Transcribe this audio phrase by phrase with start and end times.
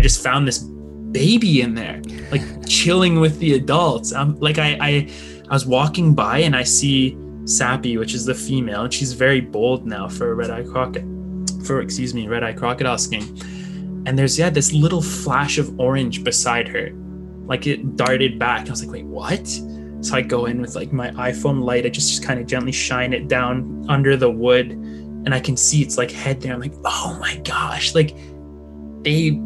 [0.00, 2.00] I just found this baby in there,
[2.30, 4.14] like chilling with the adults.
[4.14, 5.10] Um, like I, I,
[5.50, 9.42] I was walking by and I see Sappy, which is the female, and she's very
[9.42, 11.06] bold now for a red eye crocodile,
[11.66, 13.28] for excuse me, red eye crocodile skink.
[14.06, 16.92] And there's yeah this little flash of orange beside her,
[17.44, 18.68] like it darted back.
[18.68, 19.46] I was like, wait, what?
[20.00, 21.84] So I go in with like my iPhone light.
[21.84, 25.58] I just, just kind of gently shine it down under the wood, and I can
[25.58, 26.54] see it's like head there.
[26.54, 28.16] I'm like, oh my gosh, like
[29.02, 29.38] they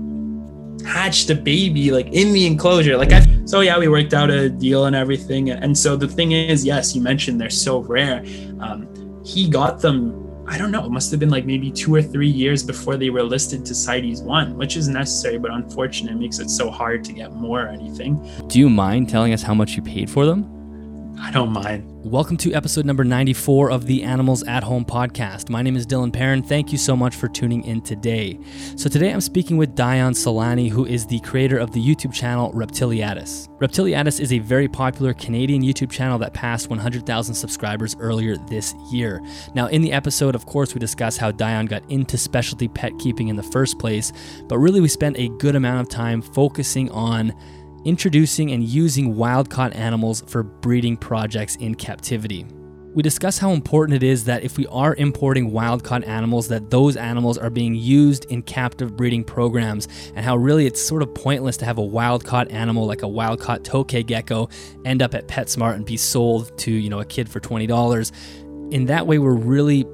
[0.84, 2.96] hatched a baby like in the enclosure.
[2.96, 5.50] Like I so yeah, we worked out a deal and everything.
[5.50, 8.24] And so the thing is, yes, you mentioned they're so rare.
[8.60, 10.20] Um, he got them.
[10.46, 10.84] I don't know.
[10.84, 13.74] It must have been like maybe two or three years before they were listed to
[13.74, 16.12] CITES one, which is necessary but unfortunate.
[16.12, 18.20] It makes it so hard to get more or anything.
[18.46, 20.53] Do you mind telling us how much you paid for them?
[21.24, 21.90] I don't mind.
[22.04, 25.48] Welcome to episode number 94 of the Animals at Home podcast.
[25.48, 26.42] My name is Dylan Perrin.
[26.42, 28.38] Thank you so much for tuning in today.
[28.76, 32.52] So, today I'm speaking with Dayyan Saylany, who is the creator of the YouTube channel
[32.52, 33.48] Reptiliatus.
[33.56, 39.22] Reptiliatus is a very popular Canadian YouTube channel that passed 100,000 subscribers earlier this year.
[39.54, 43.28] Now, in the episode, of course, we discuss how Dayyan got into specialty pet keeping
[43.28, 44.12] in the first place,
[44.46, 47.34] but really we spent a good amount of time focusing on
[47.84, 52.46] introducing and using wild caught animals for breeding projects in captivity.
[52.94, 56.70] We discuss how important it is that if we are importing wild caught animals that
[56.70, 61.12] those animals are being used in captive breeding programs and how really it's sort of
[61.12, 64.48] pointless to have a wild caught animal like a wild caught tokay gecko
[64.84, 68.12] end up at PetSmart and be sold to, you know, a kid for $20.
[68.72, 69.84] In that way we're really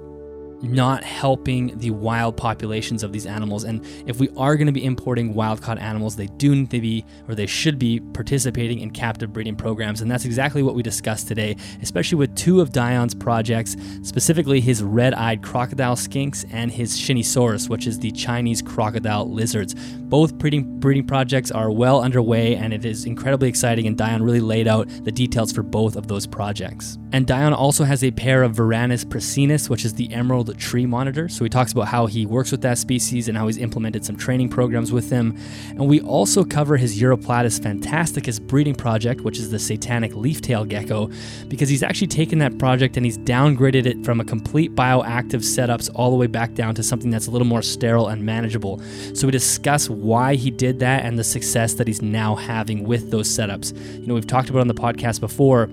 [0.62, 3.64] not helping the wild populations of these animals.
[3.64, 6.80] And if we are going to be importing wild caught animals, they do need to
[6.80, 10.00] be, or they should be, participating in captive breeding programs.
[10.00, 14.83] And that's exactly what we discussed today, especially with two of Dayyan's projects, specifically his
[14.83, 19.74] red eyed crocodile skinks and his Shinisaurus, which is the Chinese crocodile lizards.
[19.74, 23.86] Both breeding, breeding projects are well underway, and it is incredibly exciting.
[23.86, 26.98] And Dayyan really laid out the details for both of those projects.
[27.12, 31.28] And Dayyan also has a pair of Varanus prasinus, which is the emerald tree monitor.
[31.28, 34.16] So he talks about how he works with that species and how he's implemented some
[34.16, 35.36] training programs with them.
[35.70, 41.11] And we also cover his Uroplatus fantasticus breeding project, which is the satanic leaftail gecko,
[41.48, 45.90] because he's actually taken that project and he's downgraded it from a complete bioactive setups
[45.94, 48.80] all the way back down to something that's a little more sterile and manageable.
[49.14, 53.11] So we discuss why he did that and the success that he's now having with
[53.11, 53.74] those setups.
[54.00, 55.68] You know, we've talked about on the podcast before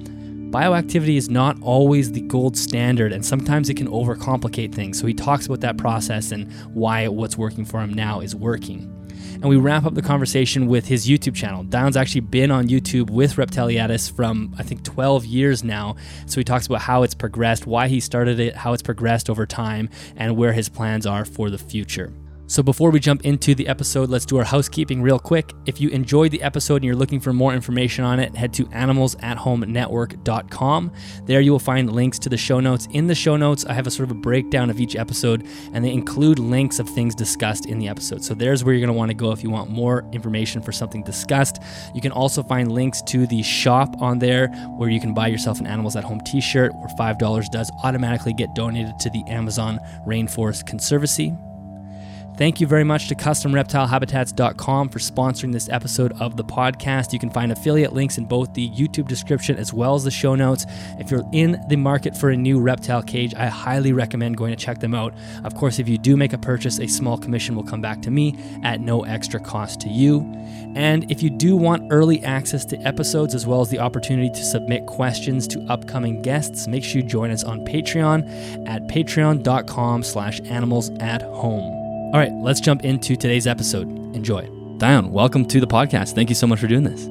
[0.51, 4.97] Bioactivity is not always the gold standard, and sometimes it can overcomplicate things.
[4.97, 8.93] So he talks about that process and why what's working for him now is working.
[9.33, 11.65] And we wrap up the conversation with his YouTube channel.
[11.65, 15.97] Dayyan's actually been on YouTube with Reptiliatus from, I think, 12 years now.
[16.27, 19.45] So he talks about how it's progressed, why he started it, how it's progressed over
[19.45, 22.13] time, and where his plans are for the future.
[22.49, 25.51] So, before we jump into the episode, let's do our housekeeping real quick.
[25.65, 28.67] If you enjoyed the episode and you're looking for more information on it, head to
[28.67, 30.93] animalsathomenetwork.com.
[31.25, 32.87] There you will find links to the show notes.
[32.91, 35.83] In the show notes, I have a sort of a breakdown of each episode, and
[35.83, 38.23] they include links of things discussed in the episode.
[38.23, 40.71] So, there's where you're going to want to go if you want more information for
[40.71, 41.61] something discussed.
[41.93, 44.47] You can also find links to the shop on there
[44.77, 48.31] where you can buy yourself an Animals at Home t shirt, where $5 does automatically
[48.31, 51.33] get donated to the Amazon Rainforest Conservancy.
[52.37, 57.11] Thank you very much to CustomReptileHabitats.com for sponsoring this episode of the podcast.
[57.11, 60.35] You can find affiliate links in both the YouTube description as well as the show
[60.35, 60.63] notes.
[60.99, 64.55] If you're in the market for a new reptile cage, I highly recommend going to
[64.55, 65.15] check them out.
[65.45, 68.11] Of course, if you do make a purchase, a small commission will come back to
[68.11, 70.19] me at no extra cost to you.
[70.75, 74.45] And if you do want early access to episodes as well as the opportunity to
[74.45, 80.39] submit questions to upcoming guests, make sure you join us on Patreon at patreon.com slash
[80.41, 81.76] animals at home.
[82.07, 83.89] All right, let's jump into today's episode.
[84.15, 84.43] Enjoy.
[84.77, 86.15] Dayyan, welcome to the podcast.
[86.15, 87.05] Thank you so much for doing this.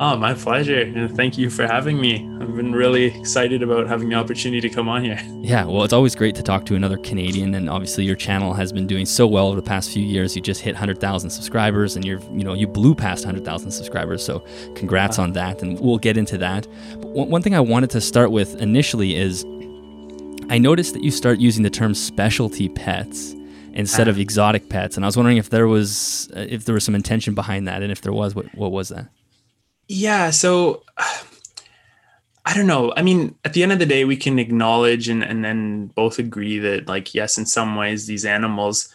[0.00, 0.80] Oh, my pleasure.
[0.80, 2.28] And thank you for having me.
[2.40, 5.20] I've been really excited about having the opportunity to come on here.
[5.40, 7.54] Yeah, well, it's always great to talk to another Canadian.
[7.54, 10.34] And obviously, your channel has been doing so well over the past few years.
[10.34, 14.24] You just hit 100,000 subscribers and you're, you know, you blew past 100,000 subscribers.
[14.24, 14.44] So
[14.74, 15.62] congrats on that.
[15.62, 16.66] And we'll get into that.
[17.00, 19.44] But one thing I wanted to start with initially is
[20.48, 23.36] I noticed that you start using the term specialty pets
[23.80, 24.96] instead of exotic pets.
[24.96, 27.82] And I was wondering if there was uh, if there was some intention behind that,
[27.82, 29.08] and if there was, what what was that?
[29.88, 30.84] Yeah, so
[32.46, 32.92] I don't know.
[32.96, 36.18] I mean, at the end of the day, we can acknowledge and and then both
[36.18, 38.88] agree that like yes, in some ways these animals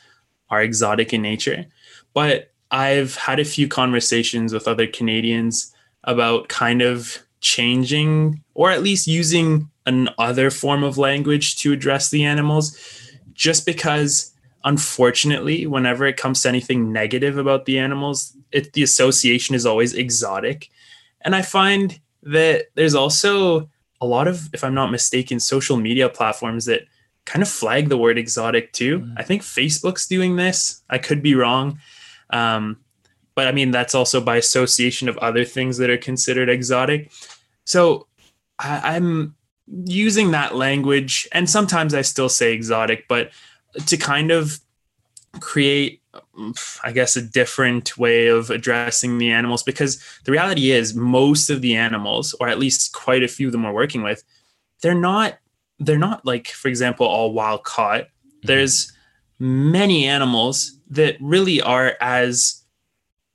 [0.50, 1.66] are exotic in nature,
[2.14, 5.74] but I've had a few conversations with other Canadians
[6.04, 12.24] about kind of changing or at least using another form of language to address the
[12.24, 12.76] animals
[13.34, 14.35] just because
[14.66, 19.94] unfortunately, whenever it comes to anything negative about the animals, it, the association is always
[19.94, 20.70] exotic.
[21.22, 23.70] And I find that there's also
[24.02, 26.82] a lot of, if I'm not mistaken, social media platforms that
[27.26, 29.02] kind of flag the word exotic too.
[29.02, 29.14] Mm.
[29.18, 30.82] I think Facebook's doing this.
[30.90, 31.80] I could be wrong.
[32.32, 32.78] Um,
[33.36, 37.12] but I mean, that's also by association of other things that are considered exotic.
[37.66, 38.08] So
[38.58, 39.36] I, I'm
[39.68, 43.32] using that language, and sometimes I still say exotic, but
[43.86, 44.60] to kind of
[45.40, 46.02] create
[46.84, 51.62] I guess a different way of addressing the animals because the reality is most of
[51.62, 54.24] the animals or at least quite a few of them we're working with
[54.82, 55.40] they're not
[55.80, 58.48] they're not like for example all wild caught mm-hmm.
[58.48, 58.94] there's
[59.40, 62.64] many animals that really are as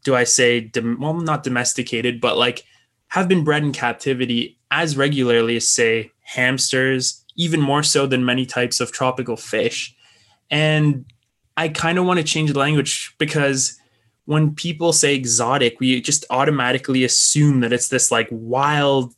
[0.04, 2.64] do I say dom- well not domesticated but like
[3.08, 8.46] have been bred in captivity as regularly as say hamsters even more so than many
[8.46, 9.94] types of tropical fish
[10.50, 11.04] and
[11.56, 13.78] I kind of want to change the language because
[14.24, 19.14] when people say exotic, we just automatically assume that it's this like wild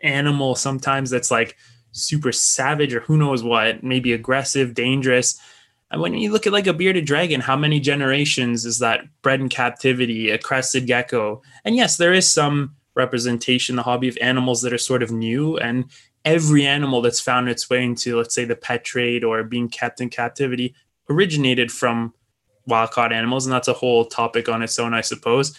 [0.00, 1.56] animal sometimes that's like
[1.92, 5.38] super savage or who knows what, maybe aggressive, dangerous.
[5.90, 9.40] And when you look at like a bearded dragon, how many generations is that bred
[9.40, 11.42] in captivity, a crested gecko?
[11.64, 15.56] And yes, there is some representation, the hobby of animals that are sort of new.
[15.58, 15.84] And
[16.26, 20.00] every animal that's found its way into, let's say, the pet trade or being kept
[20.00, 20.74] in captivity
[21.08, 22.12] originated from
[22.66, 25.58] wild caught animals, and that's a whole topic on its own, I suppose.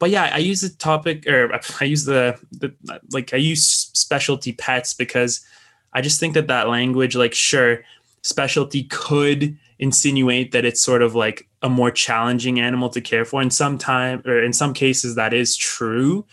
[0.00, 2.74] But yeah, I use the topic, or I use the, the
[3.12, 5.46] like I use specialty pets because
[5.92, 7.84] I just think that that language, like, sure,
[8.22, 13.40] specialty could insinuate that it's sort of like a more challenging animal to care for.
[13.40, 16.26] And some time, or in some cases, that is true.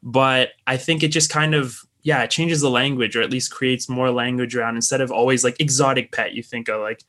[0.00, 3.52] But I think it just kind of yeah, it changes the language or at least
[3.52, 7.02] creates more language around instead of always like exotic pet, you think of like,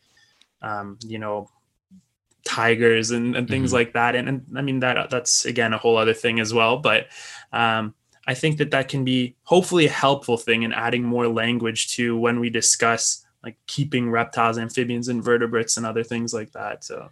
[0.62, 1.50] um, you know,
[2.46, 3.78] tigers and, and things mm-hmm.
[3.78, 4.16] like that.
[4.16, 6.78] And, and I mean, that that's again, a whole other thing as well.
[6.78, 7.08] But
[7.52, 7.96] um,
[8.28, 12.18] I think that that can be hopefully a helpful thing in adding more language to
[12.18, 16.84] when we discuss like keeping reptiles, amphibians, invertebrates, and other things like that.
[16.84, 17.10] So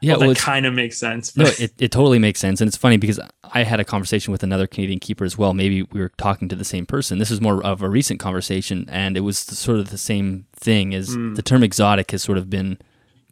[0.00, 1.36] yeah, well, well that kind of makes sense.
[1.36, 2.60] no, it, it totally makes sense.
[2.60, 5.54] And it's funny because I had a conversation with another Canadian keeper as well.
[5.54, 7.18] Maybe we were talking to the same person.
[7.18, 10.94] This is more of a recent conversation, and it was sort of the same thing
[10.94, 11.36] as mm.
[11.36, 12.78] the term exotic has sort of been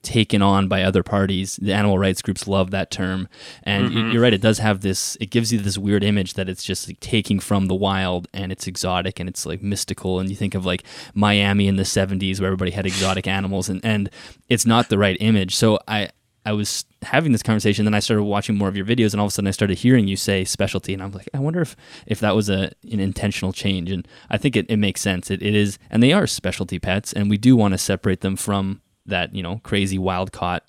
[0.02, 1.56] taken on by other parties.
[1.56, 3.28] The animal rights groups love that term.
[3.62, 4.10] And mm-hmm.
[4.10, 6.88] you're right, it does have this, it gives you this weird image that it's just
[6.88, 10.20] like taking from the wild and it's exotic and it's like mystical.
[10.20, 13.84] And you think of like Miami in the 70s where everybody had exotic animals and,
[13.84, 14.10] and
[14.48, 15.54] it's not the right image.
[15.56, 16.10] So I,
[16.46, 19.26] I was having this conversation, then I started watching more of your videos, and all
[19.26, 21.76] of a sudden I started hearing you say specialty, and I'm like, I wonder if
[22.06, 25.30] if that was a an intentional change, and I think it, it makes sense.
[25.30, 28.36] It, it is, and they are specialty pets, and we do want to separate them
[28.36, 30.64] from that you know crazy wild caught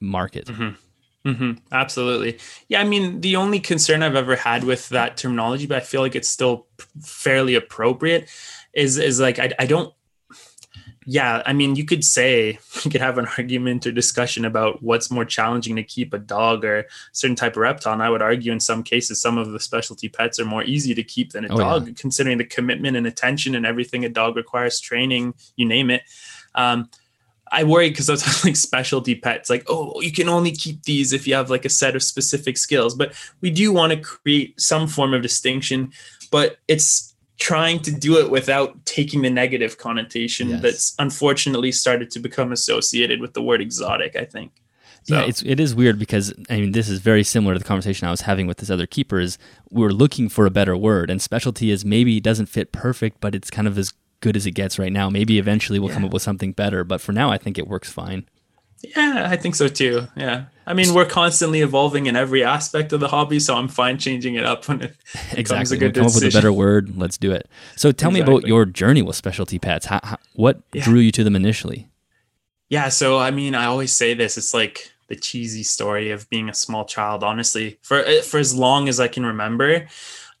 [0.00, 0.46] market.
[0.46, 1.28] Mm-hmm.
[1.28, 1.52] Mm-hmm.
[1.72, 2.38] Absolutely.
[2.68, 2.82] Yeah.
[2.82, 6.14] I mean, the only concern I've ever had with that terminology, but I feel like
[6.14, 6.66] it's still
[7.02, 8.28] fairly appropriate,
[8.74, 9.92] is is like I, I don't
[11.06, 15.10] yeah, I mean, you could say you could have an argument or discussion about what's
[15.10, 17.92] more challenging to keep a dog or a certain type of reptile.
[17.92, 20.94] And I would argue in some cases, some of the specialty pets are more easy
[20.94, 21.94] to keep than a oh, dog, yeah.
[21.96, 26.02] considering the commitment and attention and everything a dog requires, training, you name it.
[26.54, 26.88] Um,
[27.52, 31.26] I worry because those like specialty pets, like, oh, you can only keep these if
[31.26, 32.94] you have like a set of specific skills.
[32.94, 35.92] But we do want to create some form of distinction,
[36.30, 40.62] but it's trying to do it without taking the negative connotation yes.
[40.62, 44.52] that's unfortunately started to become associated with the word exotic i think
[45.04, 45.16] so.
[45.16, 48.08] Yeah, it's it is weird because I mean this is very similar to the conversation
[48.08, 49.20] I was having with this other keeper.
[49.20, 49.36] Is
[49.70, 53.34] we are looking for a better word, and specialty is maybe doesn't fit perfect, but
[53.34, 55.10] it's kind of as good as it gets right now.
[55.10, 55.96] Maybe eventually we'll yeah.
[55.96, 58.26] come up with something better, but for now I think it works fine.
[58.96, 60.08] Yeah, I think so too.
[60.16, 60.46] Yeah.
[60.66, 64.34] I mean, we're constantly evolving in every aspect of the hobby, so I'm fine changing
[64.34, 64.96] it up when it
[65.32, 65.76] exactly.
[65.76, 66.16] a good we'll come decision.
[66.16, 66.96] up with a better word.
[66.96, 67.48] Let's do it.
[67.76, 68.32] So tell exactly.
[68.32, 69.86] me about your journey with specialty pets.
[69.86, 70.84] How, how, what yeah.
[70.84, 71.88] drew you to them initially?
[72.68, 74.38] Yeah, so I mean, I always say this.
[74.38, 77.22] It's like the cheesy story of being a small child.
[77.22, 79.86] Honestly, for eh, for as long as I can remember,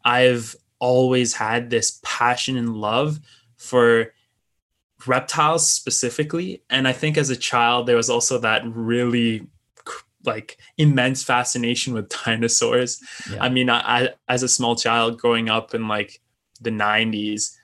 [0.04, 3.20] I've always had this passion and love
[3.56, 4.13] for
[5.06, 9.46] reptiles specifically and i think as a child there was also that really
[10.24, 13.42] like immense fascination with dinosaurs yeah.
[13.42, 16.20] i mean I, I, as a small child growing up in like
[16.60, 17.54] the 90s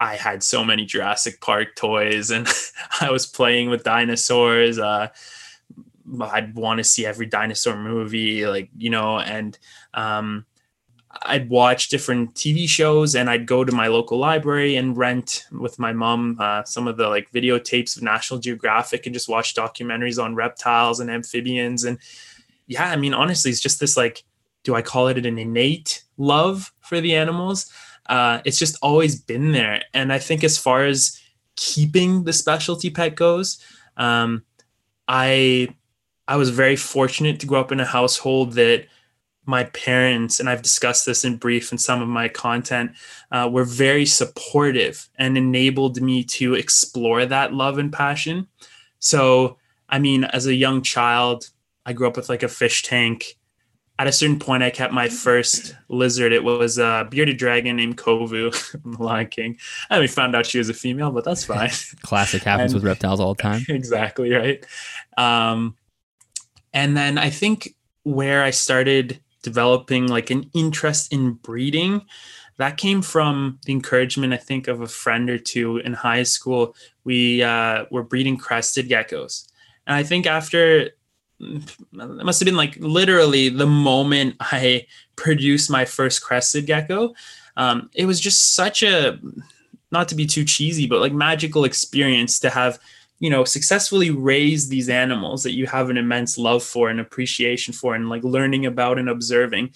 [0.00, 2.48] i had so many jurassic park toys and
[3.00, 5.08] i was playing with dinosaurs uh,
[6.22, 9.58] i'd want to see every dinosaur movie like you know and
[9.94, 10.44] um,
[11.22, 15.78] I'd watch different TV shows and I'd go to my local library and rent with
[15.78, 20.22] my mom uh, some of the like videotapes of National Geographic and just watch documentaries
[20.22, 21.84] on reptiles and amphibians.
[21.84, 21.98] And
[22.66, 24.24] yeah, I mean, honestly, it's just this like,
[24.62, 27.72] do I call it an innate love for the animals?
[28.08, 29.82] Uh, it's just always been there.
[29.94, 31.20] And I think as far as
[31.56, 33.62] keeping the specialty pet goes,
[33.96, 34.44] um,
[35.08, 35.74] I
[36.26, 38.86] I was very fortunate to grow up in a household that
[39.48, 42.92] my parents, and I've discussed this in brief in some of my content,
[43.32, 48.46] uh, were very supportive and enabled me to explore that love and passion.
[48.98, 49.56] So,
[49.88, 51.48] I mean, as a young child,
[51.86, 53.38] I grew up with like a fish tank.
[53.98, 56.32] At a certain point, I kept my first lizard.
[56.32, 59.56] It was a bearded dragon named Kovu from The Lion King.
[59.88, 61.70] And we found out she was a female, but that's fine.
[62.02, 63.62] Classic happens and, with reptiles all the time.
[63.70, 64.64] Exactly, right?
[65.16, 65.74] Um,
[66.74, 67.74] and then I think
[68.04, 72.02] where I started developing like an interest in breeding.
[72.56, 76.74] That came from the encouragement i think of a friend or two in high school.
[77.04, 79.48] We uh, were breeding crested geckos.
[79.86, 80.90] And i think after
[81.40, 87.14] it must have been like literally the moment i produced my first crested gecko.
[87.56, 89.18] Um, it was just such a
[89.90, 92.78] not to be too cheesy but like magical experience to have
[93.18, 97.72] you know successfully raise these animals that you have an immense love for and appreciation
[97.72, 99.70] for and like learning about and observing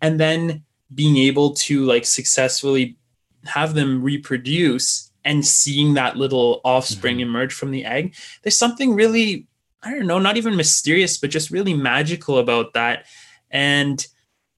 [0.00, 0.62] and then
[0.94, 2.96] being able to like successfully
[3.44, 7.28] have them reproduce and seeing that little offspring mm-hmm.
[7.28, 9.46] emerge from the egg there's something really
[9.82, 13.06] i don't know not even mysterious but just really magical about that
[13.50, 14.06] and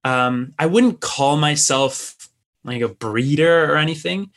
[0.05, 2.29] um, i wouldn't call myself
[2.65, 4.31] like a breeder or anything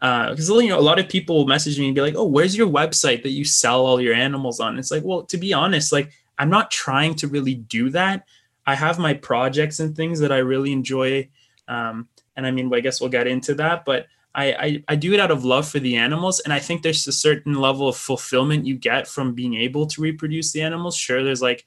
[0.00, 2.56] because uh, you know a lot of people message me and be like, "Oh, where's
[2.56, 5.92] your website that you sell all your animals on?" It's like, well, to be honest,
[5.92, 8.26] like I'm not trying to really do that.
[8.66, 11.28] I have my projects and things that I really enjoy,
[11.68, 14.06] um, and I mean, I guess we'll get into that, but.
[14.38, 17.08] I, I, I do it out of love for the animals, and I think there's
[17.08, 20.94] a certain level of fulfillment you get from being able to reproduce the animals.
[20.94, 21.64] Sure, there's like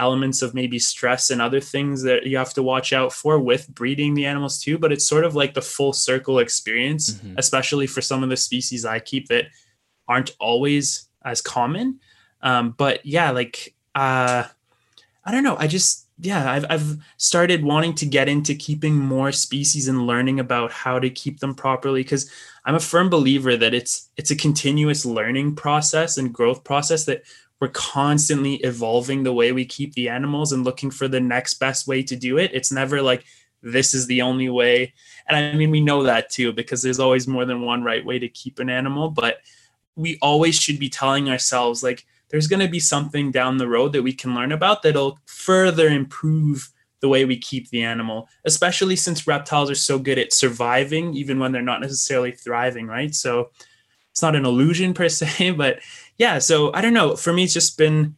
[0.00, 3.68] elements of maybe stress and other things that you have to watch out for with
[3.74, 7.34] breeding the animals too but it's sort of like the full circle experience mm-hmm.
[7.36, 9.44] especially for some of the species i keep that
[10.08, 12.00] aren't always as common
[12.42, 14.42] um, but yeah like uh,
[15.24, 19.32] i don't know i just yeah I've, I've started wanting to get into keeping more
[19.32, 22.30] species and learning about how to keep them properly because
[22.64, 27.22] i'm a firm believer that it's it's a continuous learning process and growth process that
[27.60, 31.86] we're constantly evolving the way we keep the animals and looking for the next best
[31.86, 32.50] way to do it.
[32.54, 33.24] It's never like
[33.62, 34.94] this is the only way.
[35.28, 38.18] And I mean, we know that too, because there's always more than one right way
[38.18, 39.38] to keep an animal, but
[39.94, 43.92] we always should be telling ourselves like there's going to be something down the road
[43.92, 48.96] that we can learn about that'll further improve the way we keep the animal, especially
[48.96, 53.14] since reptiles are so good at surviving even when they're not necessarily thriving, right?
[53.14, 53.50] So
[54.10, 55.80] it's not an illusion per se, but
[56.20, 57.16] yeah, so I don't know.
[57.16, 58.14] For me, it's just been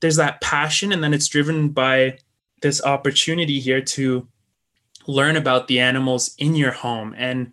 [0.00, 2.18] there's that passion, and then it's driven by
[2.60, 4.26] this opportunity here to
[5.06, 7.14] learn about the animals in your home.
[7.16, 7.52] And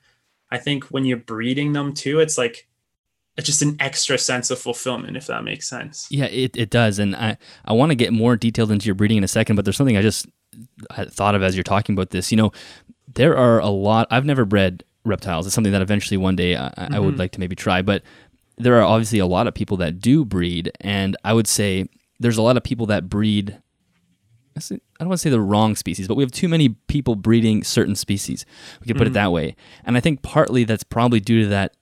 [0.49, 2.67] I think when you're breeding them too, it's like
[3.37, 6.07] it's just an extra sense of fulfillment, if that makes sense.
[6.09, 6.97] Yeah, it, it does.
[6.97, 9.63] And I, I want to get more detailed into your breeding in a second, but
[9.63, 10.25] there's something I just
[10.91, 12.31] thought of as you're talking about this.
[12.31, 12.51] You know,
[13.13, 15.45] there are a lot, I've never bred reptiles.
[15.45, 16.95] It's something that eventually one day I, mm-hmm.
[16.95, 17.19] I would mm-hmm.
[17.19, 18.01] like to maybe try, but
[18.63, 21.87] there are obviously a lot of people that do breed, and I would say
[22.19, 23.59] there's a lot of people that breed.
[24.55, 27.63] I don't want to say the wrong species, but we have too many people breeding
[27.63, 28.45] certain species.
[28.79, 29.11] We could put mm-hmm.
[29.11, 29.55] it that way.
[29.83, 31.75] And I think partly that's probably due to that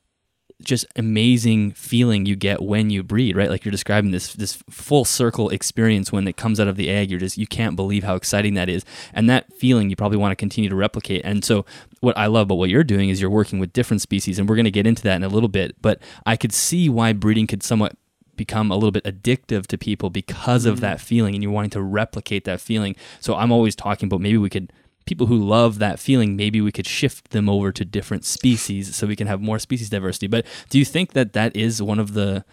[0.64, 3.50] just amazing feeling you get when you breed, right?
[3.50, 7.10] Like you're describing this this full circle experience when it comes out of the egg.
[7.10, 10.32] You're just you can't believe how exciting that is, and that feeling you probably want
[10.32, 11.22] to continue to replicate.
[11.26, 11.66] And so,
[12.02, 14.56] what I love about what you're doing is you're working with different species, and we're
[14.56, 15.82] going to get into that in a little bit.
[15.82, 17.96] But I could see why breeding could somewhat
[18.36, 20.82] become a little bit addictive to people because of mm-hmm.
[20.82, 22.96] that feeling, and you're wanting to replicate that feeling.
[23.20, 24.74] So I'm always talking about maybe we could
[25.06, 29.08] people who love that feeling, maybe we could shift them over to different species so
[29.08, 30.28] we can have more species diversity.
[30.28, 32.46] But do you think that that is one of the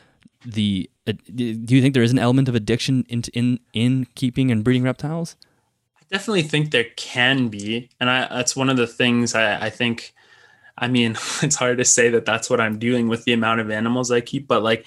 [0.45, 4.51] the uh, do you think there is an element of addiction in in in keeping
[4.51, 5.37] and breeding reptiles?
[6.11, 10.15] Definitely think there can be, and I, that's one of the things I, I think.
[10.77, 11.13] I mean,
[11.43, 14.21] it's hard to say that that's what I'm doing with the amount of animals I
[14.21, 14.87] keep, but like,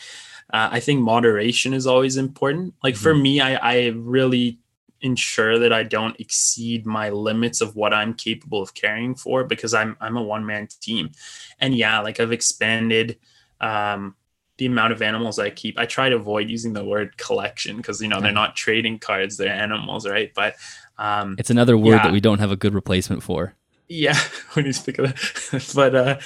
[0.53, 2.73] uh, I think moderation is always important.
[2.83, 3.03] Like mm-hmm.
[3.03, 4.59] for me, I, I really
[5.01, 9.73] ensure that I don't exceed my limits of what I'm capable of caring for because
[9.73, 11.11] I'm I'm a one man team,
[11.59, 13.17] and yeah, like I've expanded
[13.59, 14.15] um,
[14.57, 15.79] the amount of animals I keep.
[15.79, 19.37] I try to avoid using the word collection because you know they're not trading cards;
[19.37, 20.31] they're animals, right?
[20.33, 20.55] But
[20.97, 22.03] um, it's another word yeah.
[22.03, 23.55] that we don't have a good replacement for.
[23.87, 24.17] yeah,
[24.53, 26.19] when you speak of that, but uh,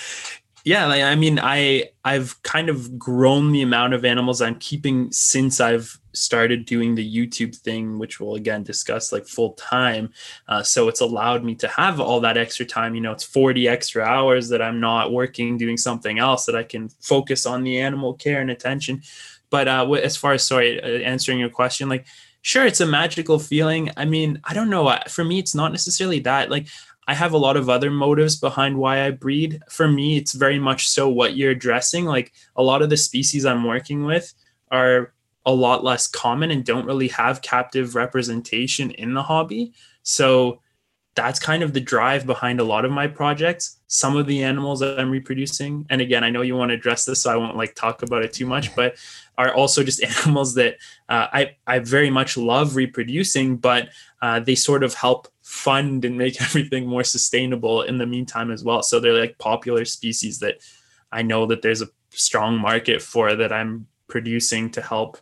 [0.65, 5.61] yeah, I mean, I I've kind of grown the amount of animals I'm keeping since
[5.61, 10.11] I've started doing the YouTube thing, which we'll again discuss like full time.
[10.47, 12.95] Uh, so it's allowed me to have all that extra time.
[12.95, 16.63] You know, it's 40 extra hours that I'm not working doing something else that I
[16.63, 19.03] can focus on the animal care and attention.
[19.51, 22.07] But uh, as far as sorry, uh, answering your question, like
[22.41, 23.91] sure, it's a magical feeling.
[23.97, 24.97] I mean, I don't know.
[25.09, 26.49] For me, it's not necessarily that.
[26.49, 26.67] Like
[27.07, 29.61] I have a lot of other motives behind why I breed.
[29.69, 32.05] For me, it's very much so what you're addressing.
[32.05, 34.33] Like a lot of the species I'm working with
[34.71, 35.13] are
[35.45, 39.73] a lot less common and don't really have captive representation in the hobby.
[40.01, 40.61] So
[41.15, 43.77] that's kind of the drive behind a lot of my projects.
[43.87, 47.05] Some of the animals that I'm reproducing, and again, I know you want to address
[47.05, 48.97] this, so I won't like talk about it too much, but
[49.37, 50.75] are also just animals that
[51.07, 53.89] uh, I I very much love reproducing, but
[54.21, 58.63] uh, they sort of help fund and make everything more sustainable in the meantime as
[58.63, 58.83] well.
[58.83, 60.55] So they're like popular species that
[61.11, 65.17] I know that there's a strong market for that I'm producing to help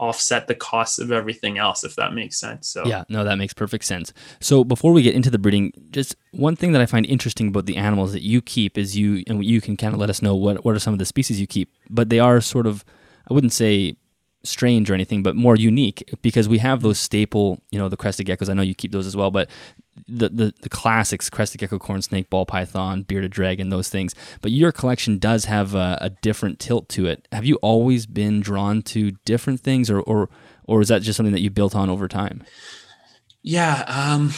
[0.00, 3.52] offset the costs of everything else if that makes sense so yeah no that makes
[3.52, 7.04] perfect sense so before we get into the breeding just one thing that i find
[7.06, 10.08] interesting about the animals that you keep is you and you can kind of let
[10.08, 12.64] us know what, what are some of the species you keep but they are sort
[12.64, 12.84] of
[13.28, 13.96] i wouldn't say
[14.48, 18.26] strange or anything, but more unique because we have those staple, you know, the crested
[18.26, 18.48] geckos.
[18.48, 19.48] I know you keep those as well, but
[20.06, 24.14] the the, the classics, crested gecko, corn snake, ball python, bearded dragon, those things.
[24.40, 27.26] But your collection does have a, a different tilt to it.
[27.32, 30.28] Have you always been drawn to different things, or or
[30.64, 32.44] or is that just something that you built on over time?
[33.42, 33.84] Yeah.
[33.86, 34.32] Um,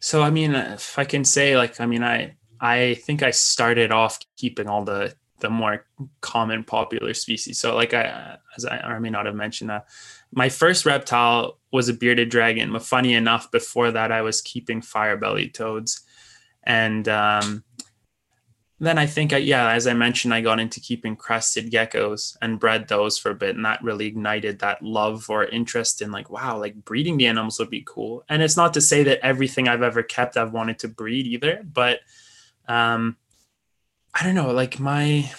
[0.00, 3.92] so I mean, if I can say, like, I mean, I I think I started
[3.92, 5.14] off keeping all the
[5.44, 5.84] the more
[6.22, 7.60] common popular species.
[7.60, 9.86] So like I as I, I may not have mentioned that
[10.32, 14.80] my first reptile was a bearded dragon, but funny enough, before that I was keeping
[14.80, 16.00] fire belly toads.
[16.62, 17.62] And um,
[18.80, 22.58] then I think I, yeah, as I mentioned, I got into keeping crested geckos and
[22.58, 26.30] bred those for a bit, and that really ignited that love or interest in like,
[26.30, 28.24] wow, like breeding the animals would be cool.
[28.28, 31.62] And it's not to say that everything I've ever kept I've wanted to breed either,
[31.62, 32.00] but
[32.66, 33.18] um,
[34.14, 35.30] I don't know, like my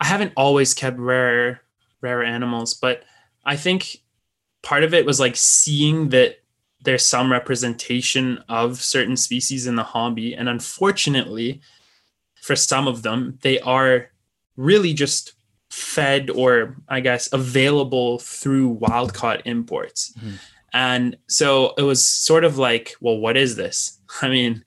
[0.00, 1.62] I haven't always kept rare
[2.00, 3.04] rare animals, but
[3.44, 3.98] I think
[4.62, 6.40] part of it was like seeing that
[6.82, 11.60] there's some representation of certain species in the hobby and unfortunately
[12.42, 14.10] for some of them they are
[14.56, 15.32] really just
[15.70, 20.12] fed or I guess available through wild caught imports.
[20.18, 20.36] Mm-hmm.
[20.72, 23.98] And so it was sort of like, well, what is this?
[24.22, 24.64] I mean,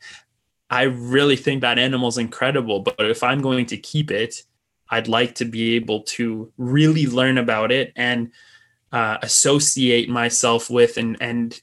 [0.70, 4.44] I really think that animal's incredible, but if I'm going to keep it,
[4.90, 8.32] I'd like to be able to really learn about it and
[8.92, 11.60] uh, associate myself with and and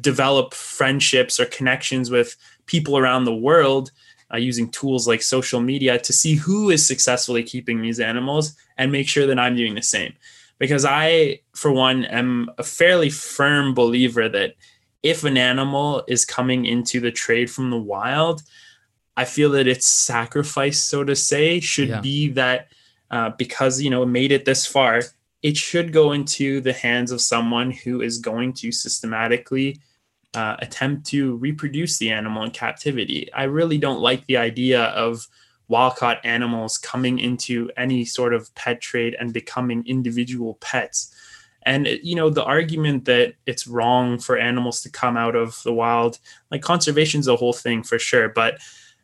[0.00, 3.90] develop friendships or connections with people around the world
[4.32, 8.92] uh, using tools like social media to see who is successfully keeping these animals and
[8.92, 10.12] make sure that I'm doing the same.
[10.58, 14.54] Because I, for one, am a fairly firm believer that
[15.08, 18.42] if an animal is coming into the trade from the wild,
[19.16, 22.00] I feel that its sacrifice, so to say, should yeah.
[22.00, 22.68] be that
[23.10, 25.02] uh, because you know made it this far,
[25.42, 29.80] it should go into the hands of someone who is going to systematically
[30.34, 33.32] uh, attempt to reproduce the animal in captivity.
[33.32, 35.26] I really don't like the idea of
[35.68, 41.14] wild caught animals coming into any sort of pet trade and becoming individual pets.
[41.62, 45.72] And you know the argument that it's wrong for animals to come out of the
[45.72, 46.18] wild,
[46.50, 48.28] like conservation is a whole thing for sure.
[48.28, 48.58] But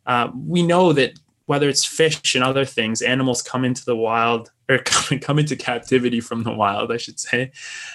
[0.06, 4.50] uh, we know that whether it's fish and other things, animals come into the wild
[4.68, 7.52] or come, come into captivity from the wild, I should say.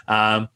[0.07, 0.49] Um,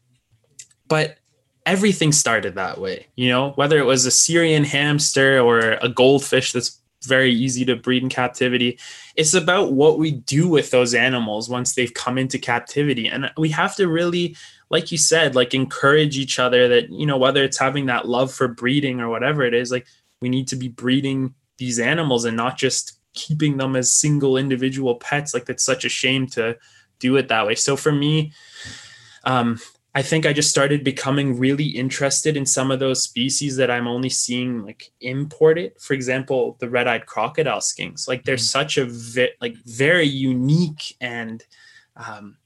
[0.86, 1.18] but
[1.66, 6.52] everything started that way, you know, whether it was a Syrian hamster or a goldfish
[6.52, 8.78] that's very easy to breed in captivity.
[9.16, 13.08] It's about what we do with those animals once they've come into captivity.
[13.08, 14.36] And we have to really,
[14.70, 18.32] like you said, like encourage each other that, you know, whether it's having that love
[18.32, 19.86] for breeding or whatever it is, like
[20.20, 24.96] we need to be breeding these animals and not just keeping them as single individual
[24.96, 25.34] pets.
[25.34, 26.56] Like that's such a shame to
[26.98, 27.54] do it that way.
[27.54, 28.32] So for me,
[29.24, 29.58] um,
[29.96, 33.86] I think I just started becoming really interested in some of those species that I'm
[33.86, 35.80] only seeing like imported.
[35.80, 38.08] For example, the red-eyed crocodile skinks.
[38.08, 38.42] Like they're mm-hmm.
[38.42, 41.44] such a vi- like very unique and
[41.96, 42.36] um,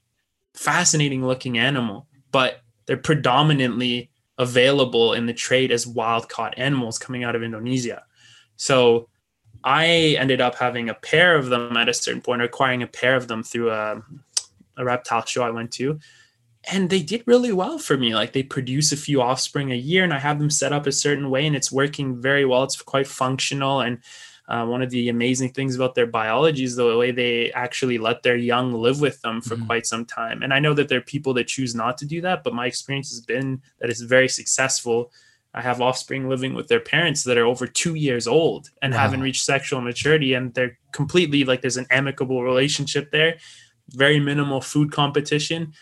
[0.53, 7.23] fascinating looking animal, but they're predominantly available in the trade as wild caught animals coming
[7.23, 8.03] out of Indonesia.
[8.57, 9.09] So
[9.63, 13.15] I ended up having a pair of them at a certain point, acquiring a pair
[13.15, 14.03] of them through a,
[14.77, 15.99] a reptile show I went to
[16.65, 18.13] and they did really well for me.
[18.13, 20.91] Like they produce a few offspring a year, and I have them set up a
[20.91, 22.63] certain way, and it's working very well.
[22.63, 23.99] It's quite functional, and
[24.49, 28.23] uh, one of the amazing things about their biology is the way they actually let
[28.23, 29.67] their young live with them for mm-hmm.
[29.67, 30.41] quite some time.
[30.41, 32.65] And I know that there are people that choose not to do that, but my
[32.65, 35.11] experience has been that it's very successful.
[35.53, 38.99] I have offspring living with their parents that are over two years old and wow.
[38.99, 43.37] haven't reached sexual maturity, and they're completely like there's an amicable relationship there,
[43.91, 45.73] very minimal food competition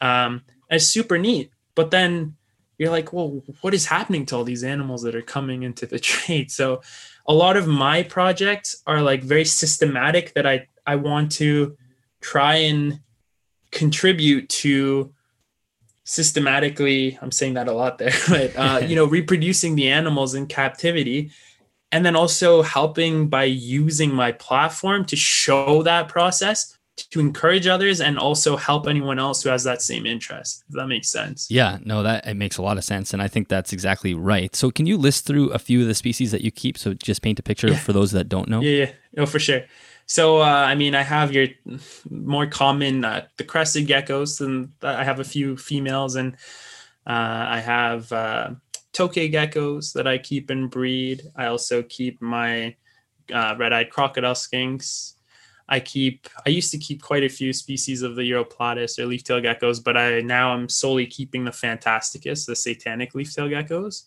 [0.00, 1.50] um, it's super neat.
[1.74, 2.36] But then
[2.78, 5.98] you're like, well, what is happening to all these animals that are coming into the
[6.12, 6.50] trade?
[6.50, 6.82] So
[7.26, 11.76] a lot of my projects are like very systematic that I, I want to
[12.20, 13.00] try and
[13.70, 15.12] contribute to
[16.04, 20.46] systematically i'm saying that a lot there but uh, you know reproducing the animals in
[20.46, 21.30] captivity
[21.92, 28.00] and then also helping by using my platform to show that process to encourage others
[28.00, 31.50] and also help anyone else who has that same interest if that makes sense.
[31.50, 34.54] Yeah no that it makes a lot of sense and i think that's exactly right.
[34.56, 36.78] So can you list through a few of the species that you keep?
[36.78, 37.76] So just paint a picture yeah.
[37.76, 38.60] for those that don't know.
[38.60, 38.92] Yeah yeah.
[39.16, 39.62] No for sure.
[40.06, 41.48] So uh, i mean i have your
[42.10, 46.34] more common uh, the crested geckos and i have a few females and
[47.06, 48.50] uh, i have uh,
[48.92, 51.22] tokay geckos that i keep and breed.
[51.36, 52.76] I also keep my
[53.32, 55.15] uh, red-eyed crocodile skinks
[55.68, 59.44] I keep I used to keep quite a few species of the Uroplatus or leaf-tailed
[59.44, 64.04] geckos, but I now I'm solely keeping the Fantasticus, the satanic leaf-tailed geckos.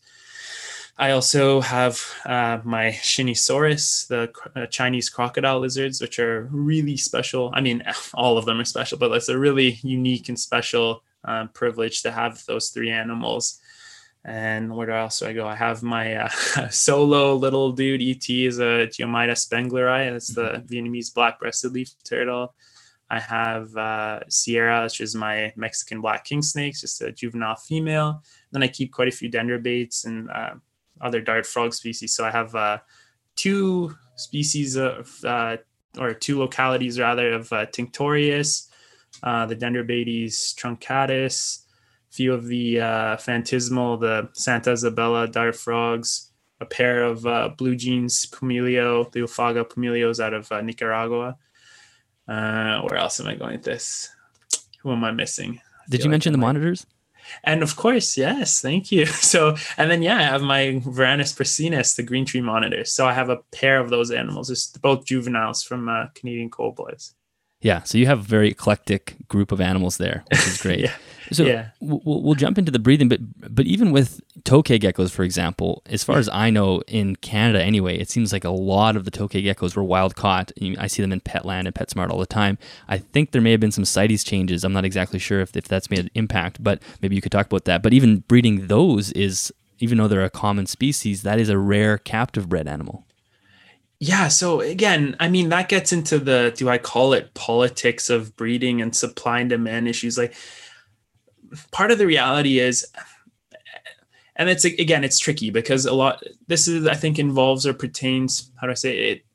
[0.98, 7.52] I also have uh, my Shinisaurus, the uh, Chinese crocodile lizards, which are really special.
[7.54, 11.48] I mean, all of them are special, but it's a really unique and special uh,
[11.54, 13.60] privilege to have those three animals.
[14.26, 15.48] And where else do I go?
[15.48, 16.30] I have my uh,
[16.70, 18.02] solo little dude.
[18.02, 20.12] ET is a Geoemyda spengleri.
[20.12, 20.66] That's the mm-hmm.
[20.68, 22.54] Vietnamese black-breasted leaf turtle.
[23.10, 28.24] I have uh, Sierra, which is my Mexican black king snakes, just a juvenile female.
[28.52, 30.56] Then I keep quite a few dendrobates and uh,
[31.02, 32.14] other dart frog species.
[32.14, 32.80] So I have uh,
[33.36, 35.58] two species of, uh,
[35.98, 38.68] or two localities rather, of uh, Tinctorius,
[39.24, 41.66] uh, the Dendrobates truncatus,
[42.10, 47.76] few of the uh, phantasmal, the Santa Isabella dart frogs, a pair of uh, blue
[47.76, 51.38] jeans pumilio, the Oophaga pumilios out of uh, Nicaragua.
[52.28, 54.10] Uh, where else am I going with this?
[54.82, 55.60] Who am I missing?
[55.64, 56.86] I Did you mention the monitors?
[57.44, 59.06] And of course, yes, thank you.
[59.30, 62.86] So, and then yeah, I have my Varanus prasinus, the green tree monitor.
[62.86, 66.76] So I have a pair of those animals, just both juveniles from uh, Canadian Cold
[66.76, 67.14] Boys.
[67.62, 70.80] Yeah, so you have a very eclectic group of animals there, which is great.
[70.80, 70.94] yeah.
[71.32, 71.70] So yeah.
[71.80, 73.20] we'll, we'll jump into the breathing, but
[73.56, 77.98] but even with tokay geckos, for example, as far as I know, in Canada anyway,
[77.98, 80.52] it seems like a lot of the tokay geckos were wild caught.
[80.78, 82.58] I see them in Petland and PetSmart all the time.
[82.88, 84.64] I think there may have been some CITES changes.
[84.64, 87.46] I'm not exactly sure if, if that's made an impact, but maybe you could talk
[87.46, 87.84] about that.
[87.84, 91.98] But even breeding those is, even though they're a common species, that is a rare
[91.98, 93.06] captive bred animal
[94.00, 98.36] yeah so again i mean that gets into the do i call it politics of
[98.38, 100.34] breeding and supply and demand issues like
[101.72, 102.86] part of the reality is
[104.36, 108.52] and it's again it's tricky because a lot this is i think involves or pertains
[108.60, 109.26] how do i say it, it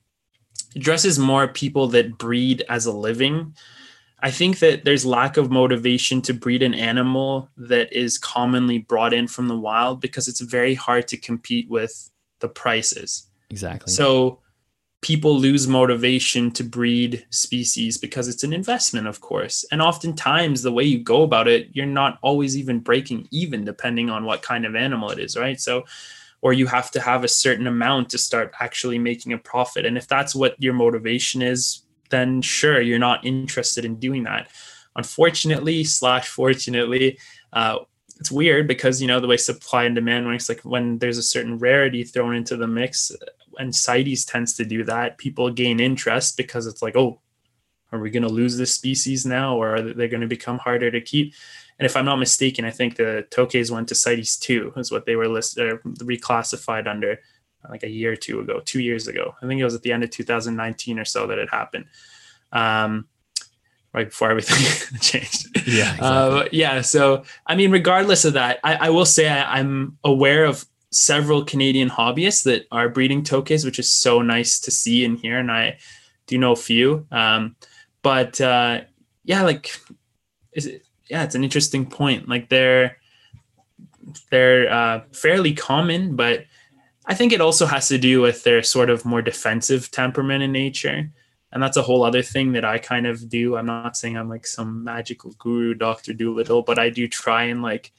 [0.76, 3.54] addresses more people that breed as a living.
[4.20, 9.12] I think that there's lack of motivation to breed an animal that is commonly brought
[9.12, 13.26] in from the wild because it's very hard to compete with the prices.
[13.50, 13.92] Exactly.
[13.92, 14.40] So
[15.04, 19.62] people lose motivation to breed species because it's an investment, of course.
[19.70, 24.08] And oftentimes, the way you go about it, you're not always even breaking even, depending
[24.08, 25.60] on what kind of animal it is, right?
[25.60, 25.84] So,
[26.40, 29.84] or you have to have a certain amount to start actually making a profit.
[29.84, 34.48] And if that's what your motivation is, then sure, you're not interested in doing that.
[34.96, 37.18] Unfortunately, slash fortunately,
[37.52, 37.80] uh,
[38.20, 41.22] it's weird because you know the way supply and demand works like when there's a
[41.22, 43.12] certain rarity thrown into the mix
[43.58, 45.18] and CITES tends to do that.
[45.18, 47.20] People gain interest because it's like, oh,
[47.92, 50.90] are we going to lose this species now, or are they going to become harder
[50.90, 51.34] to keep?
[51.78, 55.06] And if I'm not mistaken, I think the Tokays went to CITES two is what
[55.06, 57.20] they were listed uh, reclassified under
[57.68, 59.34] like a year or two ago, two years ago.
[59.42, 61.86] I think it was at the end of 2019 or so that it happened.
[62.52, 63.08] Um,
[63.94, 65.46] right before everything changed.
[65.66, 65.94] Yeah.
[65.94, 66.06] Exactly.
[66.06, 66.80] Uh, yeah.
[66.82, 71.44] So, I mean, regardless of that, I, I will say I, I'm aware of several
[71.44, 75.38] Canadian hobbyists that are breeding tokays, which is so nice to see and hear.
[75.38, 75.78] And I
[76.26, 77.06] do know a few.
[77.10, 77.56] Um,
[78.02, 78.82] but uh,
[79.24, 79.76] yeah, like,
[80.52, 82.28] is it, yeah, it's an interesting point.
[82.28, 82.96] Like they're
[84.30, 86.44] they're uh, fairly common, but
[87.06, 90.52] I think it also has to do with their sort of more defensive temperament in
[90.52, 91.10] nature.
[91.52, 93.56] and that's a whole other thing that I kind of do.
[93.56, 97.62] I'm not saying I'm like some magical guru, Doctor Dolittle, but I do try and
[97.62, 97.92] like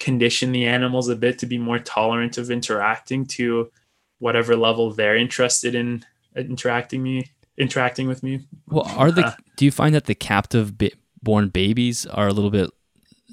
[0.00, 3.70] condition the animals a bit to be more tolerant of interacting to
[4.18, 8.40] whatever level they're interested in interacting me interacting with me.
[8.68, 10.74] Well, are the uh, do you find that the captive
[11.22, 12.70] born babies are a little bit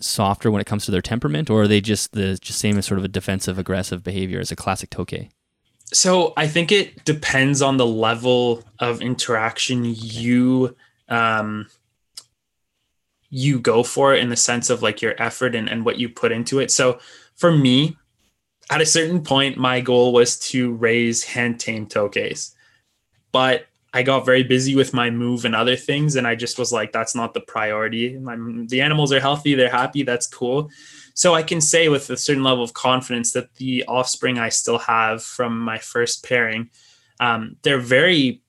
[0.01, 2.85] softer when it comes to their temperament, or are they just the just same as
[2.85, 5.29] sort of a defensive aggressive behavior as a classic Tokay?
[5.93, 10.75] So I think it depends on the level of interaction you
[11.07, 11.67] um,
[13.29, 16.09] you go for it in the sense of like your effort and, and what you
[16.09, 16.71] put into it.
[16.71, 16.99] So
[17.35, 17.97] for me,
[18.69, 22.53] at a certain point, my goal was to raise hand tame tokays.
[23.31, 26.71] But I got very busy with my move and other things, and I just was
[26.71, 28.17] like, that's not the priority.
[28.17, 30.69] The animals are healthy, they're happy, that's cool.
[31.13, 34.77] So I can say with a certain level of confidence that the offspring I still
[34.77, 36.69] have from my first pairing,
[37.19, 38.43] um, they're very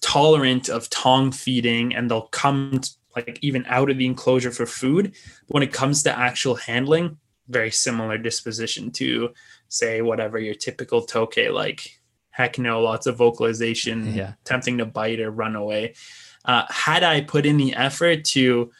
[0.00, 2.80] tolerant of tongue feeding, and they'll come
[3.16, 5.12] like even out of the enclosure for food.
[5.46, 7.18] But when it comes to actual handling,
[7.48, 9.32] very similar disposition to
[9.68, 11.98] say whatever your typical tokay like
[12.38, 14.34] heck no, lots of vocalization, yeah.
[14.44, 15.94] tempting to bite or run away.
[16.44, 18.70] Uh, had I put in the effort to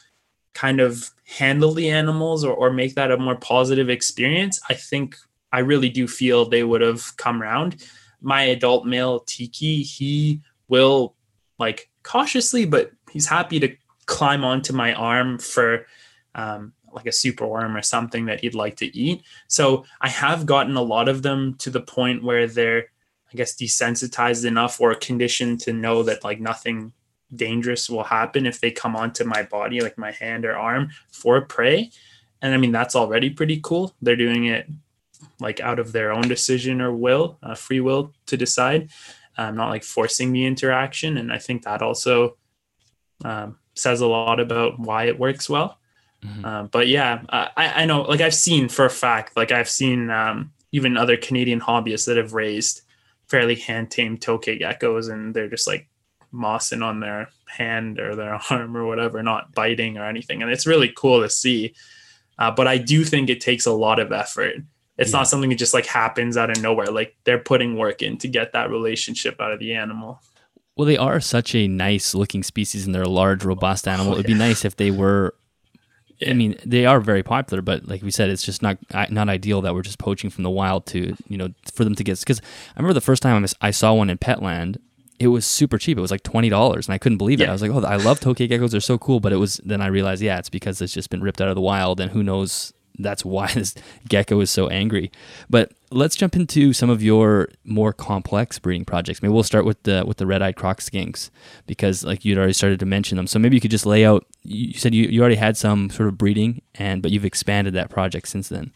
[0.54, 5.16] kind of handle the animals or, or make that a more positive experience, I think
[5.52, 7.84] I really do feel they would have come around.
[8.20, 11.16] My adult male Tiki, he will
[11.58, 13.76] like cautiously, but he's happy to
[14.08, 15.86] climb onto my arm for
[16.34, 19.22] um, like a super worm or something that he'd like to eat.
[19.46, 22.86] So I have gotten a lot of them to the point where they're
[23.32, 26.94] I guess desensitized enough or conditioned to know that like nothing
[27.34, 31.42] dangerous will happen if they come onto my body, like my hand or arm for
[31.42, 31.90] prey.
[32.40, 33.94] And I mean, that's already pretty cool.
[34.00, 34.66] They're doing it
[35.40, 38.88] like out of their own decision or will, uh, free will to decide,
[39.36, 41.18] um, not like forcing the interaction.
[41.18, 42.38] And I think that also
[43.26, 45.78] um, says a lot about why it works well.
[46.24, 46.44] Mm-hmm.
[46.44, 50.10] Uh, but yeah, I, I know, like I've seen for a fact, like I've seen
[50.10, 52.82] um, even other Canadian hobbyists that have raised
[53.28, 55.88] fairly hand tamed tokay geckos and they're just like
[56.32, 60.42] mossing on their hand or their arm or whatever, not biting or anything.
[60.42, 61.74] And it's really cool to see.
[62.38, 64.56] Uh, but I do think it takes a lot of effort.
[64.96, 65.18] It's yeah.
[65.18, 66.86] not something that just like happens out of nowhere.
[66.86, 70.20] Like they're putting work in to get that relationship out of the animal.
[70.78, 74.12] Well, they are such a nice looking species and they're a large, robust oh, animal.
[74.12, 75.34] Oh, It'd be nice if they were
[76.26, 78.78] I mean, they are very popular, but like we said, it's just not
[79.10, 82.02] not ideal that we're just poaching from the wild to you know for them to
[82.02, 82.18] get.
[82.18, 84.78] Because I remember the first time I saw one in Petland,
[85.20, 85.96] it was super cheap.
[85.96, 87.48] It was like twenty dollars, and I couldn't believe it.
[87.48, 89.80] I was like, "Oh, I love tokay geckos; they're so cool." But it was then
[89.80, 92.24] I realized, yeah, it's because it's just been ripped out of the wild, and who
[92.24, 93.76] knows that's why this
[94.08, 95.12] gecko is so angry.
[95.48, 99.22] But let's jump into some of your more complex breeding projects.
[99.22, 101.30] Maybe we'll start with the with the red-eyed croc skinks
[101.66, 103.26] because like you'd already started to mention them.
[103.26, 104.26] So maybe you could just lay out.
[104.42, 107.90] You said you, you already had some sort of breeding, and but you've expanded that
[107.90, 108.72] project since then.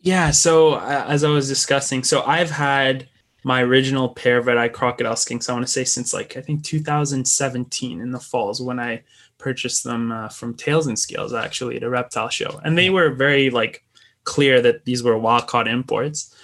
[0.00, 0.30] Yeah.
[0.30, 3.08] So uh, as I was discussing, so I've had
[3.44, 5.48] my original pair of red-eyed crocodile skinks.
[5.48, 9.02] I want to say since like I think 2017 in the falls when I
[9.38, 13.10] purchased them uh, from Tails and Scales actually at a reptile show, and they were
[13.10, 13.83] very like
[14.24, 16.34] clear that these were wild caught imports.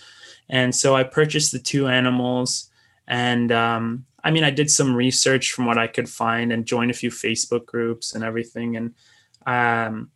[0.49, 2.71] And so I purchased the two animals,
[3.07, 6.90] and um, I mean I did some research from what I could find and joined
[6.90, 8.95] a few Facebook groups and everything, and
[9.47, 10.11] um,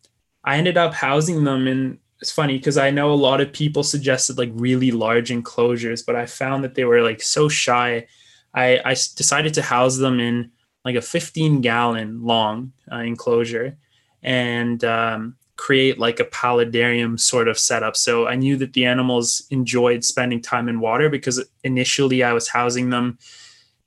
[0.45, 1.99] I ended up housing them in.
[2.21, 6.17] It's funny because I know a lot of people suggested like really large enclosures, but
[6.17, 8.07] I found that they were like so shy.
[8.55, 10.53] I, I decided to house them in
[10.85, 13.77] like a 15 gallon long uh, enclosure
[14.25, 17.97] and um, create like a paludarium sort of setup.
[17.97, 22.49] So I knew that the animals enjoyed spending time in water because initially I was
[22.49, 23.19] housing them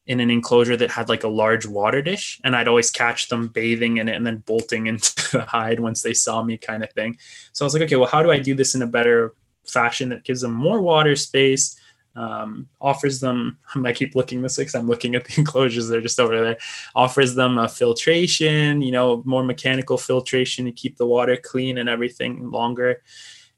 [0.06, 3.50] in an enclosure that had like a large water dish and I'd always catch them
[3.50, 6.92] bathing in it and then bolting into the hide once they saw me kind of
[6.94, 7.18] thing.
[7.52, 9.34] So I was like, okay, well, how do I do this in a better
[9.66, 11.78] fashion that gives them more water space
[12.18, 16.20] um, offers them i keep looking this because i'm looking at the enclosures they're just
[16.20, 16.58] over there
[16.96, 21.90] offers them a filtration you know more mechanical filtration to keep the water clean and
[21.90, 23.02] everything longer.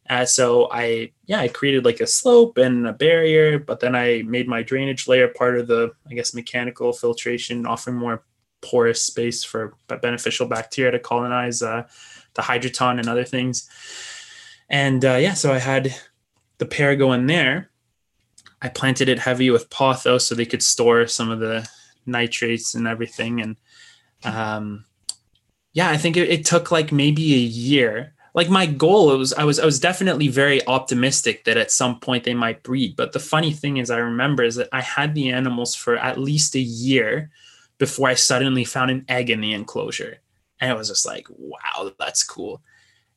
[0.10, 4.24] Uh, so i yeah i created like a slope and a barrier but then i
[4.26, 8.24] made my drainage layer part of the i guess mechanical filtration offering more
[8.62, 11.84] porous space for beneficial bacteria to colonize uh,
[12.34, 13.70] the hydroton and other things.
[14.70, 15.96] And uh, yeah so i had
[16.58, 17.70] the pair go in there
[18.62, 21.68] I planted it heavy with pothos so they could store some of the
[22.06, 23.42] nitrates and everything.
[23.42, 23.56] And
[24.24, 24.86] um,
[25.74, 28.14] yeah, I think it, it took like maybe a year.
[28.34, 32.24] Like my goal, was I was I was definitely very optimistic that at some point
[32.24, 32.96] they might breed.
[32.96, 36.20] But the funny thing is, I remember is that I had the animals for at
[36.20, 37.32] least a year
[37.80, 40.20] before I suddenly found an egg in the enclosure.
[40.62, 42.62] And it was just like, wow, that's cool.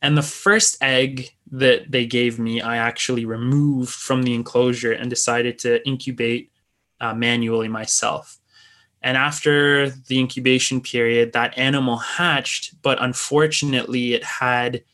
[0.03, 5.09] And the first egg that they gave me, I actually removed from the enclosure and
[5.09, 6.51] decided to incubate
[7.01, 8.38] uh, manually myself.
[9.01, 14.85] And after the incubation period, that animal hatched, but unfortunately, it had,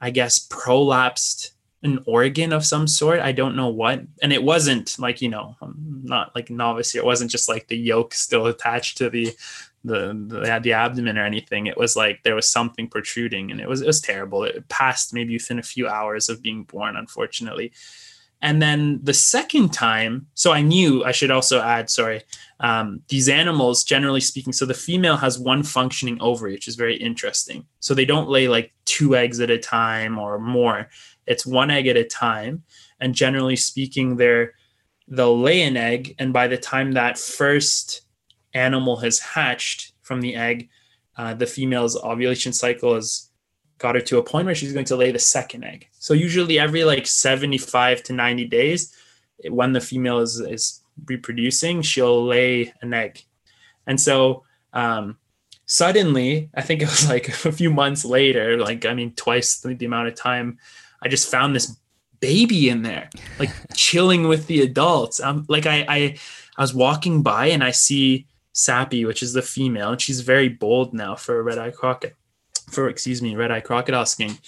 [0.00, 3.20] I guess, prolapsed an organ of some sort.
[3.20, 4.02] I don't know what.
[4.22, 7.02] And it wasn't like, you know, I'm not like novice here.
[7.02, 9.32] It wasn't just like the yolk still attached to the
[9.88, 11.66] the the, the abdomen or anything.
[11.66, 14.44] It was like there was something protruding and it was it was terrible.
[14.44, 17.72] It passed maybe within a few hours of being born, unfortunately.
[18.40, 22.22] And then the second time, so I knew I should also add, sorry,
[22.60, 26.94] um, these animals, generally speaking, so the female has one functioning ovary, which is very
[26.96, 27.66] interesting.
[27.80, 30.88] So they don't lay like two eggs at a time or more.
[31.26, 32.62] It's one egg at a time.
[33.00, 34.54] And generally speaking, they're
[35.08, 38.02] they'll lay an egg, and by the time that first
[38.58, 40.68] animal has hatched from the egg,
[41.16, 43.28] uh, the female's ovulation cycle has
[43.78, 45.88] got her to a point where she's going to lay the second egg.
[45.98, 48.94] So usually every like 75 to 90 days,
[49.48, 53.22] when the female is, is reproducing, she'll lay an egg.
[53.86, 55.16] And so um,
[55.66, 59.74] suddenly, I think it was like a few months later, like, I mean, twice the,
[59.74, 60.58] the amount of time,
[61.02, 61.76] I just found this
[62.20, 65.20] baby in there, like chilling with the adults.
[65.20, 66.16] Um, like I, I,
[66.56, 70.48] I was walking by and I see Sappy, which is the female, and she's very
[70.48, 72.16] bold now for a red eye crocodile,
[72.70, 74.40] for excuse me, red eye crocodile skink.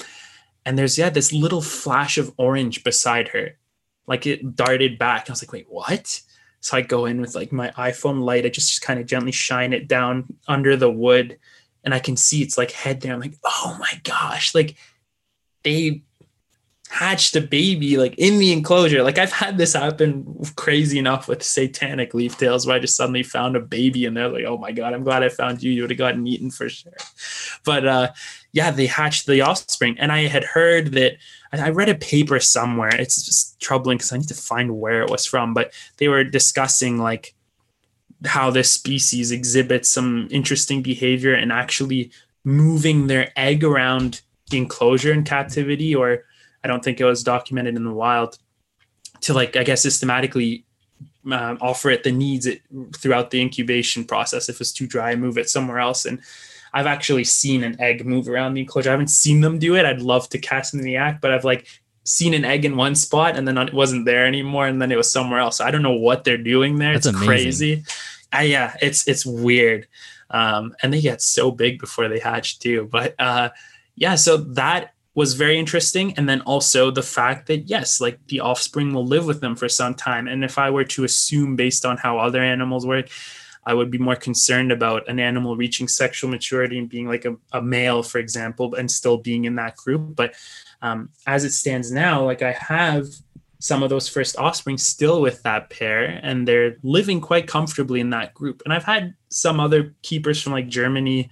[0.66, 3.58] And there's yeah this little flash of orange beside her,
[4.06, 5.28] like it darted back.
[5.28, 6.20] I was like, wait, what?
[6.60, 8.44] So I go in with like my iPhone light.
[8.44, 11.38] I just, just kind of gently shine it down under the wood,
[11.84, 13.14] and I can see it's like head there.
[13.14, 14.76] I'm like, oh my gosh, like
[15.62, 16.02] they
[16.90, 19.02] hatched a baby like in the enclosure.
[19.02, 23.22] Like I've had this happen crazy enough with satanic leaf tails where I just suddenly
[23.22, 25.70] found a baby and they're like, oh my God, I'm glad I found you.
[25.70, 26.92] You would have gotten eaten for sure.
[27.64, 28.12] But uh
[28.52, 29.96] yeah, they hatched the offspring.
[30.00, 31.16] And I had heard that
[31.52, 32.94] I read a paper somewhere.
[32.94, 36.24] It's just troubling because I need to find where it was from, but they were
[36.24, 37.34] discussing like
[38.24, 42.10] how this species exhibits some interesting behavior and actually
[42.44, 46.24] moving their egg around the enclosure in captivity or
[46.62, 48.38] I don't think it was documented in the wild
[49.22, 50.64] to like I guess systematically
[51.30, 52.62] um, offer it the needs it
[52.96, 54.48] throughout the incubation process.
[54.48, 56.04] If it's too dry, move it somewhere else.
[56.04, 56.20] And
[56.72, 58.90] I've actually seen an egg move around the enclosure.
[58.90, 59.84] I haven't seen them do it.
[59.84, 61.66] I'd love to cast them in the act, but I've like
[62.04, 64.96] seen an egg in one spot and then it wasn't there anymore, and then it
[64.96, 65.60] was somewhere else.
[65.60, 66.94] I don't know what they're doing there.
[66.94, 67.28] That's it's amazing.
[67.28, 67.84] crazy.
[68.32, 69.88] I, yeah, it's it's weird.
[70.30, 72.88] Um, and they get so big before they hatch too.
[72.90, 73.50] But uh,
[73.96, 76.14] yeah, so that was very interesting.
[76.16, 79.68] And then also the fact that, yes, like the offspring will live with them for
[79.68, 80.28] some time.
[80.28, 83.08] And if I were to assume based on how other animals work,
[83.66, 87.36] I would be more concerned about an animal reaching sexual maturity and being like a,
[87.52, 90.16] a male, for example, and still being in that group.
[90.16, 90.34] But
[90.80, 93.06] um, as it stands now, like I have
[93.58, 98.10] some of those first offspring still with that pair and they're living quite comfortably in
[98.10, 98.62] that group.
[98.64, 101.30] And I've had some other keepers from like Germany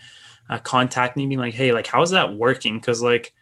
[0.50, 2.78] uh, contact me being like, hey, like, how's that working?
[2.78, 3.32] Because like,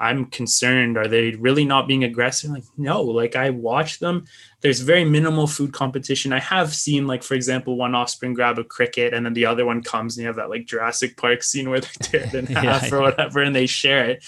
[0.00, 0.96] I'm concerned.
[0.96, 2.50] Are they really not being aggressive?
[2.50, 4.26] Like, no, like I watch them.
[4.60, 6.32] There's very minimal food competition.
[6.32, 9.64] I have seen, like, for example, one offspring grab a cricket and then the other
[9.66, 12.46] one comes and you have that like Jurassic Park scene where they tear it in
[12.46, 14.24] half yeah, or whatever and they share it.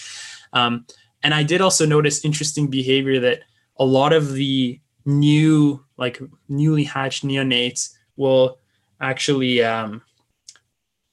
[0.53, 0.87] Um,
[1.23, 3.43] and I did also notice interesting behavior that
[3.77, 8.59] a lot of the new, like newly hatched neonates will
[9.01, 10.03] actually um,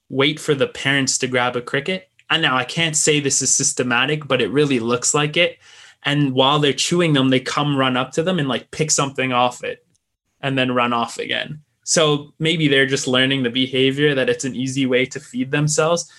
[0.10, 3.54] wait for the parents to grab a cricket and now I can't say this is
[3.54, 5.58] systematic, but it really looks like it.
[6.04, 9.34] And while they're chewing them, they come run up to them and like pick something
[9.34, 9.86] off it
[10.42, 11.62] and then run off again.
[11.84, 16.12] So maybe they're just learning the behavior that it's an easy way to feed themselves.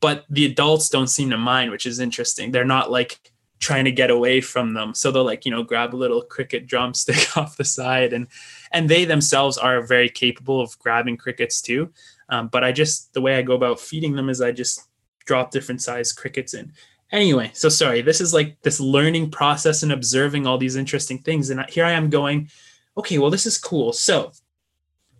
[0.00, 2.52] But the adults don't seem to mind, which is interesting.
[2.52, 4.94] They're not like trying to get away from them.
[4.94, 8.28] So they'll like, you know, grab a little cricket drumstick off the side and
[8.72, 11.90] and they themselves are very capable of grabbing crickets too.
[12.28, 14.86] Um, but I just the way I go about feeding them is I just
[15.26, 16.72] drop different size crickets in.
[17.12, 21.50] Anyway, so sorry, this is like this learning process and observing all these interesting things.
[21.50, 22.48] And here I am going,
[22.96, 23.92] okay, well, this is cool.
[23.92, 24.32] So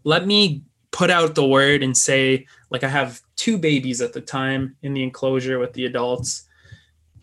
[0.03, 4.21] let me put out the word and say, like, I have two babies at the
[4.21, 6.49] time in the enclosure with the adults.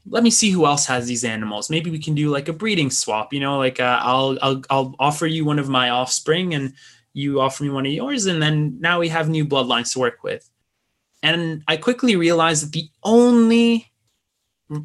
[0.05, 1.69] Let me see who else has these animals.
[1.69, 3.33] Maybe we can do like a breeding swap.
[3.33, 6.73] You know, like uh, I'll I'll I'll offer you one of my offspring, and
[7.13, 10.23] you offer me one of yours, and then now we have new bloodlines to work
[10.23, 10.49] with.
[11.23, 13.89] And I quickly realized that the only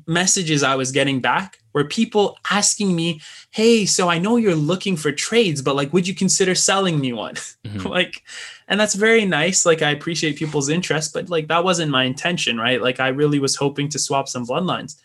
[0.06, 3.20] messages I was getting back were people asking me,
[3.50, 7.12] "Hey, so I know you're looking for trades, but like, would you consider selling me
[7.12, 7.86] one?" Mm-hmm.
[7.98, 8.22] like,
[8.68, 9.66] and that's very nice.
[9.66, 12.80] Like, I appreciate people's interest, but like, that wasn't my intention, right?
[12.80, 14.96] Like, I really was hoping to swap some bloodlines,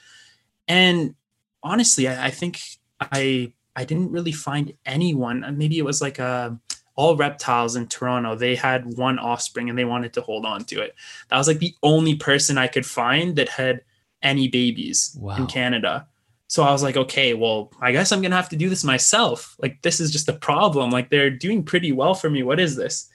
[0.68, 1.16] and
[1.64, 2.60] honestly, I, I think
[3.00, 5.44] I I didn't really find anyone.
[5.58, 6.60] Maybe it was like a
[6.96, 8.36] all reptiles in Toronto.
[8.36, 10.96] They had one offspring and they wanted to hold on to it.
[11.30, 13.82] That was like the only person I could find that had
[14.22, 15.36] any babies wow.
[15.36, 16.08] in Canada.
[16.48, 19.56] So I was like, okay, well, I guess I'm gonna have to do this myself.
[19.60, 20.92] Like, this is just a problem.
[20.92, 22.44] Like, they're doing pretty well for me.
[22.44, 23.10] What is this?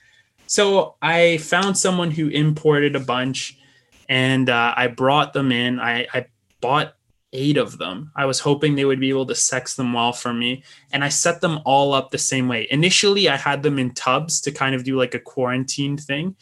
[0.49, 3.57] So I found someone who imported a bunch,
[4.09, 5.79] and uh, I brought them in.
[5.79, 6.27] I, I
[6.61, 6.97] bought
[7.33, 8.11] eight of them.
[8.17, 10.65] I was hoping they would be able to sex them well for me.
[10.93, 12.67] And I set them all up the same way.
[12.71, 16.37] Initially, I had them in tubs to kind of do like a quarantine thing.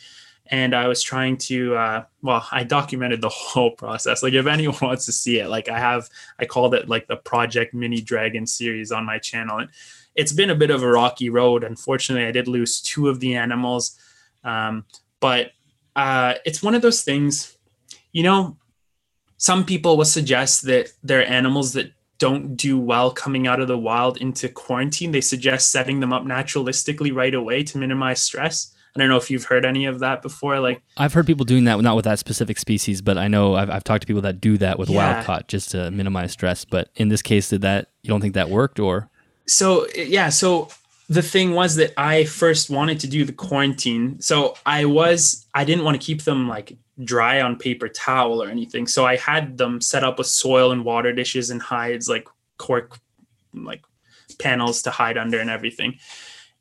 [0.48, 4.22] And I was trying to, uh, well, I documented the whole process.
[4.22, 6.08] Like, if anyone wants to see it, like, I have,
[6.38, 9.58] I called it like the Project Mini Dragon series on my channel.
[9.58, 9.70] And
[10.14, 11.64] it's been a bit of a rocky road.
[11.64, 13.98] Unfortunately, I did lose two of the animals.
[14.44, 14.84] Um,
[15.18, 15.50] but
[15.96, 17.58] uh, it's one of those things,
[18.12, 18.56] you know,
[19.38, 23.68] some people will suggest that there are animals that don't do well coming out of
[23.68, 25.12] the wild into quarantine.
[25.12, 28.72] They suggest setting them up naturalistically right away to minimize stress.
[28.94, 30.58] I don't know if you've heard any of that before.
[30.58, 33.68] Like I've heard people doing that, not with that specific species, but I know I've,
[33.68, 34.96] I've talked to people that do that with yeah.
[34.96, 36.64] wild caught just to minimize stress.
[36.64, 39.10] But in this case, did that you don't think that worked or?
[39.46, 40.70] So yeah, so
[41.08, 44.20] the thing was that I first wanted to do the quarantine.
[44.20, 48.48] So I was I didn't want to keep them like dry on paper towel or
[48.48, 48.86] anything.
[48.86, 52.26] So I had them set up with soil and water dishes and hides, like
[52.58, 52.98] cork,
[53.54, 53.82] like
[54.38, 55.98] panels to hide under and everything.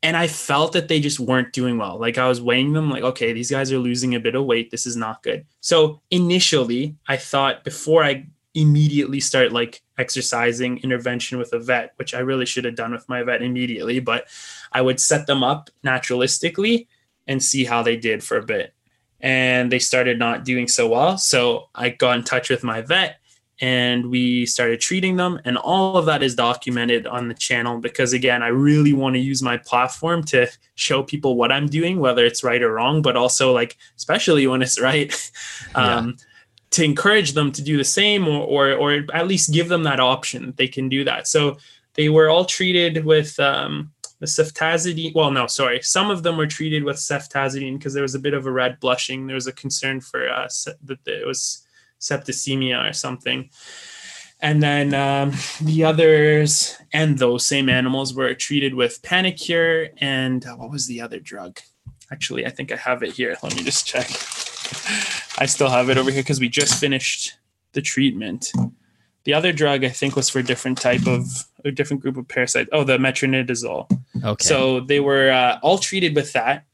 [0.04, 1.98] And I felt that they just weren't doing well.
[1.98, 4.70] Like I was weighing them, like, okay, these guys are losing a bit of weight.
[4.70, 5.48] This is not good.
[5.62, 12.14] So initially, I thought before I immediately start like exercising intervention with a vet, which
[12.14, 14.28] I really should have done with my vet immediately, but
[14.72, 16.88] I would set them up naturalistically
[17.28, 18.74] and see how they did for a bit
[19.26, 21.18] and they started not doing so well.
[21.18, 23.20] So I got in touch with my vet
[23.60, 25.40] and we started treating them.
[25.46, 29.20] And all of that is documented on the channel because, again, I really want to
[29.20, 33.16] use my platform to show people what I'm doing, whether it's right or wrong, but
[33.16, 35.32] also, like, especially when it's right.
[35.76, 36.26] um, yeah.
[36.76, 40.00] To encourage them to do the same, or, or, or at least give them that
[40.00, 41.28] option, they can do that.
[41.28, 41.58] So
[41.94, 45.14] they were all treated with um, the ceftazidime.
[45.16, 45.82] Well, no, sorry.
[45.82, 48.80] Some of them were treated with ceftazidime because there was a bit of a red
[48.80, 49.26] blushing.
[49.28, 50.50] There was a concern for uh,
[50.84, 51.66] that it was
[52.00, 53.50] septicemia or something.
[54.42, 60.56] And then um, the others and those same animals were treated with Panacur and uh,
[60.56, 61.60] what was the other drug?
[62.12, 63.36] Actually, I think I have it here.
[63.42, 64.10] Let me just check.
[65.38, 67.34] I still have it over here because we just finished
[67.74, 68.52] the treatment.
[69.26, 71.26] The other drug I think was for a different type of
[71.64, 72.70] a different group of parasites.
[72.72, 73.92] Oh, the metronidazole.
[74.24, 74.44] Okay.
[74.44, 76.66] So they were uh, all treated with that,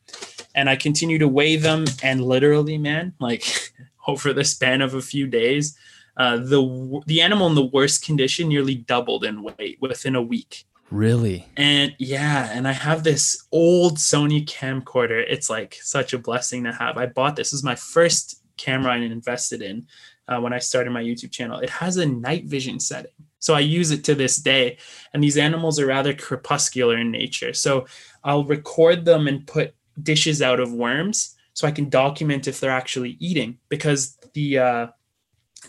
[0.53, 3.74] and I continue to weigh them, and literally, man, like
[4.07, 5.78] over the span of a few days,
[6.18, 10.66] uh, the the animal in the worst condition nearly doubled in weight within a week.
[10.91, 11.47] Really?
[11.55, 15.24] And yeah, and I have this old Sony camcorder.
[15.26, 16.97] It's like such a blessing to have.
[16.97, 17.51] I bought this.
[17.51, 19.88] This is my first camera I invested in
[20.28, 21.59] uh, when I started my YouTube channel.
[21.59, 23.12] It has a night vision setting.
[23.39, 24.78] So I use it to this day.
[25.14, 27.53] And these animals are rather crepuscular in nature.
[27.53, 27.88] So
[28.24, 32.72] I'll record them and put dishes out of worms so I can document if they're
[32.72, 34.88] actually eating because the uh,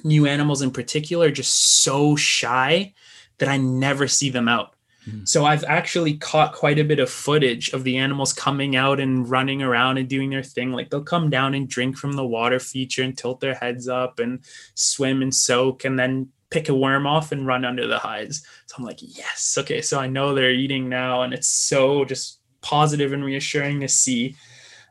[0.05, 2.95] new animals in particular are just so shy
[3.39, 4.72] that I never see them out.
[5.09, 5.25] Mm-hmm.
[5.25, 9.29] So I've actually caught quite a bit of footage of the animals coming out and
[9.29, 10.73] running around and doing their thing.
[10.73, 14.19] Like they'll come down and drink from the water feature and tilt their heads up
[14.21, 14.41] and
[14.75, 18.47] swim and soak and then pick a worm off and run under the hides.
[18.67, 19.81] So I'm like, yes, okay.
[19.81, 24.37] So I know they're eating now, and it's so just positive and reassuring to see.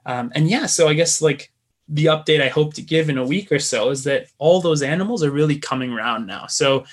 [0.06, 1.52] Um, and yeah, so I guess like
[1.88, 4.82] the update I hope to give in a week or so is that all those
[4.82, 6.48] animals are really coming around now.
[6.48, 6.86] So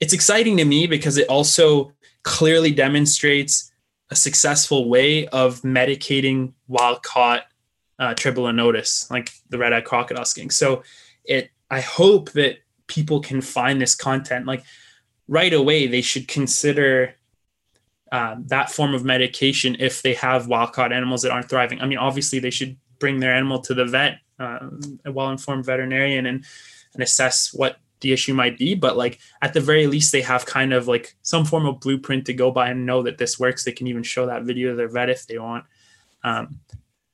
[0.00, 1.92] it's exciting to me because it also
[2.22, 3.72] clearly demonstrates
[4.10, 7.44] a successful way of medicating wild caught
[7.98, 8.14] uh,
[8.52, 10.52] notice, like the red eyed crocodile skink.
[10.52, 10.82] So
[11.24, 14.46] it, I hope that people can find this content.
[14.46, 14.64] Like
[15.28, 17.14] right away, they should consider
[18.10, 21.80] uh, that form of medication if they have wild caught animals that aren't thriving.
[21.80, 24.68] I mean, obviously, they should bring their animal to the vet, uh,
[25.04, 26.44] a well informed veterinarian, and
[26.94, 30.44] and assess what the issue might be but like at the very least they have
[30.44, 33.64] kind of like some form of blueprint to go by and know that this works
[33.64, 35.64] they can even show that video to their vet if they want
[36.24, 36.58] um,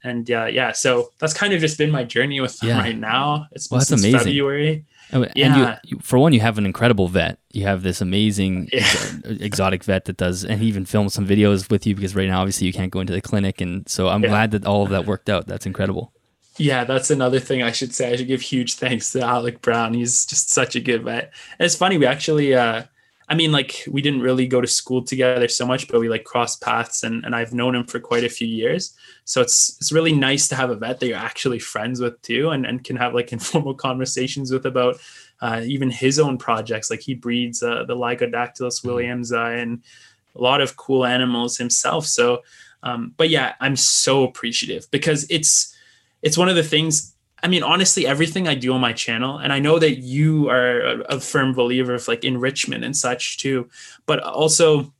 [0.04, 2.78] and uh, yeah so that's kind of just been my journey with them yeah.
[2.78, 4.18] right now it's well, since amazing.
[4.18, 5.78] february Oh, and Yeah.
[5.84, 7.38] you, you, for one, you have an incredible vet.
[7.54, 8.80] You have this amazing Yeah.
[8.80, 12.28] ex- exotic vet that does, and he even films some videos with you because right
[12.28, 14.28] now, obviously, you can't go into the clinic, and so I'm Yeah.
[14.28, 15.46] glad that all of that worked out.
[15.46, 16.12] That's incredible.
[16.58, 18.12] Yeah, that's another thing I should say.
[18.12, 19.94] I should give huge thanks to Alec Brown.
[19.94, 21.32] He's just such a good vet.
[21.58, 22.82] And it's funny, we actually uh
[23.28, 26.24] I mean like we didn't really go to school together so much, but we like
[26.24, 28.94] crossed paths and, and I've known him for quite a few years.
[29.24, 32.50] So it's it's really nice to have a vet that you're actually friends with too
[32.50, 34.96] and, and can have like informal conversations with about
[35.40, 36.90] uh, even his own projects.
[36.90, 39.82] Like he breeds uh, the Lygodactylus williamsi uh, and
[40.34, 42.06] a lot of cool animals himself.
[42.06, 42.42] So
[42.82, 45.74] um, but yeah, I'm so appreciative because it's
[46.22, 49.52] it's one of the things i mean honestly everything i do on my channel and
[49.52, 53.68] i know that you are a, firm believer of like enrichment and such too
[54.06, 54.92] but also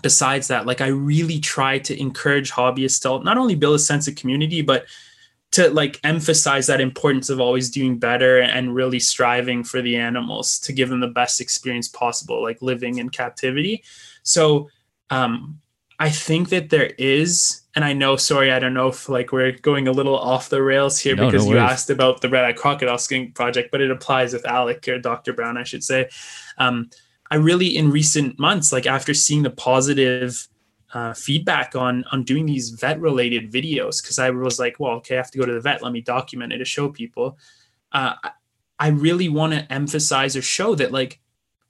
[0.00, 4.08] besides that like i really try to encourage hobbyists to not only build a sense
[4.08, 4.86] of community but
[5.52, 10.58] to like emphasize that importance of always doing better and really striving for the animals
[10.58, 13.84] to give them the best experience possible like living in captivity.
[14.22, 14.70] So
[15.10, 15.60] um
[15.98, 19.52] I think that there is, and I know, sorry, I don't know if like we're
[19.52, 22.44] going a little off the rails here No, no because you asked about the red
[22.44, 25.32] eye crocodile Skink project, but it applies with Alec or Dr.
[25.32, 26.08] Brown, I should say.
[26.58, 26.90] Um,
[27.30, 30.46] I really, in recent months, like after seeing the positive
[30.92, 35.14] uh, feedback on on doing these vet related videos, because I was like, well, okay,
[35.14, 35.82] I have to go to the vet.
[35.82, 37.38] Let me document it to show people.
[37.92, 38.30] Uh, I-
[38.78, 41.20] I really want to emphasize or show that like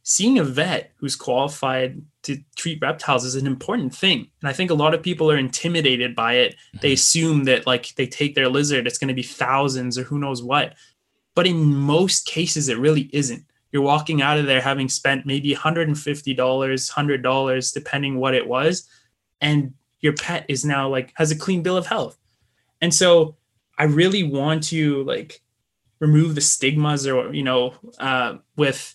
[0.02, 4.28] seeing a vet who's qualified to treat reptiles is an important thing.
[4.40, 6.56] And I think a lot of people are intimidated by it.
[6.80, 10.18] They assume that like they take their lizard, it's going to be thousands or who
[10.18, 10.74] knows what.
[11.34, 13.44] But in most cases, it really isn't.
[13.70, 18.88] You're walking out of there having spent maybe $150, $100, depending what it was.
[19.40, 22.18] And your pet is now like has a clean bill of health.
[22.80, 23.36] And so
[23.78, 25.40] I really want to like
[26.00, 28.94] remove the stigmas or, you know, uh, with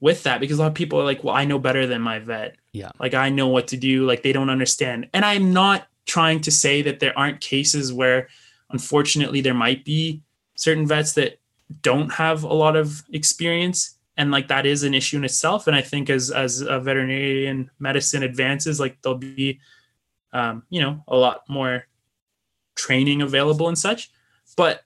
[0.00, 2.18] with that because a lot of people are like, well, I know better than my
[2.18, 2.56] vet.
[2.72, 2.90] Yeah.
[3.00, 4.06] Like I know what to do.
[4.06, 5.08] Like they don't understand.
[5.12, 8.28] And I'm not trying to say that there aren't cases where
[8.70, 10.22] unfortunately there might be
[10.56, 11.40] certain vets that
[11.82, 15.76] don't have a lot of experience and like that is an issue in itself and
[15.76, 19.60] i think as as a veterinarian medicine advances like there'll be
[20.32, 21.86] um, you know a lot more
[22.74, 24.10] training available and such
[24.56, 24.82] but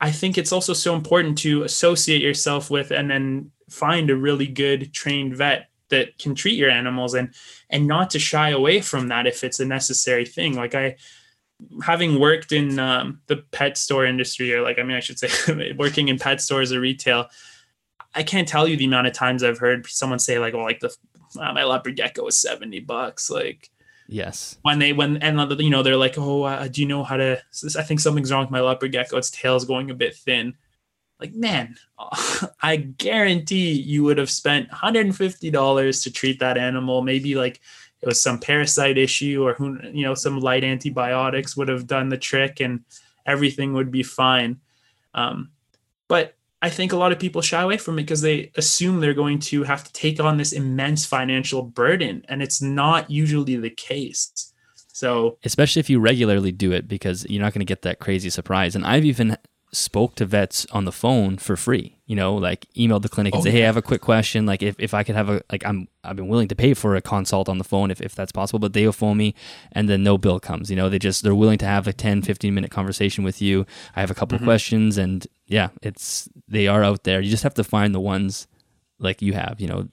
[0.00, 4.46] i think it's also so important to associate yourself with and then find a really
[4.46, 7.34] good trained vet that can treat your animals and
[7.70, 10.54] and not to shy away from that if it's a necessary thing.
[10.54, 10.96] Like i
[11.84, 15.72] having worked in um, the pet store industry or like i mean i should say
[15.78, 17.28] working in pet stores or retail
[18.14, 20.80] i can't tell you the amount of times i've heard someone say like oh like
[20.80, 20.94] the
[21.38, 23.70] uh, my leopard gecko is 70 bucks like
[24.06, 24.58] Yes.
[24.62, 27.40] when they when and you know they're like oh uh, do you know how to
[27.78, 29.16] i think something's wrong with my leopard gecko.
[29.16, 30.54] Its tail's going a bit thin
[31.20, 31.76] like man
[32.62, 37.02] i guarantee you would have spent $150 to treat that animal.
[37.02, 37.60] Maybe like
[38.02, 42.08] it was some parasite issue or who you know some light antibiotics would have done
[42.08, 42.80] the trick and
[43.26, 44.60] everything would be fine.
[45.14, 45.50] Um,
[46.08, 49.14] but i think a lot of people shy away from it because they assume they're
[49.14, 53.70] going to have to take on this immense financial burden and it's not usually the
[53.70, 54.52] case.
[54.92, 58.30] So especially if you regularly do it because you're not going to get that crazy
[58.30, 58.74] surprise.
[58.76, 59.36] And i've even
[59.74, 63.40] spoke to vets on the phone for free you know like emailed the clinic and
[63.40, 64.46] Oh, say hey i have a quick question.
[64.46, 66.94] Like if, if i could have a like i'm i've been willing to pay for
[66.96, 69.34] a consult on the phone if, if that's possible but they'll phone me
[69.72, 70.70] and then no bill comes.
[70.70, 73.66] You know they just they're willing to have a 10 15 minute conversation with you.
[73.96, 77.20] I have a couple of questions and yeah it's they are out there.
[77.20, 78.46] You just have to find the ones
[78.98, 79.88] like you have you know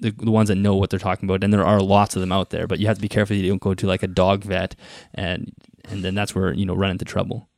[0.00, 2.32] the, the ones that know what they're talking about and there are lots of them
[2.32, 4.42] out there but you have to be careful you don't go to like a dog
[4.44, 4.74] vet
[5.14, 5.52] and
[5.84, 7.48] and then that's where you know run into trouble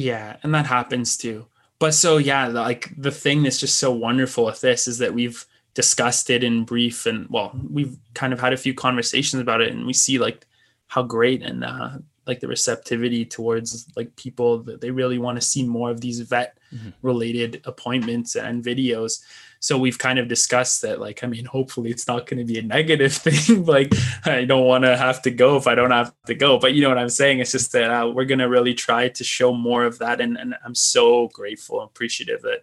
[0.00, 1.46] Yeah, and that happens too.
[1.78, 5.44] But so yeah, like the thing that's just so wonderful with this is that we've
[5.74, 9.72] discussed it in brief and well, we've kind of had a few conversations about it
[9.72, 10.46] and we see like
[10.88, 11.90] how great and uh
[12.26, 16.20] like the receptivity towards like people that they really want to see more of these
[16.20, 16.92] vet Mhm.
[17.02, 19.22] related appointments and videos.
[19.60, 22.58] So we've kind of discussed that like I mean hopefully it's not going to be
[22.58, 23.92] a negative thing like
[24.24, 26.58] I don't want to have to go if I don't have to go.
[26.58, 27.40] But you know what I'm saying?
[27.40, 30.20] It's just that uh, we're going to really try to show more of that.
[30.20, 32.62] And, and I'm so grateful and appreciative that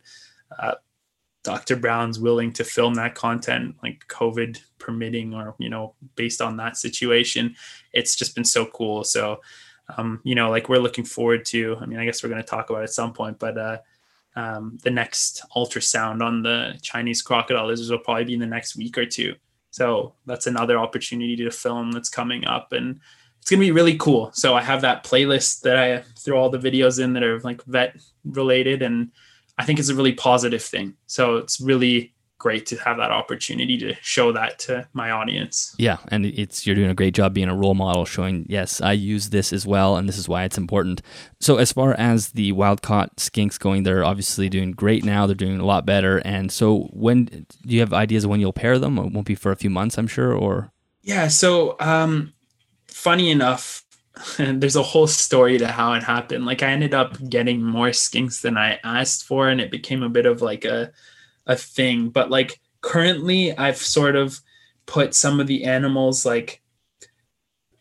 [0.57, 0.75] uh,
[1.43, 1.77] Dr.
[1.77, 6.75] Brown's willing to film that content, like COVID permitting, or, you know, based on that
[6.75, 7.55] situation.
[7.93, 9.05] It's just been so cool.
[9.05, 9.39] So,
[9.95, 12.47] um, you know, like we're looking forward to, I mean, I guess we're going to
[12.47, 13.77] talk about it at some point, but, uh,
[14.37, 18.77] um, the next ultrasound on the Chinese crocodile lizards will probably be in the next
[18.77, 19.33] week or two.
[19.71, 22.99] So that's another opportunity to film that's coming up, and
[23.41, 24.31] it's gonna be really cool.
[24.33, 27.63] So I have that playlist that I throw all the videos in that are like
[27.63, 29.11] vet related, and
[29.57, 30.93] I think it's a really positive thing.
[31.07, 35.75] So it's really great to have that opportunity to show that to my audience.
[35.77, 38.93] Yeah, and it's you're doing a great job being a role model, showing yes, I
[38.93, 41.01] use this as well, and this is why it's important.
[41.39, 45.25] So as far as the wild caught skinks going, they're obviously doing great now.
[45.25, 46.19] They're doing a lot better.
[46.19, 48.97] And so when do you have ideas of when you'll pair them?
[48.97, 50.71] It won't be for a few months, I'm sure, or
[51.01, 51.27] yeah.
[51.27, 52.33] So um,
[52.87, 53.83] funny enough.
[54.39, 56.43] there's a whole story to how it happened.
[56.43, 60.09] Like I ended up getting more skinks than I asked for, and it became a
[60.09, 60.91] bit of like a
[61.47, 62.09] a thing.
[62.09, 64.39] But like currently, I've sort of
[64.85, 66.61] put some of the animals like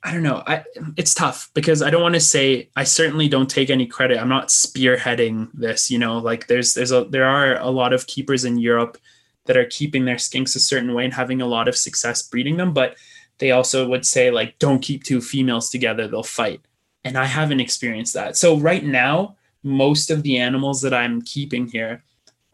[0.02, 0.42] I don't know.
[0.46, 0.64] I
[0.96, 4.18] it's tough because I don't want to say I certainly don't take any credit.
[4.18, 8.06] I'm not spearheading this, you know, like there's there's a there are a lot of
[8.06, 8.98] keepers in Europe
[9.46, 12.56] that are keeping their skinks a certain way and having a lot of success breeding
[12.56, 12.96] them, but
[13.38, 16.60] they also would say like don't keep two females together, they'll fight.
[17.04, 18.36] And I haven't experienced that.
[18.36, 22.04] So right now, most of the animals that I'm keeping here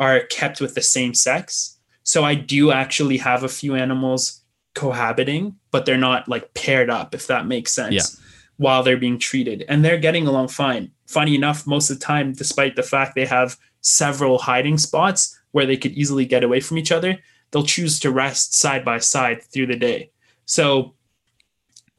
[0.03, 1.79] are kept with the same sex.
[2.03, 4.41] So I do actually have a few animals
[4.75, 8.25] cohabiting, but they're not like paired up, if that makes sense, yeah.
[8.57, 9.65] while they're being treated.
[9.69, 10.91] And they're getting along fine.
[11.07, 15.67] Funny enough, most of the time, despite the fact they have several hiding spots where
[15.67, 17.19] they could easily get away from each other,
[17.51, 20.11] they'll choose to rest side by side through the day.
[20.47, 20.95] So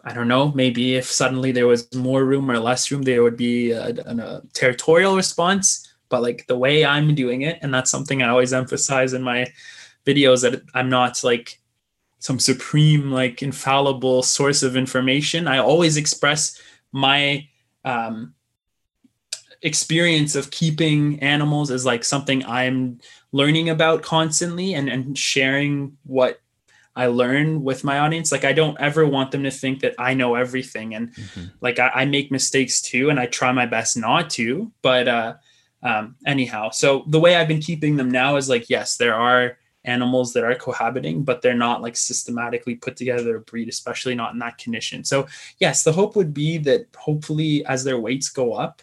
[0.04, 3.38] I don't know, maybe if suddenly there was more room or less room, there would
[3.38, 5.83] be a, a, a territorial response
[6.14, 9.52] but like the way I'm doing it, and that's something I always emphasize in my
[10.06, 11.60] videos that I'm not like
[12.20, 15.48] some supreme, like infallible source of information.
[15.48, 16.62] I always express
[16.92, 17.48] my
[17.84, 18.36] um,
[19.64, 23.00] experience of keeping animals as like something I'm
[23.32, 26.40] learning about constantly and, and sharing what
[26.96, 28.32] I learn with my audience.
[28.32, 30.94] Like I don't ever want them to think that I know everything.
[30.94, 31.46] And mm-hmm.
[31.62, 34.72] like I, I, make mistakes too, and I try my best not to.
[34.84, 35.34] But uh
[35.84, 39.58] um, anyhow, so the way I've been keeping them now is like, yes, there are
[39.86, 44.34] animals that are cohabiting, but they're not like systematically put together to breed, especially not
[44.34, 45.04] in that condition.
[45.04, 45.28] So,
[45.60, 48.82] yes, the hope would be that hopefully as their weights go up,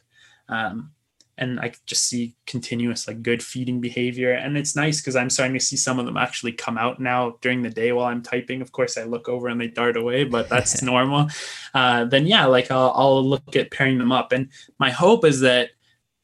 [0.49, 0.91] um,
[1.39, 4.33] and I just see continuous like good feeding behavior.
[4.33, 7.39] And it's nice because I'm starting to see some of them actually come out now
[7.41, 8.61] during the day while I'm typing.
[8.61, 11.29] Of course, I look over and they dart away, but that's normal.
[11.73, 14.33] Uh, then yeah, like I'll, I'll look at pairing them up.
[14.33, 15.71] And my hope is that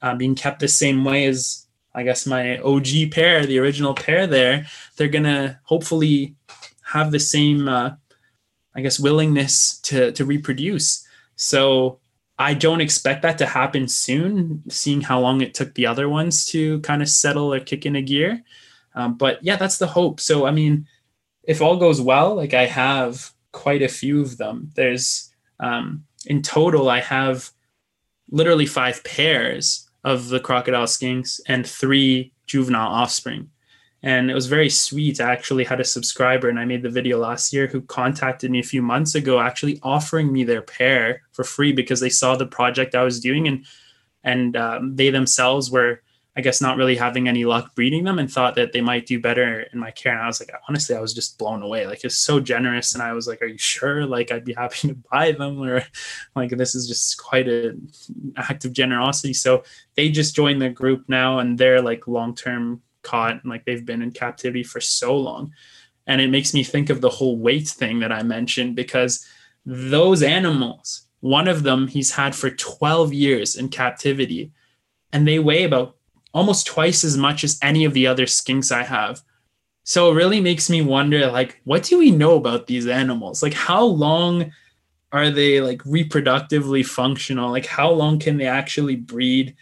[0.03, 4.27] uh, being kept the same way as I guess my OG pair, the original pair
[4.27, 4.67] there,
[4.97, 6.35] they're gonna hopefully
[6.85, 7.93] have the same, uh,
[8.75, 11.07] I guess, willingness to to reproduce.
[11.37, 12.01] So
[12.39, 16.45] I don't expect that to happen soon, seeing how long it took the other ones
[16.47, 18.43] to kind of settle or kick in a gear.
[18.95, 20.21] Um, but yeah, that's the hope.
[20.21, 20.87] So I mean,
[21.45, 24.71] if all goes well, like I have quite a few of them.
[24.77, 27.51] There's um, in total, I have
[28.31, 33.51] literally five pairs of the crocodile skinks and three juvenile offspring.
[34.05, 35.21] And it was very sweet.
[35.21, 38.61] I actually had a subscriber, and I made the video last year, who contacted me
[38.61, 42.47] a few months ago, actually offering me their pair for free because they saw the
[42.47, 43.67] project I was doing, and
[44.23, 46.03] and um, they themselves were
[46.37, 49.19] I guess not really having any luck breeding them and thought that they might do
[49.19, 50.13] better in my care.
[50.13, 51.87] And I was like, honestly, I was just blown away.
[51.87, 52.93] Like it's so generous.
[52.93, 54.05] And I was like, are you sure?
[54.05, 55.83] Like I'd be happy to buy them or
[56.35, 57.91] like this is just quite an
[58.37, 59.33] act of generosity.
[59.33, 59.65] So
[59.97, 64.03] they just joined the group now and they're like long-term caught and like they've been
[64.03, 65.53] in captivity for so long.
[66.07, 69.27] And it makes me think of the whole weight thing that I mentioned because
[69.65, 74.53] those animals, one of them he's had for 12 years in captivity
[75.13, 75.96] and they weigh about
[76.37, 79.23] almost twice as much as any of the other skinks I have.
[79.85, 83.43] So it really makes me wonder like what do we know about these animals?
[83.43, 84.53] Like how long
[85.13, 87.51] are they like reproductively functional?
[87.51, 89.57] Like how long can they actually breed?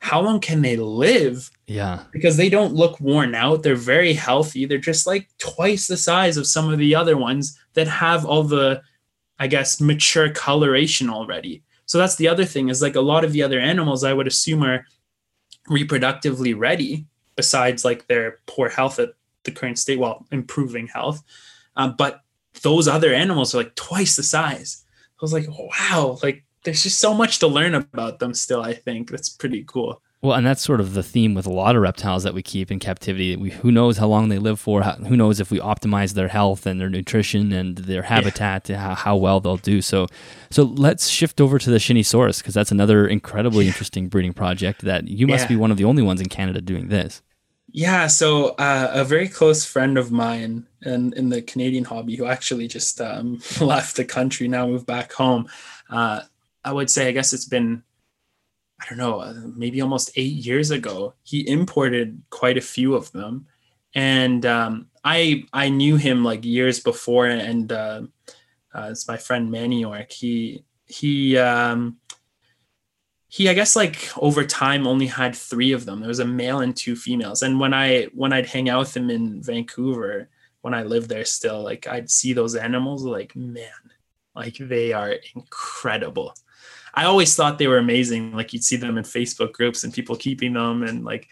[0.00, 1.48] How long can they live?
[1.68, 2.02] Yeah.
[2.10, 3.62] Because they don't look worn out.
[3.62, 4.66] They're very healthy.
[4.66, 8.42] They're just like twice the size of some of the other ones that have all
[8.42, 8.82] the
[9.38, 11.62] I guess mature coloration already.
[11.84, 14.26] So that's the other thing is like a lot of the other animals I would
[14.26, 14.84] assume are
[15.68, 17.06] reproductively ready
[17.36, 19.10] besides like their poor health at
[19.44, 21.22] the current state while improving health.
[21.76, 22.22] Um, but
[22.62, 24.84] those other animals are like twice the size.
[24.88, 28.74] I was like wow like there's just so much to learn about them still i
[28.74, 29.10] think.
[29.10, 32.24] That's pretty cool well, and that's sort of the theme with a lot of reptiles
[32.24, 33.36] that we keep in captivity.
[33.36, 34.82] We, who knows how long they live for?
[34.82, 38.78] How, who knows if we optimize their health and their nutrition and their habitat, yeah.
[38.78, 39.80] how, how, well they'll do.
[39.80, 40.08] So,
[40.50, 45.06] so let's shift over to the Shinisaurus because that's another incredibly interesting breeding project that
[45.06, 45.48] you must yeah.
[45.48, 47.22] be one of the only ones in Canada doing this.
[47.70, 52.26] Yeah, so uh, a very close friend of mine in, in the Canadian hobby who
[52.26, 55.48] actually just um, left the country now, moved back home.
[55.88, 56.22] Uh,
[56.64, 57.84] I would say, I guess it's been
[58.80, 61.14] I don't know, uh, maybe almost eight years ago.
[61.22, 63.46] He imported quite a few of them,
[63.94, 68.02] and um, I I knew him like years before, and uh,
[68.74, 70.12] uh, it's my friend Manny York.
[70.12, 71.96] He he um,
[73.28, 76.00] he I guess like over time only had three of them.
[76.00, 78.96] There was a male and two females, and when I when I'd hang out with
[78.96, 80.28] him in Vancouver
[80.60, 83.70] when I lived there still, like I'd see those animals, like man,
[84.34, 86.34] like they are incredible
[86.96, 88.32] I always thought they were amazing.
[88.32, 91.28] Like you'd see them in Facebook groups and people keeping them, and like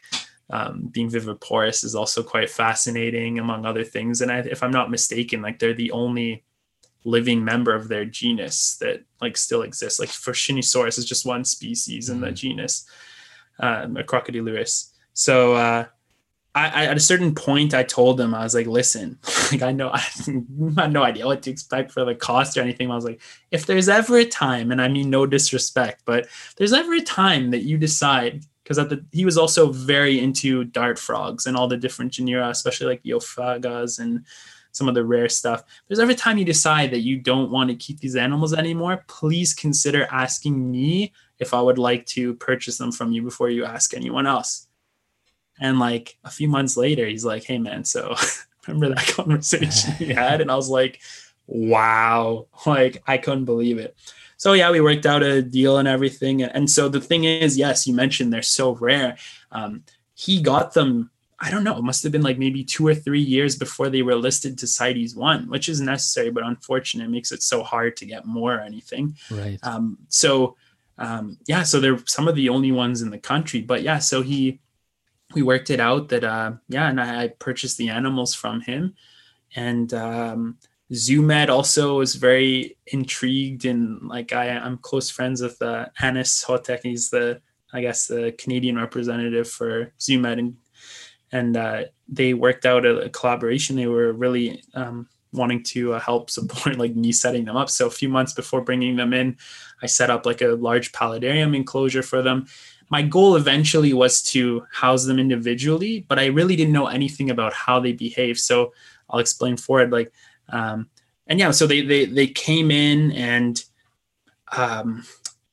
[0.50, 4.20] um, being viviparous is also quite fascinating, among other things.
[4.20, 6.44] And I, if I'm not mistaken, like they're the only
[7.04, 9.98] living member of their genus that like still exists.
[9.98, 12.34] Like for Forshinisaurus is just one species in the mm-hmm.
[12.34, 12.86] genus,
[13.58, 14.90] um, crocodilurus.
[15.14, 15.86] So uh,
[16.56, 19.18] I, at a certain point, I told them, I was like, listen,
[19.52, 22.90] like I know I, had no idea what to expect for the cost or anything.
[22.90, 26.72] I was like, if there's ever a time, and I mean no disrespect, but there's
[26.72, 30.98] ever a time that you decide, because at the he was also very into dart
[30.98, 34.24] frogs and all the different genera, especially like Oophagas and
[34.70, 35.64] some of the rare stuff.
[35.88, 39.54] There's every time you decide that you don't want to keep these animals anymore, please
[39.54, 43.92] consider asking me if I would like to purchase them from you before you ask
[43.92, 44.68] anyone else
[45.60, 48.14] and like a few months later, he's like, Hey man, so
[48.66, 50.40] remember that conversation we had?
[50.40, 51.00] And I was like,
[51.46, 53.96] Wow, like I couldn't believe it.
[54.36, 56.42] So yeah, we worked out a deal and everything.
[56.42, 59.16] And so the thing is, yes, you mentioned they're so rare.
[59.52, 59.84] Um,
[60.14, 63.20] he got them I don't know, it must have been like maybe two or three
[63.20, 67.04] years before they were listed to CITES one, which is necessary, but unfortunate.
[67.04, 69.16] It makes it so hard to get more or anything.
[69.30, 69.58] Right.
[69.62, 70.56] Um, so
[70.96, 73.60] um, yeah, so they're some of the only ones in the country.
[73.60, 74.60] But yeah, so he
[75.34, 78.94] we worked it out that uh, yeah, and I, I, purchased the animals from him,
[79.54, 80.58] and um,
[80.92, 86.80] ZooMed also was very intrigued and like I, I'm close friends with uh, Anis Hotek.
[86.82, 87.40] He's the
[87.72, 90.56] I guess the Canadian representative for ZooMed, and
[91.32, 93.76] and uh, they worked out a, a, collaboration.
[93.76, 97.70] They were really um, wanting to uh, help support like me setting them up.
[97.70, 99.36] So a few months before bringing them in,
[99.82, 102.46] I set up like a large paludarium enclosure for them
[102.94, 107.52] my goal eventually was to house them individually, but I really didn't know anything about
[107.52, 108.38] how they behave.
[108.38, 108.72] So
[109.10, 109.90] I'll explain for it.
[109.90, 110.12] Like,
[110.50, 110.88] um,
[111.26, 113.60] and yeah, so they they they came in and
[114.56, 115.04] um,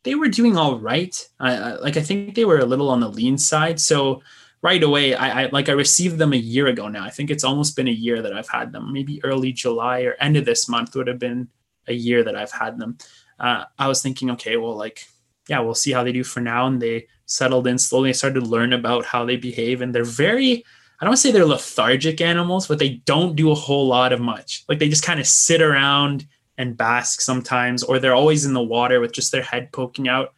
[0.03, 1.15] they were doing all right.
[1.39, 3.79] I, I, like I think they were a little on the lean side.
[3.79, 4.21] So
[4.61, 7.03] right away, I, I like I received them a year ago now.
[7.03, 8.93] I think it's almost been a year that I've had them.
[8.93, 11.47] Maybe early July or end of this month would have been
[11.87, 12.99] a year that I've had them.
[13.39, 15.07] Uh, I was thinking, okay, well, like
[15.49, 16.67] yeah, we'll see how they do for now.
[16.67, 18.09] And they settled in slowly.
[18.09, 20.63] I started to learn about how they behave, and they're very
[21.01, 24.63] I don't say they're lethargic animals, but they don't do a whole lot of much.
[24.69, 26.27] Like they just kind of sit around
[26.59, 30.35] and bask sometimes, or they're always in the water with just their head poking out.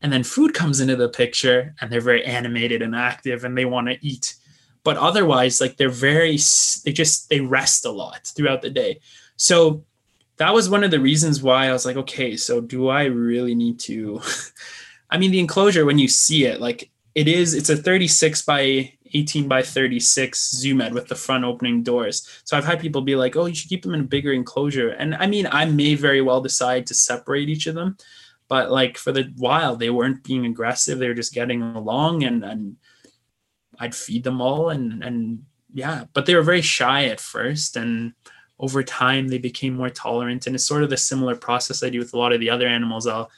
[0.00, 3.66] And then food comes into the picture and they're very animated and active and they
[3.66, 4.36] want to eat.
[4.82, 6.38] But otherwise, like they're very,
[6.84, 9.00] they just, they rest a lot throughout the day.
[9.36, 9.84] So
[10.38, 13.54] that was one of the reasons why I was like, okay, so do I really
[13.54, 14.22] need to
[15.10, 18.92] I mean, the enclosure when you see it, like it is, it's a 36 by
[19.14, 22.28] 18 by 36 ZooMed with the front opening doors.
[22.44, 24.90] So I've had people be like, "Oh, you should keep them in a bigger enclosure."
[24.90, 27.96] And I mean, I may very well decide to separate each of them,
[28.48, 32.44] but like for the while, they weren't being aggressive; they were just getting along, and
[32.44, 32.76] and
[33.78, 38.12] I'd feed them all, and and yeah, but they were very shy at first, and
[38.58, 40.46] over time they became more tolerant.
[40.46, 42.66] And it's sort of the similar process I do with a lot of the other
[42.66, 43.06] animals.
[43.06, 43.30] I'll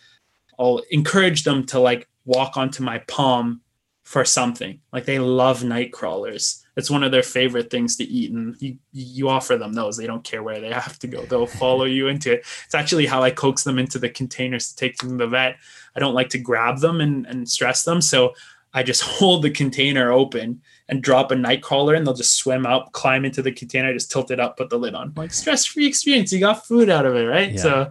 [0.61, 3.63] I'll encourage them to like walk onto my palm
[4.03, 4.81] for something.
[4.93, 6.65] Like they love night crawlers.
[6.77, 9.97] It's one of their favorite things to eat, and you you offer them those.
[9.97, 11.25] They don't care where they have to go.
[11.25, 12.45] They'll follow you into it.
[12.65, 15.57] It's actually how I coax them into the containers to take them to the vet.
[15.97, 18.35] I don't like to grab them and, and stress them, so
[18.75, 22.67] I just hold the container open and drop a night crawler, and they'll just swim
[22.67, 25.13] up, climb into the container, just tilt it up, put the lid on.
[25.17, 26.33] Like stress free experience.
[26.33, 27.53] You got food out of it, right?
[27.53, 27.61] Yeah.
[27.61, 27.91] So,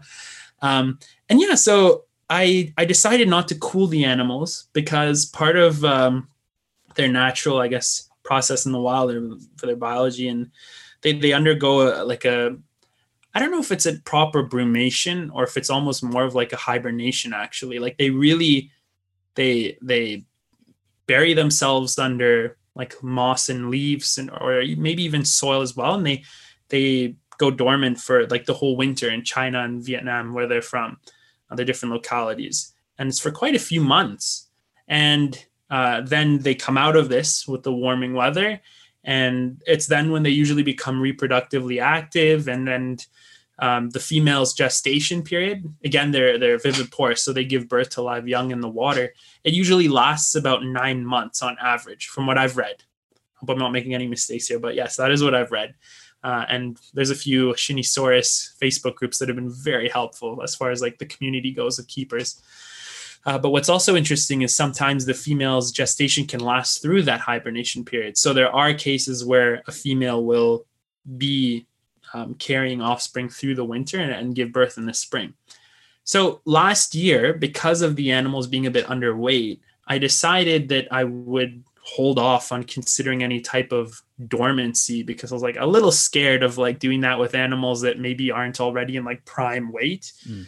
[0.61, 0.99] um,
[1.29, 6.27] and yeah, so I I decided not to cool the animals because part of um,
[6.95, 9.11] their natural, I guess, process in the wild
[9.57, 10.51] for their biology, and
[11.01, 12.57] they they undergo a, like a
[13.33, 16.53] I don't know if it's a proper brumation or if it's almost more of like
[16.53, 17.33] a hibernation.
[17.33, 18.71] Actually, like they really
[19.35, 20.25] they they
[21.07, 26.05] bury themselves under like moss and leaves and or maybe even soil as well, and
[26.05, 26.23] they
[26.69, 30.97] they go dormant for like the whole winter in China and Vietnam where they're from
[31.51, 32.73] other different localities.
[32.97, 34.47] And it's for quite a few months.
[34.87, 38.59] And uh, then they come out of this with the warming weather.
[39.03, 42.97] And it's then when they usually become reproductively active and then
[43.59, 48.27] um, the female's gestation period, again, they're they're viviparous, so they give birth to live
[48.27, 49.13] young in the water.
[49.43, 52.75] It usually lasts about nine months on average, from what I've read.
[52.79, 55.75] I Hope I'm not making any mistakes here, but yes, that is what I've read.
[56.23, 60.69] Uh, and there's a few Shinisaurus Facebook groups that have been very helpful as far
[60.71, 62.41] as like the community goes of keepers.
[63.25, 67.83] Uh, but what's also interesting is sometimes the female's gestation can last through that hibernation
[67.83, 68.17] period.
[68.17, 70.65] So there are cases where a female will
[71.17, 71.65] be
[72.13, 75.33] um, carrying offspring through the winter and, and give birth in the spring.
[76.03, 81.03] So last year, because of the animals being a bit underweight, I decided that I
[81.03, 85.91] would hold off on considering any type of dormancy because I was like a little
[85.91, 90.11] scared of like doing that with animals that maybe aren't already in like prime weight.
[90.27, 90.45] Mm.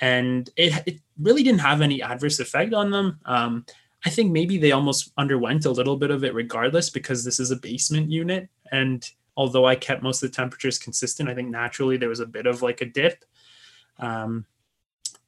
[0.00, 3.20] And it, it really didn't have any adverse effect on them.
[3.24, 3.64] Um,
[4.04, 7.50] I think maybe they almost underwent a little bit of it regardless because this is
[7.50, 8.48] a basement unit.
[8.70, 12.26] And although I kept most of the temperatures consistent, I think naturally there was a
[12.26, 13.24] bit of like a dip.
[13.98, 14.44] Um,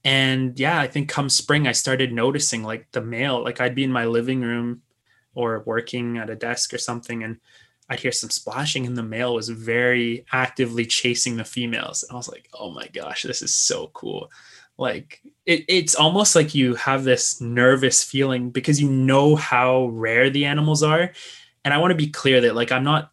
[0.04, 3.84] and yeah, I think come spring, I started noticing like the male, like I'd be
[3.84, 4.82] in my living room
[5.34, 7.38] or working at a desk or something, and
[7.88, 12.02] I'd hear some splashing, and the male was very actively chasing the females.
[12.02, 14.30] And I was like, oh my gosh, this is so cool.
[14.78, 20.28] Like it, it's almost like you have this nervous feeling because you know how rare
[20.30, 21.12] the animals are.
[21.64, 23.10] And I want to be clear that like I'm not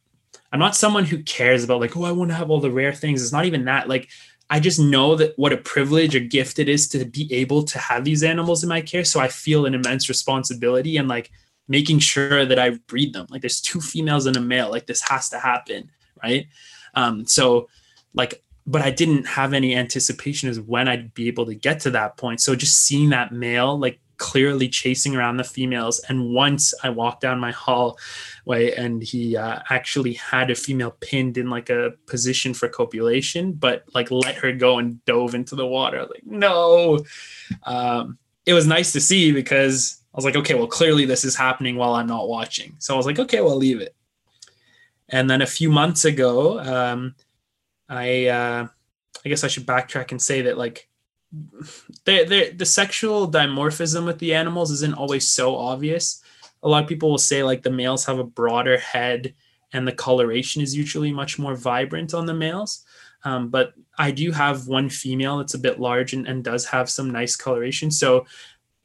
[0.52, 2.94] I'm not someone who cares about like, oh, I want to have all the rare
[2.94, 3.24] things.
[3.24, 3.88] It's not even that.
[3.88, 4.10] Like
[4.50, 7.80] I just know that what a privilege or gift it is to be able to
[7.80, 9.06] have these animals in my care.
[9.06, 11.32] So I feel an immense responsibility and like
[11.68, 13.28] making sure that I breed them.
[13.30, 14.70] Like there's two females and a male.
[14.70, 15.90] Like this has to happen,
[16.22, 16.48] right?
[16.94, 17.70] Um, so
[18.14, 21.92] like, but I didn't have any anticipation as when I'd be able to get to
[21.92, 22.42] that point.
[22.42, 27.22] So just seeing that male like clearly chasing around the females, and once I walked
[27.22, 32.54] down my hallway and he uh, actually had a female pinned in like a position
[32.54, 36.06] for copulation, but like let her go and dove into the water.
[36.06, 37.00] Like no,
[37.64, 41.36] um, it was nice to see because I was like, okay, well, clearly this is
[41.36, 42.76] happening while I'm not watching.
[42.80, 43.96] So I was like, okay, well, leave it.
[45.10, 47.16] And then a few months ago, um,
[47.90, 48.68] I uh,
[49.26, 50.88] I guess I should backtrack and say that like
[52.06, 56.22] the the sexual dimorphism with the animals isn't always so obvious.
[56.62, 59.34] A lot of people will say like the males have a broader head
[59.74, 62.86] and the coloration is usually much more vibrant on the males.
[63.26, 66.90] Um, but I do have one female that's a bit large and, and does have
[66.90, 67.90] some nice coloration.
[67.90, 68.26] So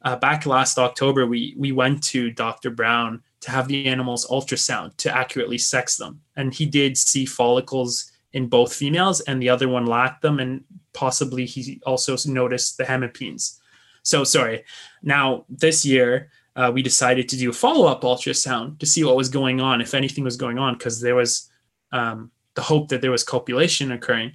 [0.03, 2.69] uh, back last October, we we went to Dr.
[2.69, 8.11] Brown to have the animals ultrasound to accurately sex them, and he did see follicles
[8.33, 12.83] in both females, and the other one lacked them, and possibly he also noticed the
[12.83, 13.59] hemipenes.
[14.03, 14.63] So sorry.
[15.03, 16.31] Now this year.
[16.55, 19.93] Uh, we decided to do a follow-up ultrasound to see what was going on, if
[19.93, 21.49] anything was going on, because there was
[21.93, 24.33] um, the hope that there was copulation occurring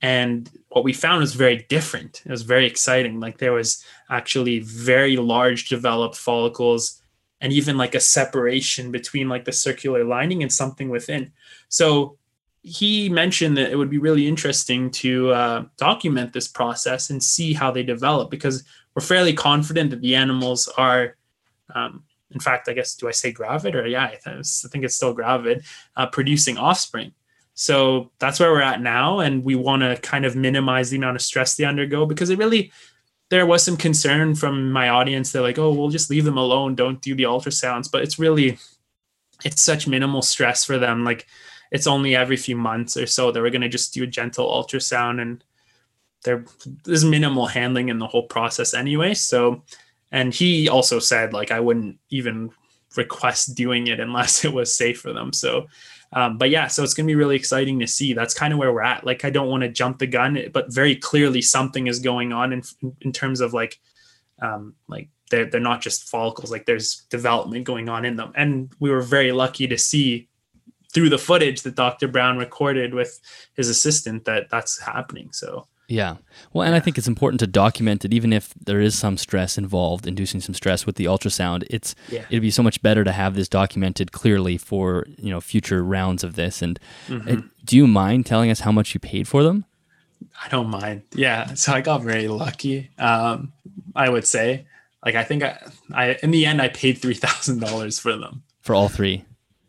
[0.00, 2.22] and what we found was very different.
[2.24, 3.18] It was very exciting.
[3.18, 7.02] Like there was actually very large developed follicles
[7.40, 11.32] and even like a separation between like the circular lining and something within.
[11.68, 12.16] So
[12.62, 17.52] he mentioned that it would be really interesting to uh, document this process and see
[17.52, 21.16] how they develop because we're fairly confident that the animals are
[21.74, 25.14] um, in fact i guess do i say gravid or yeah i, think it's still
[25.14, 25.64] gravid
[25.96, 27.12] uh, producing offspring
[27.60, 29.18] so that's where we're at now.
[29.18, 32.38] And we want to kind of minimize the amount of stress they undergo because it
[32.38, 32.70] really,
[33.30, 35.32] there was some concern from my audience.
[35.32, 36.76] They're like, oh, we'll just leave them alone.
[36.76, 37.90] Don't do the ultrasounds.
[37.90, 38.58] But it's really,
[39.44, 41.02] it's such minimal stress for them.
[41.02, 41.26] Like
[41.72, 44.46] it's only every few months or so that we're going to just do a gentle
[44.46, 45.42] ultrasound and
[46.22, 46.44] there
[46.84, 49.14] there's minimal handling in the whole process anyway.
[49.14, 49.64] So,
[50.12, 52.52] and he also said like, I wouldn't even
[52.96, 55.32] request doing it unless it was safe for them.
[55.32, 55.66] So
[56.12, 58.14] um, but yeah, so it's going to be really exciting to see.
[58.14, 59.04] That's kind of where we're at.
[59.04, 62.52] Like, I don't want to jump the gun, but very clearly something is going on
[62.52, 62.62] in
[63.02, 63.78] in terms of like,
[64.40, 66.50] um, like they're they're not just follicles.
[66.50, 70.28] Like, there's development going on in them, and we were very lucky to see
[70.94, 72.08] through the footage that Dr.
[72.08, 73.20] Brown recorded with
[73.54, 75.30] his assistant that that's happening.
[75.32, 76.16] So yeah.
[76.52, 79.56] Well, and I think it's important to document it, even if there is some stress
[79.56, 81.64] involved, inducing some stress with the ultrasound.
[81.70, 82.26] It's yeah.
[82.28, 86.22] it'd be so much better to have this documented clearly for you know future rounds
[86.22, 86.60] of this.
[86.60, 86.78] And
[87.08, 87.46] mm-hmm.
[87.64, 89.64] do you mind telling us how much you paid for them?
[90.44, 91.02] I don't mind.
[91.14, 91.54] Yeah.
[91.54, 92.90] So I got very lucky.
[92.98, 93.52] Um,
[93.96, 94.66] I would say,
[95.04, 95.58] like, I think I,
[95.94, 99.24] I in the end I paid three thousand dollars for them for all three.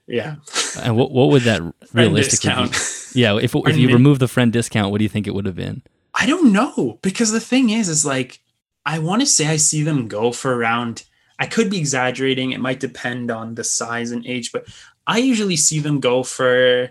[0.05, 0.35] Yeah.
[0.81, 1.61] And what what would that
[1.93, 2.67] realistically?
[2.67, 3.21] Be?
[3.21, 3.37] Yeah.
[3.37, 5.81] If if you remove the friend discount, what do you think it would have been?
[6.19, 8.39] I don't know because the thing is, is like
[8.85, 11.03] I want to say I see them go for around.
[11.39, 12.51] I could be exaggerating.
[12.51, 14.67] It might depend on the size and age, but
[15.07, 16.89] I usually see them go for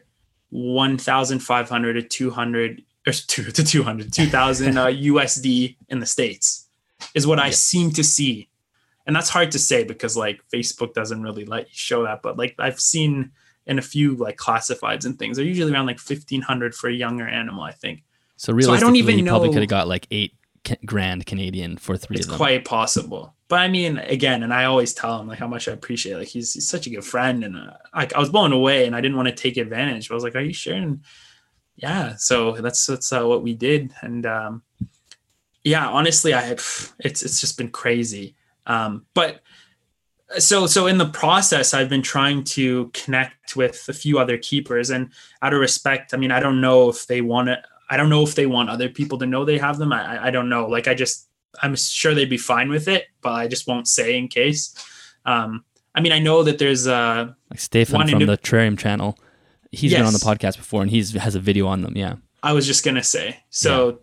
[0.51, 6.01] one thousand five hundred to two hundred or two to 200 2000 uh, usd in
[6.01, 6.67] the states
[7.15, 7.53] is what i Yeah.
[7.53, 8.49] seem to see
[9.07, 12.37] and that's hard to say because like facebook doesn't really let you show that but
[12.39, 13.31] like i've seen
[13.67, 17.29] in a few like classifieds and things they're usually around like 1500 for a younger
[17.29, 18.03] animal i think
[18.39, 20.33] So I realistically, don't even you probably know- could have got like eight
[20.87, 22.37] grand Canadian for three it's of them.
[22.39, 23.35] quite possible.
[23.49, 26.29] But i mean again and i always tell him like how much i appreciate like
[26.29, 29.01] he's, he's such a good friend and uh, like i was blown away and i
[29.01, 30.75] didn't want to take advantage but i was like are you sure?
[30.75, 31.01] And
[31.77, 33.95] yeah so that's that's uh, what we did.
[34.03, 34.63] And um
[35.65, 38.37] yeah honestly i it's it's just been crazy.
[38.67, 39.41] Um but
[40.39, 44.91] so so in the process i've been trying to connect with a few other keepers
[44.91, 45.11] and
[45.41, 48.23] out of respect i mean i don't know if they want to i don't know
[48.23, 50.87] if they want other people to know they have them i i- don't know like
[50.89, 51.29] i just
[51.63, 54.75] i'm sure they'd be fine with it but i just won't say in case
[55.27, 55.65] um
[55.95, 59.19] i mean i know that there's uh Like Stefan from the Terrarium channel,
[59.71, 61.97] he's been on the podcast before, and he's has a video on them.
[61.97, 62.15] Yeah.
[62.43, 64.01] i was just gonna say so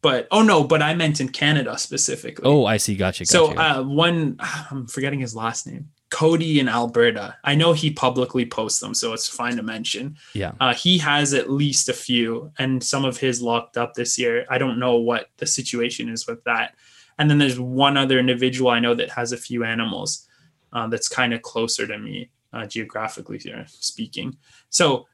[0.00, 2.96] but oh no but i meant in canada specifically Oh, I see.
[2.96, 3.22] Gotcha.
[3.24, 3.32] Gotcha.
[3.32, 4.36] So uh, one,
[4.70, 5.90] I'm forgetting his last name.
[6.12, 7.36] Cody in Alberta.
[7.42, 10.18] I know he publicly posts them, so it's fine to mention.
[10.34, 10.52] yeah.
[10.60, 14.44] Uh, he has at least a few, and some of his locked up this year.
[14.50, 16.74] I don't know what the situation is with that.
[17.18, 20.28] And then there's one other individual I know that has a few animals
[20.74, 24.36] uh, that's kind of closer to me uh, geographically here speaking.
[24.68, 25.06] So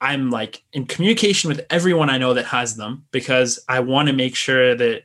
[0.00, 4.14] I'm like in communication with everyone I know that has them because I want to
[4.14, 5.02] make sure that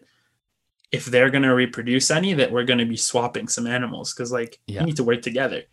[0.92, 4.32] if they're going to reproduce any, that we're going to be swapping some animals because
[4.32, 4.82] like Yeah.
[4.82, 5.64] we need to work together.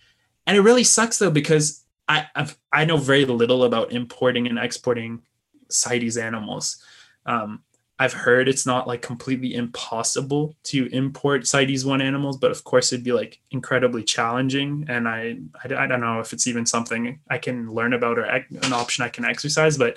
[0.47, 4.59] And it really sucks though because I I've, I know very little about importing and
[4.59, 5.23] exporting
[5.71, 6.83] CITES animals.
[7.25, 7.63] Um,
[7.99, 12.93] I've heard it's not like completely impossible to import CITES one animals, but of course
[12.93, 14.85] it'd be like incredibly challenging.
[14.87, 18.25] And I, I, I don't know if it's even something I can learn about or
[18.25, 19.79] an option I can exercise.
[19.79, 19.97] But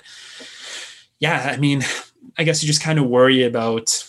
[1.18, 1.82] yeah, I mean,
[2.38, 4.02] I guess you just kind of worry about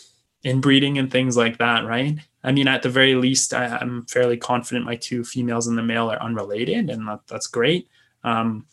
[0.44, 2.18] inbreeding and things like that, right?
[2.44, 5.84] I mean, at the very least, I, I'm fairly confident my two females and the
[5.84, 7.88] male are unrelated, and that, that's great.
[8.24, 8.66] Um,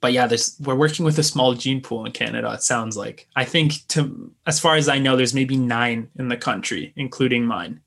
[0.00, 2.52] but yeah, there's we're working with a small gene pool in Canada.
[2.52, 6.28] It sounds like I think to as far as I know, there's maybe nine in
[6.28, 7.80] the country, including mine.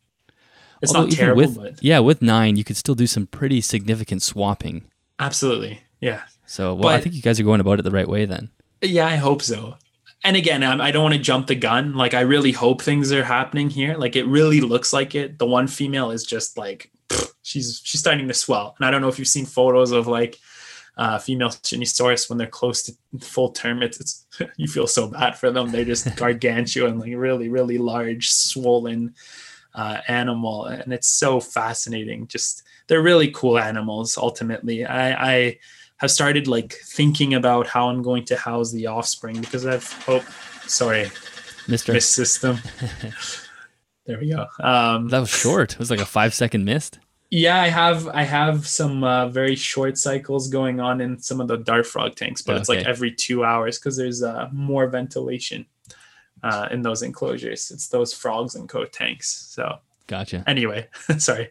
[0.82, 3.62] It's Although not terrible, with, but yeah, with nine, you could still do some pretty
[3.62, 4.86] significant swapping.
[5.20, 8.24] absolutely, yeah, So, well, I think you guys are going about it the right way
[8.26, 8.50] then.
[8.82, 9.06] yeah.
[9.08, 9.76] I hope so.
[10.24, 11.94] And again, I'm, don't want to jump the gun.
[11.94, 13.96] Like I really hope things are happening here.
[13.96, 15.40] Like it really looks like it.
[15.40, 18.76] The one female is just like pfft, she's she's starting to swell.
[18.78, 20.38] And I don't know if you've seen photos of like
[20.98, 23.82] uh, female Shinisaurus when they're close to full term.
[23.82, 24.26] It's, it's
[24.58, 25.72] you feel so bad for them.
[25.72, 29.16] They're just gargantuan, like really, really large, swollen
[29.74, 32.28] uh, animal, and it's so fascinating.
[32.28, 34.18] Just they're really cool animals.
[34.18, 35.60] Ultimately, I, I
[36.00, 40.26] have started like thinking about how I'm going to house the offspring because I've oh
[40.68, 41.12] sorry
[41.68, 42.58] Mister, miss system.
[44.06, 44.47] there we go.
[44.60, 45.74] Um, that was short.
[45.74, 47.00] It was like a five second mist.
[47.30, 51.47] yeah, I have I have some uh, very short cycles going on in some of
[51.47, 55.66] the dart frog tanks, but it's like every two hours because there's uh, more ventilation
[56.41, 57.72] uh, in those enclosures.
[57.72, 59.30] It's those frogs and coat tanks.
[59.30, 59.78] So
[60.08, 60.43] Gotcha.
[60.47, 60.88] anyway,
[61.20, 61.50] sorry,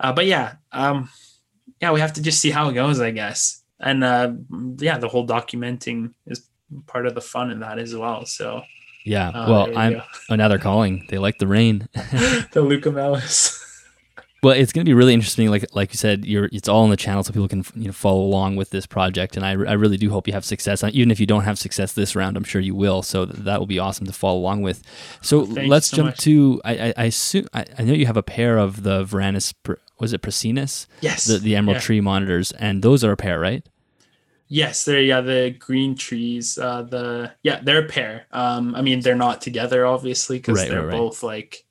[0.00, 1.10] uh, but yeah, um,
[1.80, 3.62] yeah, we have to just see how it goes, I guess.
[3.84, 4.32] And uh,
[4.78, 6.48] yeah, the whole documenting is
[6.86, 8.24] part of the fun in that as well.
[8.26, 8.62] So
[9.04, 9.28] Yeah.
[9.28, 10.02] uh, well, I'm.
[10.30, 11.04] Oh, now they're calling.
[11.10, 11.88] They like the rain.
[11.94, 13.60] the leucomelas.
[14.42, 15.48] Well, it's going to be really interesting.
[15.50, 17.92] Like like you said, you're it's all on the channel, so people can you know
[17.92, 19.36] follow along with this project.
[19.38, 20.82] And I, I really do hope you have success.
[20.84, 23.02] Uh, Even if you don't have success this round, I'm sure you will.
[23.02, 24.82] So th- that will be awesome to follow along with.
[25.22, 26.18] So you let's so jump much.
[26.20, 26.60] to.
[26.62, 29.54] I I, I assume I, I know you have a pair of the Varanus.
[29.98, 30.86] Was it Prasinus?
[31.00, 31.80] yes, The the Emerald Yeah.
[31.86, 33.66] Tree monitors, and those are a pair, right?
[34.48, 36.58] Yes, they're yeah the green trees.
[36.58, 38.26] Uh, the yeah they're a pair.
[38.30, 40.98] Um, I mean they're not together obviously because Right, they're right, right.
[40.98, 41.64] both like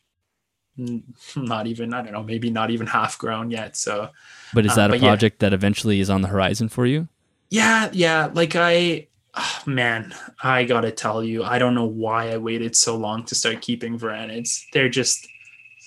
[0.80, 1.04] n-
[1.36, 3.78] not even I don't know maybe not even half grown yet.
[3.78, 4.10] So
[4.54, 5.10] But is Uh, that a but yeah.
[5.10, 7.08] project that eventually is on the horizon for you?
[7.50, 12.38] yeah yeah like I ah, man I gotta tell you I don't know why I
[12.38, 14.64] waited so long to start keeping Varanids.
[14.74, 15.28] They're just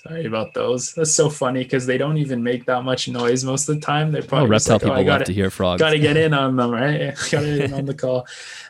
[0.03, 0.93] sorry about those.
[0.93, 4.11] That's so funny because they don't even make that much noise most of the time.
[4.11, 5.79] They're Oh, probably just reptile like, oh, people I gotta to hear frogs.
[5.79, 7.15] got to get in on them, right?
[7.31, 8.27] got to get in on the call.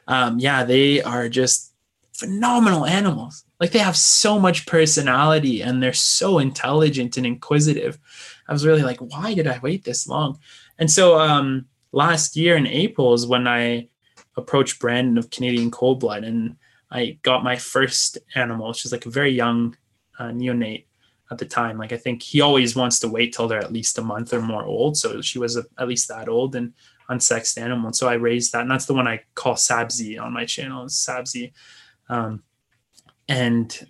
[0.08, 1.74] Um, yeah, they are just
[2.14, 3.44] phenomenal animals.
[3.60, 7.98] Like they have so much personality and they're so intelligent and inquisitive.
[8.48, 10.40] I was really like, why did I wait this long?
[10.80, 13.90] And so um, last year in April is when I
[14.36, 16.56] approached Brandon of Canadian Cold Blood and
[16.92, 18.74] I got my first animal.
[18.74, 19.76] She's like a very young
[20.20, 20.86] uh, neonate
[21.32, 21.78] at the time.
[21.78, 24.42] Like I think he always wants to wait till they're at least a month or
[24.42, 24.98] more old.
[24.98, 26.74] So she was a, at least that old and
[27.10, 27.88] unsexed animal.
[27.88, 30.86] And so I raised that, and that's the one I call Sabzi on my channel.
[30.86, 31.52] Sabzi.
[32.10, 32.44] Um,
[33.28, 33.88] and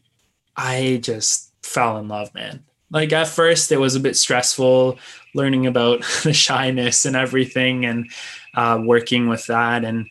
[0.55, 2.63] I just fell in love, man.
[2.89, 4.97] Like at first, it was a bit stressful
[5.35, 8.09] learning about the shyness and everything, and
[8.55, 9.83] uh, working with that.
[9.83, 10.07] And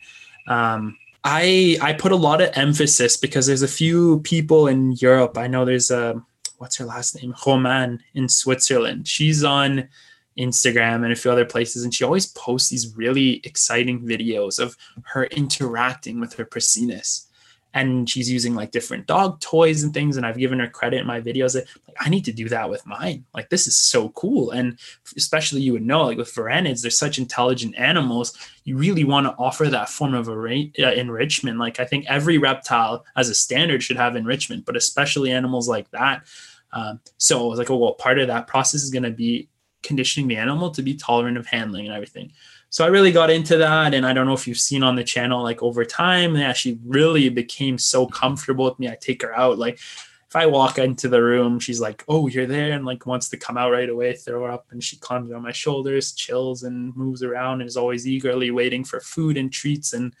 [0.47, 5.37] um, I I put a lot of emphasis because there's a few people in Europe.
[5.37, 6.21] I know there's a
[6.57, 9.07] what's her last name, Roman in Switzerland.
[9.07, 9.87] She's on
[10.37, 14.75] Instagram and a few other places, and she always posts these really exciting videos of
[15.03, 17.26] her interacting with her Prasinus
[17.73, 21.07] and she's using like different dog toys and things and i've given her credit in
[21.07, 23.25] my videos that like, i need to do that with mine.
[23.33, 24.51] Like this is so cool.
[24.51, 24.77] And
[25.15, 28.37] especially you would know like with varanids they're such intelligent animals.
[28.63, 31.57] You really want to offer that form of uh, enrichment.
[31.57, 35.89] Like i think every reptile as a standard should have enrichment but especially animals like
[35.91, 36.23] that.
[36.73, 39.47] Um, so i was like oh well part of that process is going to be
[39.83, 42.31] conditioning the animal to be tolerant of handling and everything
[42.69, 43.93] so I really got into that.
[43.93, 46.79] And I don't know if you've seen on the channel, like over time, yeah, she
[46.85, 48.89] really became so comfortable with me.
[48.89, 49.57] I take her out.
[49.57, 53.29] Like if I walk into the room, she's like, Oh, you're there, and like wants
[53.29, 56.63] to come out right away, throw her up, and she climbs on my shoulders, chills
[56.63, 59.93] and moves around and is always eagerly waiting for food and treats.
[59.93, 60.13] And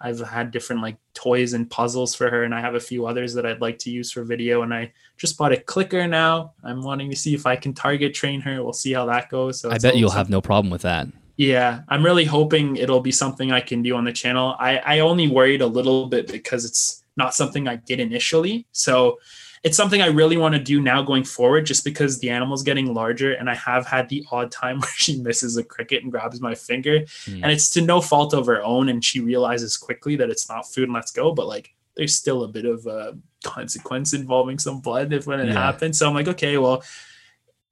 [0.00, 3.34] I've had different like toys and puzzles for her, and I have a few others
[3.34, 4.62] that I'd like to use for video.
[4.62, 6.54] And I just bought a clicker now.
[6.64, 8.64] I'm wanting to see if I can target train her.
[8.64, 9.60] We'll see how that goes.
[9.60, 11.06] So I bet you'll have no problem with that.
[11.42, 14.54] Yeah, I'm really hoping it'll be something I can do on the channel.
[14.60, 18.64] I, I only worried a little bit because it's not something I did initially.
[18.70, 19.18] So
[19.64, 22.94] it's something I really want to do now going forward, just because the animal's getting
[22.94, 26.40] larger and I have had the odd time where she misses a cricket and grabs
[26.40, 27.00] my finger.
[27.00, 27.40] Mm.
[27.42, 28.88] And it's to no fault of her own.
[28.88, 31.32] And she realizes quickly that it's not food and let's go.
[31.34, 35.48] But like there's still a bit of a consequence involving some blood if when it
[35.48, 35.54] yeah.
[35.54, 35.98] happens.
[35.98, 36.84] So I'm like, okay, well,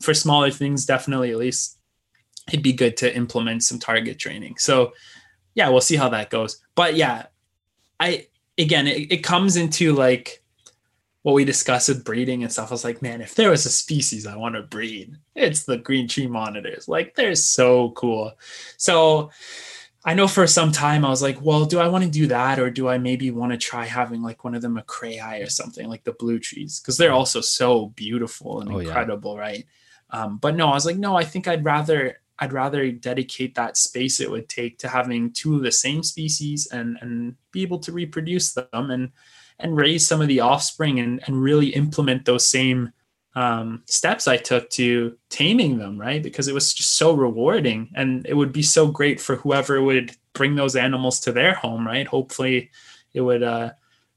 [0.02, 1.76] for smaller things, definitely at least
[2.48, 4.56] it'd be good to implement some target training.
[4.58, 4.92] So
[5.54, 6.62] yeah, we'll see how that goes.
[6.74, 7.26] But yeah,
[7.98, 8.26] I
[8.58, 10.42] again it, it comes into like
[11.22, 12.70] what we discussed with breeding and stuff.
[12.70, 15.76] I was like, man, if there was a species I want to breed, it's the
[15.76, 16.88] green tree monitors.
[16.88, 18.32] Like they're so cool.
[18.78, 19.30] So
[20.02, 22.58] I know for some time I was like, well, do I want to do that
[22.58, 25.88] or do I maybe want to try having like one of the macraei or something
[25.88, 26.80] like the blue trees?
[26.80, 29.40] Because they're also so beautiful and oh, incredible, yeah.
[29.40, 29.66] right?
[30.08, 33.76] Um, but no, I was like, no, I think I'd rather I'd rather dedicate that
[33.76, 37.78] space it would take to having two of the same species and and be able
[37.80, 39.12] to reproduce them and
[39.58, 42.92] and raise some of the offspring and and really implement those same
[43.34, 46.22] um, steps I took to taming them, right?
[46.22, 50.16] Because it was just so rewarding and it would be so great for whoever would
[50.32, 52.06] bring those animals to their home, right?
[52.06, 52.70] Hopefully
[53.14, 53.70] it would uh,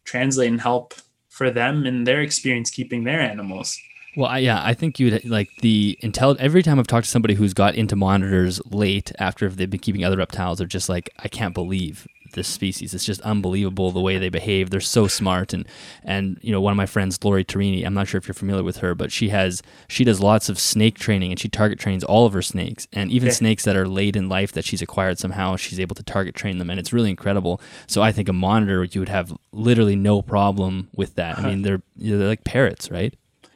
[0.04, 0.96] translate and help
[1.30, 3.78] for them and their experience keeping their animals.
[4.16, 6.36] Well, I, yeah, I think you'd like the intel.
[6.38, 10.04] Every time I've talked to somebody who's got into monitors late after they've been keeping
[10.04, 12.94] other reptiles, they're just like, I can't believe this species.
[12.94, 14.70] It's just unbelievable the way they behave.
[14.70, 15.68] They're so smart, and
[16.04, 18.64] and you know, one of my friends, Lori Torrini, I'm not sure if you're familiar
[18.64, 22.04] with her, but she has she does lots of snake training, and she target trains
[22.04, 23.36] all of her snakes, and even okay.
[23.36, 25.56] snakes that are late in life that she's acquired somehow.
[25.56, 27.62] She's able to target train them, and it's really incredible.
[27.88, 31.40] So I think a monitor, you would have literally no problem with that.
[31.40, 33.14] I mean, they're they're like parrots, right?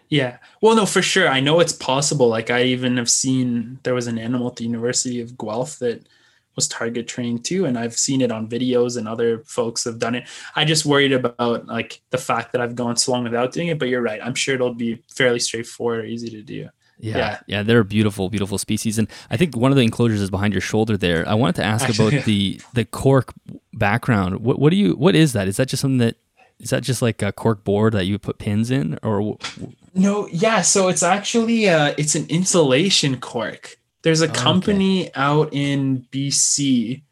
[0.10, 0.38] Yeah.
[0.62, 1.28] Well, no, for sure.
[1.28, 2.28] I know it's possible.
[2.30, 6.08] Like I even have seen there was an animal at the University of Guelph that
[6.56, 10.16] was target trained too, and I've seen it on videos and other folks have done
[10.16, 10.28] it.
[10.56, 13.80] I just worried about like the fact that I've gone so long without doing it,
[13.80, 14.20] but you're right.
[14.22, 16.70] I'm sure it'll be fairly straightforward or easy to do.
[17.00, 20.32] Yeah, yeah, yeah, they're beautiful, beautiful species, and I think one of the enclosures is
[20.32, 21.30] behind your shoulder there.
[21.30, 23.36] I wanted to ask Actually, about the the cork
[23.72, 24.40] background.
[24.40, 25.48] What what do you what is that?
[25.48, 26.16] Is that just something that
[26.60, 29.38] is that just like a cork board that you put pins in, or
[29.94, 30.28] no?
[30.32, 33.78] Yeah, so it's actually uh, it's an insulation cork.
[34.02, 35.12] There's a oh, company okay.
[35.16, 37.04] out in BC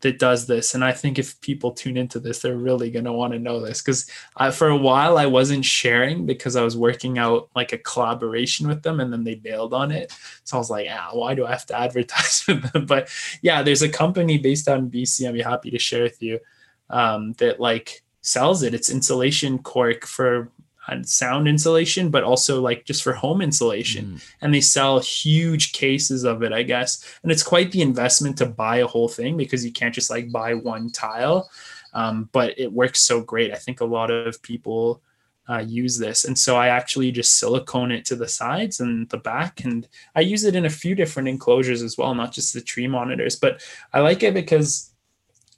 [0.00, 3.34] that does this, and I think if people tune into this, they're really gonna want
[3.34, 4.08] to know this because
[4.54, 8.82] for a while I wasn't sharing because I was working out like a collaboration with
[8.82, 10.12] them, and then they bailed on it.
[10.44, 12.86] So I was like, ah, why do I have to advertise with them?
[12.86, 13.10] But
[13.42, 15.28] yeah, there's a company based out in BC.
[15.28, 16.40] I'd be happy to share with you
[16.88, 18.74] um, that like sells it.
[18.74, 20.50] It's insulation cork for
[20.88, 24.04] uh, sound insulation, but also like just for home insulation.
[24.06, 24.30] Mm.
[24.40, 27.04] And they sell huge cases of it, I guess.
[27.22, 30.32] And it's quite the investment to buy a whole thing because you can't just like
[30.32, 31.50] buy one tile.
[31.92, 33.52] Um, but it works so great.
[33.52, 35.02] I think a lot of people
[35.48, 36.24] uh, use this.
[36.24, 39.64] And so I actually just silicone it to the sides and the back.
[39.64, 39.86] And
[40.16, 43.36] I use it in a few different enclosures as well, not just the tree monitors.
[43.36, 44.93] But I like it because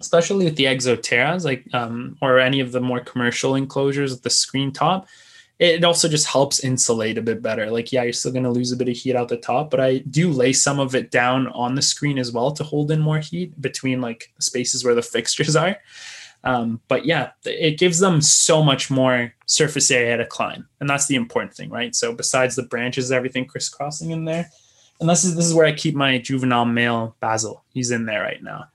[0.01, 4.31] especially with the Exoterras, like um, or any of the more commercial enclosures with the
[4.31, 5.07] screen top,
[5.59, 7.71] it also just helps insulate a bit better.
[7.71, 9.81] Like, yeah, you're still going to lose a bit of heat out the top, but
[9.81, 13.01] I do lay some of it down on the screen as well to hold in
[13.01, 15.77] more heat between like spaces where the fixtures are.
[16.45, 21.09] Um, but yeah, it gives them so much more surface area to climb, and that's
[21.09, 21.93] the important thing, right?
[21.93, 24.49] So besides the branches, everything crisscrossing in there,
[25.01, 27.65] and this is this is where I keep my juvenile male Basil.
[27.75, 28.69] He's in there right now.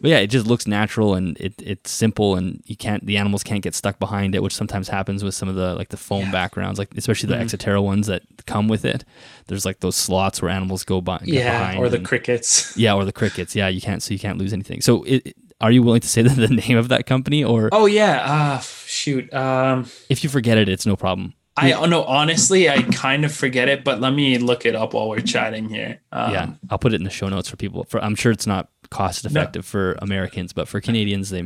[0.00, 3.42] But yeah, it just looks natural and it, it's simple, and you can't the animals
[3.42, 6.26] can't get stuck behind it, which sometimes happens with some of the like the foam
[6.26, 6.32] yeah.
[6.32, 7.44] backgrounds, like especially the mm-hmm.
[7.44, 9.04] Exoterra ones that come with it.
[9.46, 11.20] There's like those slots where animals go by.
[11.24, 12.76] Yeah, or the and, crickets.
[12.76, 13.54] Yeah, or the crickets.
[13.54, 14.80] Yeah, you can't so you can't lose anything.
[14.80, 17.86] So it, are you willing to say the, the name of that company or oh
[17.86, 22.68] yeah uh shoot um if you forget it it's no problem i oh no honestly
[22.68, 26.00] i kind of forget it but let me look it up while we're chatting here
[26.12, 28.46] um, yeah i'll put it in the show notes for people for i'm sure it's
[28.46, 29.68] not cost effective no.
[29.68, 31.42] for americans but for canadians they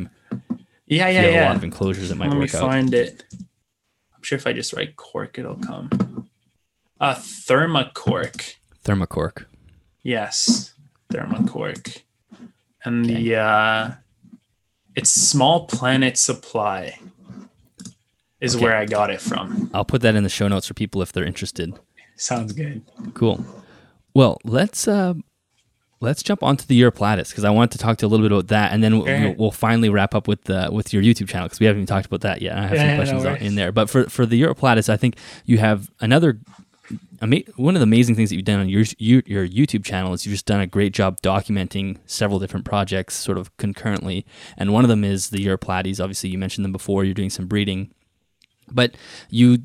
[0.87, 4.23] yeah yeah yeah a lot of enclosures that might let work me find it i'm
[4.23, 6.29] sure if i just write cork it'll come
[7.01, 8.55] uh thermocork.
[8.85, 9.45] Thermocork.
[10.03, 10.75] yes
[11.11, 12.03] thermocork,
[12.85, 13.15] and okay.
[13.15, 13.91] the uh,
[14.95, 16.99] it's Small Planet Supply
[18.41, 18.65] is okay.
[18.65, 19.71] where I got it from.
[19.75, 21.79] I'll put that in the show notes for people if they're interested.
[22.17, 22.83] Sounds good.
[23.15, 23.45] Cool.
[24.15, 25.15] Well, let's uh,
[26.01, 28.33] let's jump onto the Uroplatus because I wanted to talk to you a little bit
[28.33, 31.47] about that, and then we'll, we'll finally wrap up with the with your YouTube channel
[31.47, 32.57] because we haven't even talked about that yet.
[32.57, 35.17] I have yeah, some questions no in there, but for for the Uroplatus, I think
[35.45, 36.39] you have another
[37.21, 40.25] ama- one of the amazing things that you've done on your, your, YouTube channel is
[40.25, 44.27] you've just done a great job documenting several different projects sort of concurrently.
[44.57, 46.01] And one of them is the Uroplatus.
[46.01, 47.05] Obviously, you mentioned them before.
[47.05, 47.91] You're doing some breeding,
[48.71, 48.95] but
[49.29, 49.59] you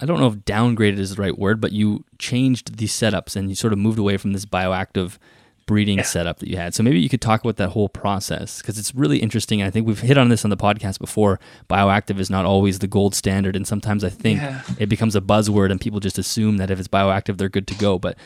[0.00, 3.48] I don't know if downgraded is the right word, but you changed the setups and
[3.48, 5.18] you sort of moved away from this bioactive
[5.66, 6.04] breeding yeah.
[6.04, 6.74] setup that you had.
[6.74, 9.62] So maybe you could talk about that whole process because it's really interesting.
[9.62, 11.40] I think we've hit on this on the podcast before.
[11.68, 14.62] Bioactive is not always the gold standard, and sometimes I think yeah.
[14.78, 17.74] it becomes a buzzword, and people just assume that if it's bioactive, they're good to
[17.74, 17.98] go.
[17.98, 18.16] But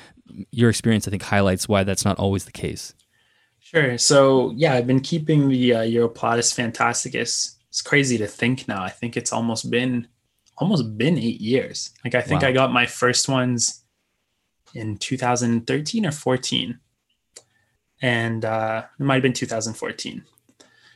[0.51, 2.95] your experience, I think, highlights why that's not always the case.
[3.59, 3.99] Sure.
[3.99, 7.57] So yeah, I've been keeping the uh, Uroplatus fantasticus.
[7.69, 8.83] It's crazy to think now.
[8.83, 10.07] I think it's almost been
[10.59, 11.91] almost been eight years.
[12.05, 12.49] Like I think wow.
[12.49, 13.83] I got my first ones
[14.75, 16.79] in 2013 or 14
[18.03, 20.25] and uh, it might have been 2014.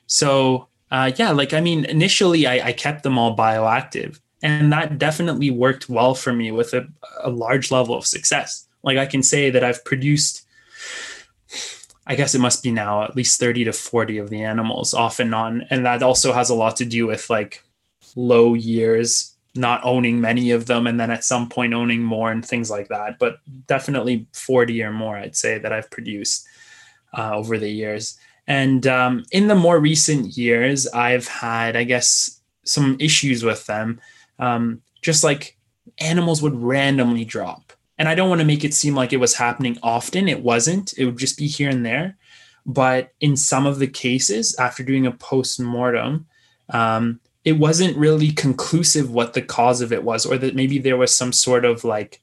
[0.06, 4.98] So uh, yeah, like I mean, initially I, I, kept them all bioactive, and that
[4.98, 6.88] definitely worked well for me with a,
[7.22, 8.66] a large level of success.
[8.82, 10.44] Like I can say that I've produced,
[12.06, 15.20] I guess it must be now at least 30 to 40 of the animals off
[15.20, 17.62] and on, and that also has a lot to do with like
[18.16, 22.44] low years not owning many of them and then at some point owning more and
[22.44, 26.46] things like that but definitely 40 or more i'd say that i've produced
[27.16, 28.18] uh, over the years.
[28.46, 34.00] And um, in the more recent years, I've had, I guess, some issues with them.
[34.38, 35.56] Um, just like
[35.98, 37.72] animals would randomly drop.
[37.98, 40.28] And I don't want to make it seem like it was happening often.
[40.28, 42.16] It wasn't, it would just be here and there.
[42.64, 46.26] But in some of the cases, after doing a post mortem,
[46.70, 50.96] um, it wasn't really conclusive what the cause of it was, or that maybe there
[50.96, 52.20] was some sort of like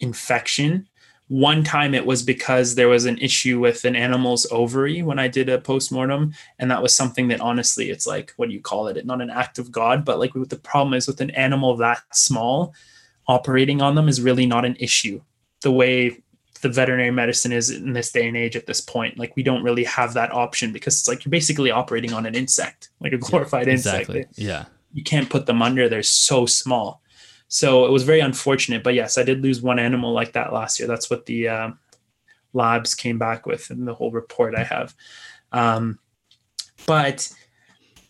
[0.00, 0.88] infection
[1.28, 5.28] one time it was because there was an issue with an animal's ovary when I
[5.28, 6.32] did a postmortem.
[6.58, 9.04] And that was something that honestly, it's like, what do you call it?
[9.04, 12.02] Not an act of God, but like what the problem is with an animal that
[12.12, 12.74] small,
[13.26, 15.20] operating on them is really not an issue.
[15.60, 16.22] The way
[16.62, 19.62] the veterinary medicine is in this day and age at this point, like we don't
[19.62, 23.18] really have that option because it's like you're basically operating on an insect, like a
[23.18, 24.20] glorified yeah, exactly.
[24.20, 24.38] insect.
[24.38, 24.64] Yeah.
[24.94, 27.02] You can't put them under, they're so small.
[27.48, 28.82] So it was very unfortunate.
[28.82, 30.86] But yes, I did lose one animal like that last year.
[30.86, 31.70] That's what the uh,
[32.52, 34.94] labs came back with in the whole report I have.
[35.52, 35.98] Um,
[36.86, 37.28] but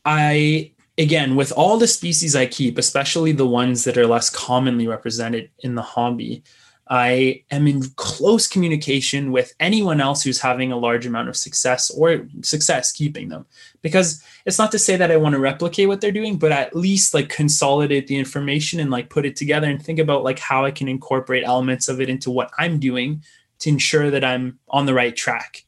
[0.04, 4.86] I, again, with all the species I keep, especially the ones that are less commonly
[4.86, 6.42] represented in the hobby,
[6.90, 11.90] I am in close communication with anyone else who's having a large amount of success
[11.90, 13.44] or success keeping them.
[13.82, 16.74] Because it's not to say that I want to replicate what they're doing, but at
[16.74, 20.64] least like consolidate the information and like put it together and think about like how
[20.64, 23.22] I can incorporate elements of it into what I'm doing
[23.58, 25.64] to ensure that I'm on the right track.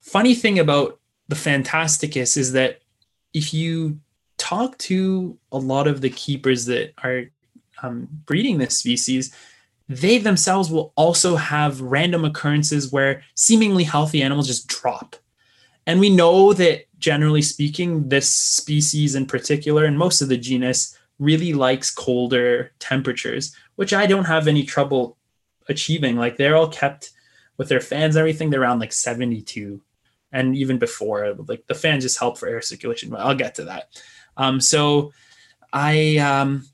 [0.00, 2.80] Funny thing about the Fantasticus is that
[3.32, 4.00] if you
[4.36, 7.24] talk to a lot of the keepers that are
[7.82, 9.34] um, breeding this species,
[9.88, 15.16] they themselves will also have random occurrences where seemingly healthy animals just drop.
[15.86, 20.96] And we know that generally speaking, this species in particular, and most of the genus,
[21.18, 25.16] really likes colder temperatures, which I don't have any trouble
[25.68, 26.16] achieving.
[26.16, 27.10] Like they're all kept
[27.56, 29.80] with their fans and everything, they're around like 72.
[30.30, 33.10] And even before, like the fans just help for air circulation.
[33.10, 33.88] But I'll get to that.
[34.36, 35.12] Um, so
[35.72, 36.66] I um,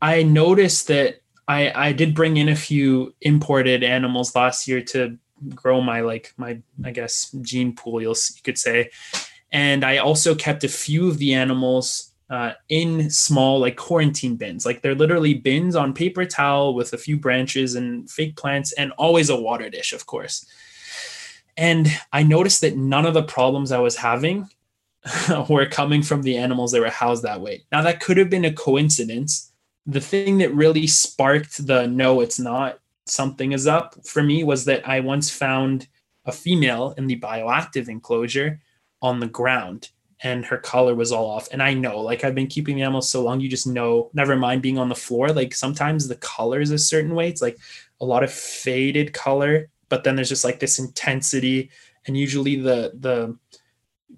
[0.00, 5.16] I noticed that I I did bring in a few imported animals last year to
[5.54, 8.02] grow my like my I guess gene pool.
[8.02, 8.90] You could say,
[9.52, 14.66] And I also kept a few of the animals uh, in small like quarantine bins.
[14.66, 18.92] Like they're literally bins on paper towel with a few branches and fake plants and
[18.92, 20.44] always a water dish, of course.
[21.56, 24.48] And I noticed that none of the problems I was having
[25.48, 27.64] were coming from the animals that were housed that way.
[27.72, 29.52] Now, that could have been a coincidence.
[29.86, 34.64] The thing that really sparked the no, it's not, something is up for me was
[34.64, 35.86] that I once found
[36.24, 38.60] a female in the bioactive enclosure
[39.00, 39.90] on the ground
[40.22, 41.48] and her color was all off.
[41.52, 44.34] And I know, like I've been keeping the animals so long, you just know, never
[44.36, 45.28] mind being on the floor.
[45.28, 47.28] Like sometimes the color is a certain way.
[47.28, 47.58] It's like
[48.00, 51.70] a lot of faded color, but then there's just like this intensity.
[52.06, 53.36] And usually the the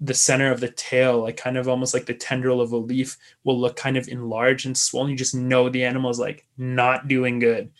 [0.01, 3.17] the center of the tail, like kind of almost like the tendril of a leaf,
[3.43, 5.11] will look kind of enlarged and swollen.
[5.11, 7.71] You just know the animal is like not doing good.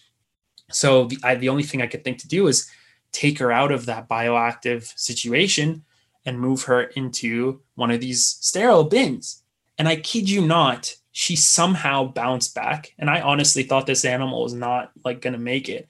[0.71, 2.69] So the, I, the only thing I could think to do is
[3.11, 5.83] take her out of that bioactive situation
[6.25, 9.43] and move her into one of these sterile bins.
[9.77, 12.93] And I kid you not, she somehow bounced back.
[12.99, 15.87] And I honestly thought this animal was not like going to make it.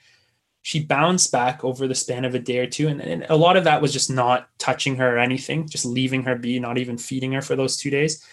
[0.61, 2.87] She bounced back over the span of a day or two.
[2.87, 6.23] And, and a lot of that was just not touching her or anything, just leaving
[6.23, 8.23] her be, not even feeding her for those two days.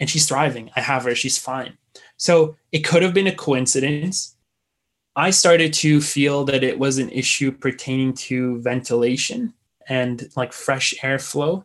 [0.00, 0.70] And she's thriving.
[0.76, 1.76] I have her, she's fine.
[2.16, 4.36] So it could have been a coincidence.
[5.14, 9.52] I started to feel that it was an issue pertaining to ventilation
[9.88, 11.64] and like fresh airflow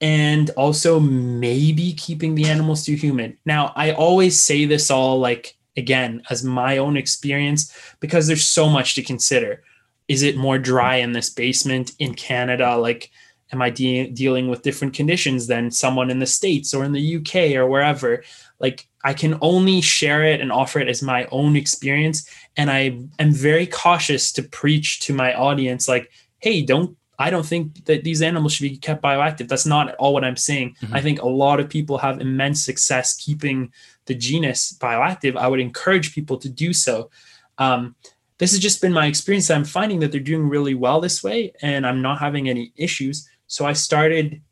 [0.00, 3.36] and also maybe keeping the animals too humid.
[3.44, 8.68] Now, I always say this all like again as my own experience because there's so
[8.68, 9.62] much to consider.
[10.08, 12.76] Is it more dry in this basement in Canada?
[12.76, 13.10] Like,
[13.52, 17.16] am I de- dealing with different conditions than someone in the States or in the
[17.16, 18.22] UK or wherever?
[18.58, 22.28] Like, I can only share it and offer it as my own experience.
[22.56, 26.10] And I am very cautious to preach to my audience, like,
[26.40, 29.48] hey, don't I don't think that these animals should be kept bioactive.
[29.48, 30.76] That's not at all what I'm saying.
[30.80, 30.94] Mm-hmm.
[30.94, 33.72] I think a lot of people have immense success keeping
[34.08, 35.36] the genus bioactive.
[35.36, 37.10] I would encourage people to do so.
[37.58, 37.94] Um,
[38.38, 39.50] this has just been my experience.
[39.50, 43.28] I'm finding that they're doing really well this way, and I'm not having any issues.
[43.46, 44.42] So I started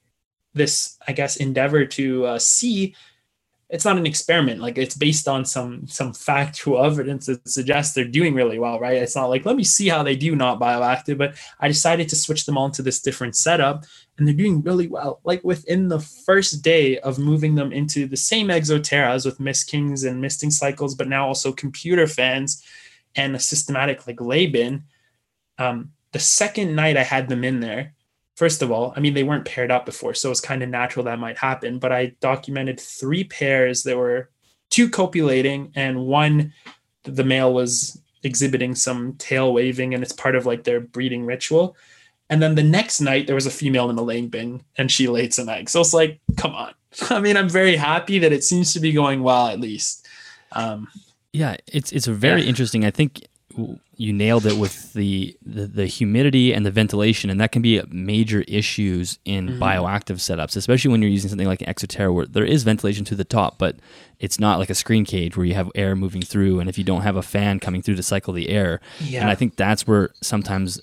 [0.55, 2.95] this, I guess, endeavor to uh, see
[3.69, 8.05] it's not an experiment like it's based on some some factual evidence that suggests they're
[8.05, 11.19] doing really well right it's not like let me see how they do not bioactive
[11.19, 13.85] but i decided to switch them all to this different setup
[14.19, 18.17] and they're doing really well like within the first day of moving them into the
[18.17, 22.65] same exoterras with mist kings and misting cycles but now also computer fans
[23.15, 24.85] and a systematic like lay bin
[25.59, 27.95] um, the second night i had them in there
[28.37, 31.05] first of all, I mean, they weren't paired up before, so it's kind of natural
[31.07, 31.79] that might happen.
[31.79, 34.31] But I documented three pairs that were
[34.71, 36.53] two copulating, and one,
[37.03, 41.77] the male was exhibiting some tail waving, and it's part of like their breeding ritual.
[42.29, 45.07] And then the next night, there was a female in the laying bin, and she
[45.07, 45.73] laid some eggs.
[45.73, 46.75] So it's like, come on.
[47.11, 50.07] I mean, I'm very happy that it seems to be going well, at least.
[50.53, 50.89] Um,
[51.33, 52.49] yeah, it's it's very yeah.
[52.49, 52.85] interesting.
[52.85, 53.27] I think
[53.97, 57.81] you nailed it with the, the, the humidity and the ventilation, and that can be
[57.89, 59.63] major issues in mm-hmm.
[59.63, 63.25] bioactive setups, especially when you're using something like Exoterra, where there is ventilation to the
[63.25, 63.77] top, but
[64.19, 66.85] it's not like a screen cage where you have air moving through, and if you
[66.85, 69.23] don't have a fan coming through to cycle the air, yeah.
[69.23, 70.81] and I think that's where sometimes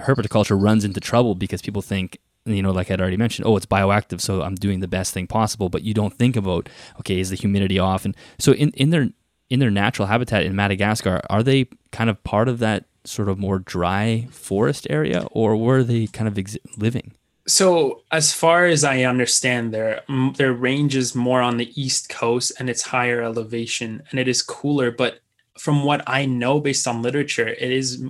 [0.00, 3.66] herpetoculture runs into trouble because people think you know, like I'd already mentioned, oh, it's
[3.66, 5.68] bioactive, so I'm doing the best thing possible.
[5.68, 6.68] But you don't think about,
[7.00, 8.04] okay, is the humidity off?
[8.04, 9.08] And so in, in their
[9.50, 13.38] in their natural habitat in Madagascar, are they kind of part of that sort of
[13.38, 17.12] more dry forest area, or were they kind of ex- living?
[17.46, 20.02] So, as far as I understand, their
[20.36, 24.42] their range is more on the east coast, and it's higher elevation, and it is
[24.42, 24.90] cooler.
[24.90, 25.20] But
[25.58, 28.02] from what I know, based on literature, it is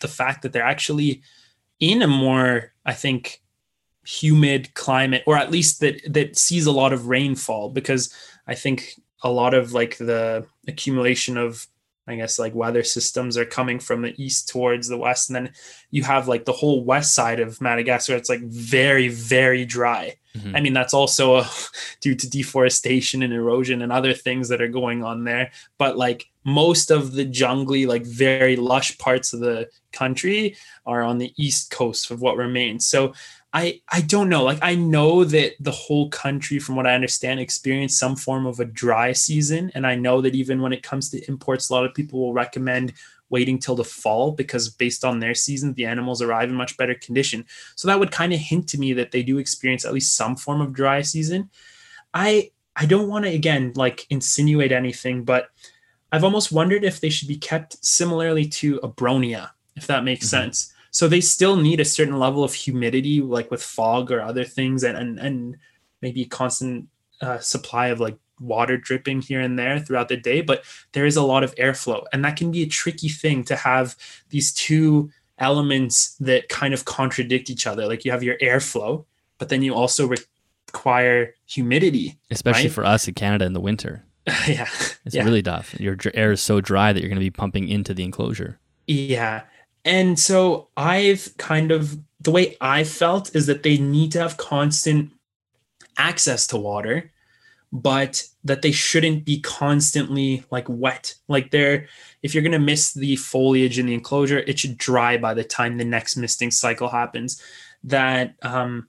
[0.00, 1.22] the fact that they're actually
[1.78, 3.42] in a more, I think,
[4.04, 7.70] humid climate, or at least that that sees a lot of rainfall.
[7.70, 8.14] Because
[8.46, 11.66] I think a lot of like the accumulation of
[12.06, 15.52] I guess like weather systems are coming from the east towards the west, and then
[15.90, 18.16] you have like the whole west side of Madagascar.
[18.16, 20.16] It's like very, very dry.
[20.36, 20.56] Mm-hmm.
[20.56, 21.50] I mean, that's also a,
[22.00, 25.52] due to deforestation and erosion and other things that are going on there.
[25.78, 30.56] But like most of the jungly, like very lush parts of the country
[30.86, 32.86] are on the east coast of what remains.
[32.86, 33.12] So
[33.52, 34.44] I I don't know.
[34.44, 38.60] Like I know that the whole country, from what I understand, experienced some form of
[38.60, 41.84] a dry season, and I know that even when it comes to imports, a lot
[41.84, 42.92] of people will recommend
[43.28, 46.94] waiting till the fall because based on their season, the animals arrive in much better
[46.94, 47.44] condition.
[47.76, 50.36] So that would kind of hint to me that they do experience at least some
[50.36, 51.50] form of dry season.
[52.14, 55.48] I I don't want to again like insinuate anything, but
[56.12, 60.42] I've almost wondered if they should be kept similarly to Abronia, if that makes mm-hmm.
[60.42, 64.44] sense so they still need a certain level of humidity like with fog or other
[64.44, 65.56] things and and, and
[66.02, 66.88] maybe constant
[67.20, 71.16] uh, supply of like water dripping here and there throughout the day, but there is
[71.16, 72.04] a lot of airflow.
[72.10, 73.94] And that can be a tricky thing to have
[74.30, 77.86] these two elements that kind of contradict each other.
[77.86, 79.04] Like you have your airflow,
[79.36, 80.10] but then you also
[80.68, 82.18] require humidity.
[82.30, 82.72] Especially right?
[82.72, 84.04] for us in Canada in the winter.
[84.46, 84.68] yeah.
[85.04, 85.24] It's yeah.
[85.24, 85.78] really tough.
[85.80, 88.58] Your air is so dry that you're going to be pumping into the enclosure.
[88.86, 89.42] Yeah.
[89.84, 94.36] And so I've kind of, the way I felt is that they need to have
[94.36, 95.12] constant
[95.96, 97.10] access to water
[97.72, 101.14] but that they shouldn't be constantly like wet.
[101.28, 101.86] Like they're,
[102.22, 105.44] if you're going to miss the foliage in the enclosure, it should dry by the
[105.44, 107.40] time the next misting cycle happens.
[107.84, 108.88] That, um,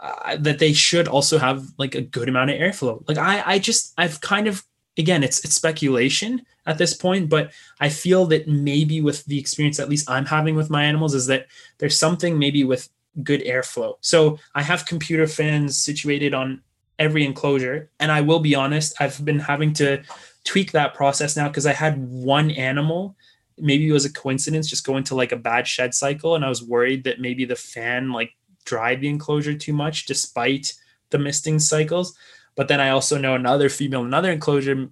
[0.00, 3.06] uh, that they should also have like a good amount of airflow.
[3.08, 4.64] Like I, I just, I've kind of,
[4.98, 9.78] again, it's it's speculation at this point, but I feel that maybe with the experience
[9.78, 11.46] at least I'm having with my animals is that
[11.78, 12.88] there's something maybe with
[13.22, 13.96] good airflow.
[14.00, 16.62] So I have computer fans situated on
[16.98, 17.90] every enclosure.
[17.98, 20.02] And I will be honest, I've been having to
[20.44, 23.16] tweak that process now because I had one animal.
[23.58, 26.34] Maybe it was a coincidence just going to like a bad shed cycle.
[26.36, 28.32] And I was worried that maybe the fan like
[28.64, 30.74] dried the enclosure too much despite
[31.10, 32.16] the misting cycles.
[32.56, 34.88] But then I also know another female, another enclosure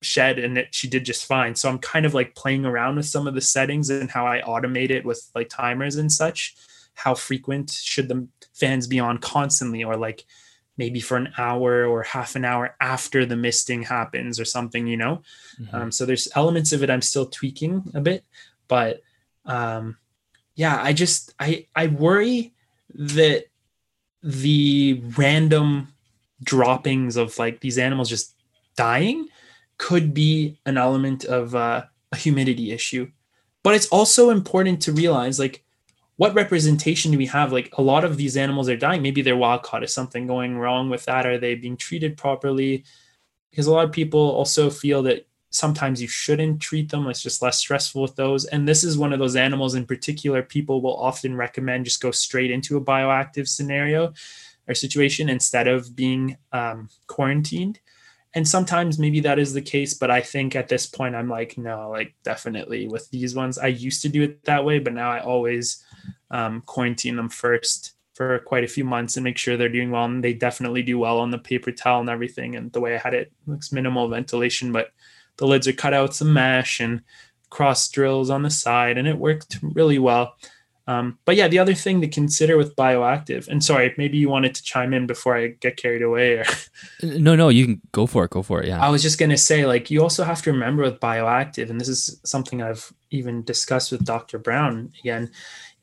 [0.00, 1.54] shed and it, she did just fine.
[1.54, 4.42] So I'm kind of like playing around with some of the settings and how I
[4.42, 6.56] automate it with like timers and such.
[6.94, 10.24] How frequent should the fans be on constantly or like
[10.76, 14.96] maybe for an hour or half an hour after the misting happens or something, you
[14.96, 15.22] know?
[15.60, 15.76] Mm-hmm.
[15.76, 18.24] Um, so there's elements of it I'm still tweaking a bit,
[18.68, 19.00] but
[19.44, 19.98] um,
[20.54, 22.51] yeah, I just, I, I worry
[22.94, 23.46] that
[24.22, 25.88] the random
[26.42, 28.34] droppings of like these animals just
[28.76, 29.28] dying
[29.78, 33.10] could be an element of uh, a humidity issue.
[33.62, 35.64] But it's also important to realize like
[36.16, 37.52] what representation do we have?
[37.52, 39.02] Like a lot of these animals are dying.
[39.02, 39.82] Maybe they're wild caught.
[39.82, 41.26] Is something going wrong with that?
[41.26, 42.84] Are they being treated properly?
[43.50, 47.06] Because a lot of people also feel that sometimes you shouldn't treat them.
[47.06, 48.46] It's just less stressful with those.
[48.46, 52.10] And this is one of those animals in particular, people will often recommend just go
[52.10, 54.12] straight into a bioactive scenario
[54.66, 57.80] or situation instead of being um, quarantined.
[58.34, 61.58] And sometimes maybe that is the case, but I think at this point, I'm like,
[61.58, 63.58] no, like definitely with these ones.
[63.58, 65.84] I used to do it that way, but now I always
[66.30, 70.06] um, quarantine them first for quite a few months and make sure they're doing well.
[70.06, 72.56] And they definitely do well on the paper towel and everything.
[72.56, 74.92] And the way I had it looks minimal ventilation, but
[75.42, 77.02] the lids are cut out some mesh and
[77.50, 80.36] cross drills on the side, and it worked really well.
[80.86, 84.54] Um, but yeah, the other thing to consider with bioactive, and sorry, maybe you wanted
[84.54, 86.34] to chime in before I get carried away.
[86.34, 86.44] Or
[87.02, 88.30] no, no, you can go for it.
[88.30, 88.68] Go for it.
[88.68, 88.80] Yeah.
[88.80, 91.88] I was just gonna say, like, you also have to remember with bioactive, and this
[91.88, 94.38] is something I've even discussed with Dr.
[94.38, 95.32] Brown again,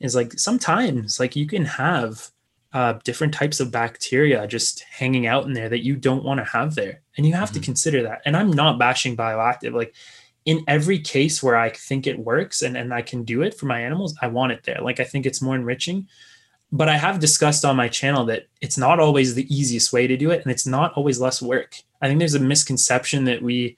[0.00, 2.30] is like sometimes like you can have
[2.72, 6.44] uh, different types of bacteria just hanging out in there that you don't want to
[6.44, 7.60] have there, and you have mm-hmm.
[7.60, 8.22] to consider that.
[8.24, 9.94] And I'm not bashing bioactive, like
[10.44, 13.66] in every case where I think it works and, and I can do it for
[13.66, 14.80] my animals, I want it there.
[14.80, 16.08] Like I think it's more enriching.
[16.72, 20.16] But I have discussed on my channel that it's not always the easiest way to
[20.16, 21.76] do it and it's not always less work.
[22.00, 23.76] I think there's a misconception that we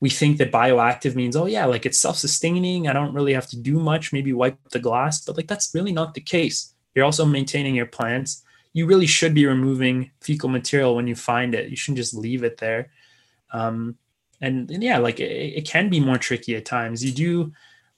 [0.00, 2.88] we think that bioactive means, oh yeah, like it's self-sustaining.
[2.88, 5.92] I don't really have to do much, maybe wipe the glass, but like that's really
[5.92, 6.73] not the case.
[6.94, 8.42] You're also maintaining your plants.
[8.72, 11.70] You really should be removing fecal material when you find it.
[11.70, 12.90] You shouldn't just leave it there.
[13.52, 13.96] Um,
[14.40, 17.04] and, and yeah, like it, it can be more tricky at times.
[17.04, 17.52] You do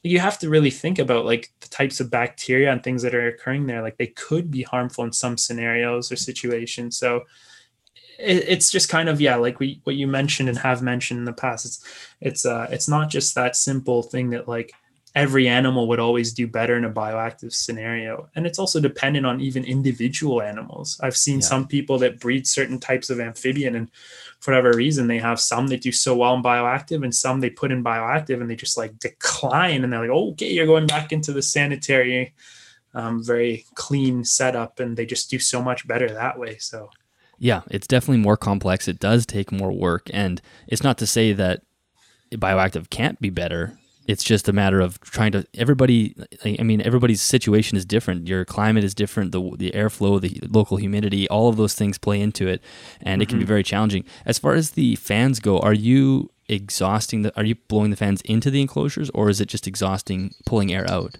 [0.07, 3.29] you have to really think about like the types of bacteria and things that are
[3.29, 7.23] occurring there like they could be harmful in some scenarios or situations so
[8.19, 11.25] it, it's just kind of yeah like we what you mentioned and have mentioned in
[11.25, 11.85] the past it's
[12.21, 14.73] it's uh it's not just that simple thing that like
[15.17, 19.41] every animal would always do better in a bioactive scenario and it's also dependent on
[19.41, 21.47] even individual animals i've seen yeah.
[21.47, 23.91] some people that breed certain types of amphibian and
[24.39, 27.51] for whatever reason they have some that do so well in bioactive and some they
[27.51, 31.13] put in bioactive and they just like decline and they're like okay you're going back
[31.13, 32.33] into the sanitary
[32.95, 36.89] um, very clean setup and they just do so much better that way so
[37.39, 38.89] yeah, it's definitely more complex.
[38.89, 40.09] It does take more work.
[40.13, 41.63] And it's not to say that
[42.33, 43.79] bioactive can't be better.
[44.07, 46.15] It's just a matter of trying to everybody
[46.45, 48.29] I mean everybody's situation is different.
[48.29, 52.21] Your climate is different, the the airflow, the local humidity, all of those things play
[52.21, 52.63] into it
[53.01, 53.23] and mm-hmm.
[53.23, 53.49] it can be mm-hmm.
[53.49, 54.05] very challenging.
[54.25, 58.21] As far as the fans go, are you exhausting the are you blowing the fans
[58.23, 61.19] into the enclosures or is it just exhausting pulling air out?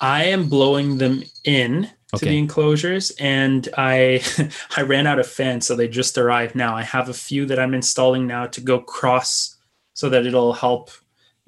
[0.00, 4.22] I am blowing them in to the enclosures and i
[4.76, 7.58] i ran out of fans so they just arrived now i have a few that
[7.58, 9.56] i'm installing now to go cross
[9.92, 10.90] so that it'll help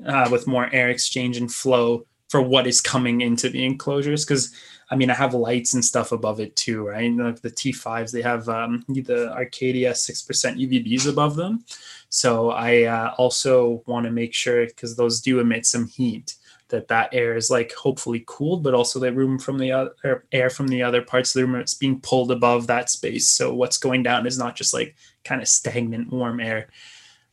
[0.06, 4.52] uh, with more air exchange and flow for what is coming into the enclosures because
[4.90, 7.12] I mean, I have lights and stuff above it too, right?
[7.12, 11.64] Like the T5s, they have um, the Arcadia 6% UVBs above them.
[12.09, 16.35] So I uh, also want to make sure, because those do emit some heat,
[16.70, 20.51] that that air is like hopefully cooled, but also the room from the other air
[20.51, 23.28] from the other parts of the room is being pulled above that space.
[23.28, 26.68] So what's going down is not just like kind of stagnant warm air.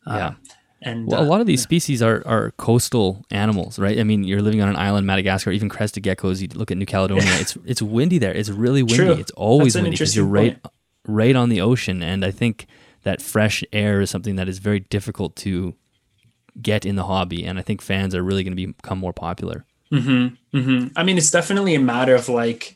[0.05, 0.27] Yeah.
[0.27, 0.33] Uh,
[0.87, 3.99] and Well, a uh, lot of these species are, are coastal animals, right?
[3.99, 6.41] I mean, you're living on an island, Madagascar, even crested geckos.
[6.41, 8.33] You look at New Caledonia; it's it's windy there.
[8.33, 8.97] It's really windy.
[8.97, 9.11] True.
[9.13, 10.59] It's always windy because you're right
[11.07, 12.01] right on the ocean.
[12.03, 12.67] And I think
[13.03, 15.75] that fresh air is something that is very difficult to
[16.61, 17.45] get in the hobby.
[17.45, 19.65] And I think fans are really going to become more popular.
[19.91, 22.75] hmm hmm I mean, it's definitely a matter of like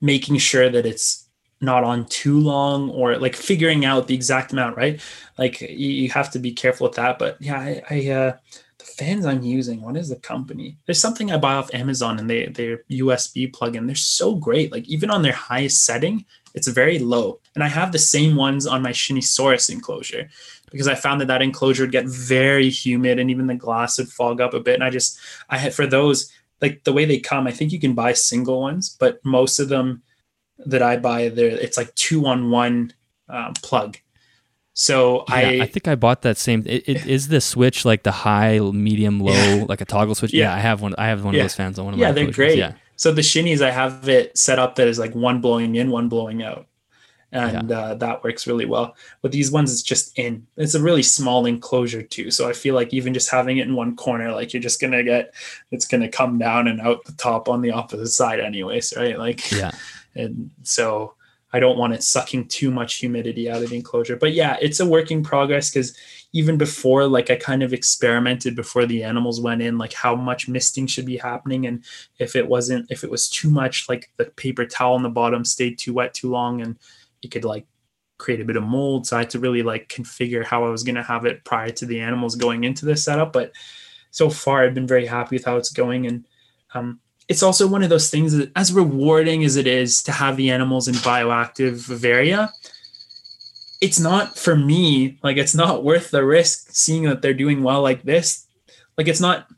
[0.00, 1.23] making sure that it's
[1.60, 5.00] not on too long or like figuring out the exact amount, right?
[5.38, 7.18] Like you, you have to be careful with that.
[7.18, 8.36] But yeah, I, I uh,
[8.78, 10.76] the fans I'm using, what is the company?
[10.86, 13.86] There's something I buy off Amazon and they their USB plugin.
[13.86, 14.72] They're so great.
[14.72, 16.24] Like even on their highest setting,
[16.54, 17.40] it's very low.
[17.54, 20.28] And I have the same ones on my Shinisaurus enclosure
[20.70, 24.08] because I found that that enclosure would get very humid and even the glass would
[24.08, 24.74] fog up a bit.
[24.74, 25.18] And I just,
[25.48, 28.60] I had for those, like the way they come, I think you can buy single
[28.60, 30.02] ones, but most of them
[30.66, 32.92] that I buy, there it's like two on one
[33.28, 33.96] um, plug.
[34.76, 36.62] So Yeah, I, I, think I bought that same.
[36.66, 39.64] It, it is the switch like the high, medium, low, Yeah.
[39.68, 40.32] like a toggle switch.
[40.34, 40.54] Yeah, Yeah.
[40.54, 40.94] I have one.
[40.98, 41.40] I have one Yeah.
[41.40, 42.54] of those fans on one of yeah, my they're enclosures.
[42.54, 42.58] great.
[42.58, 45.90] Yeah, So the shinies, I have it set up that is like one blowing in,
[45.90, 46.66] one blowing out.
[47.30, 48.94] And uh, that works really well.
[49.20, 50.46] But these ones, it's just in.
[50.56, 52.30] It's a really small enclosure too.
[52.30, 55.02] So I feel like even just having it in one corner, like you're just gonna
[55.02, 55.34] get,
[55.72, 59.18] it's gonna come down and out the top on the opposite side, anyways, right?
[59.18, 59.72] Like, yeah.
[60.14, 61.14] And so
[61.54, 64.16] I don't want it sucking too much humidity out of the enclosure.
[64.16, 65.96] But yeah, it's a work in progress because
[66.32, 70.48] even before, like I kind of experimented before the animals went in, like how much
[70.48, 71.84] misting should be happening, and
[72.18, 75.44] if it wasn't, if it was too much, like the paper towel on the bottom
[75.44, 76.76] stayed too wet too long, and
[77.22, 77.66] it could like
[78.18, 79.06] create a bit of mold.
[79.06, 81.70] So I had to really like configure how I was going to have it prior
[81.70, 83.32] to the animals going into this setup.
[83.32, 83.52] But
[84.10, 86.26] so far, I've been very happy with how it's going, and
[86.74, 86.98] um,
[87.28, 90.50] it's also one of those things that as rewarding as it is to have the
[90.50, 92.50] animals in bioactive Vivaria,
[93.80, 97.82] it's not for me, like it's not worth the risk seeing that they're doing well
[97.82, 98.46] like this.
[98.96, 99.48] Like it's not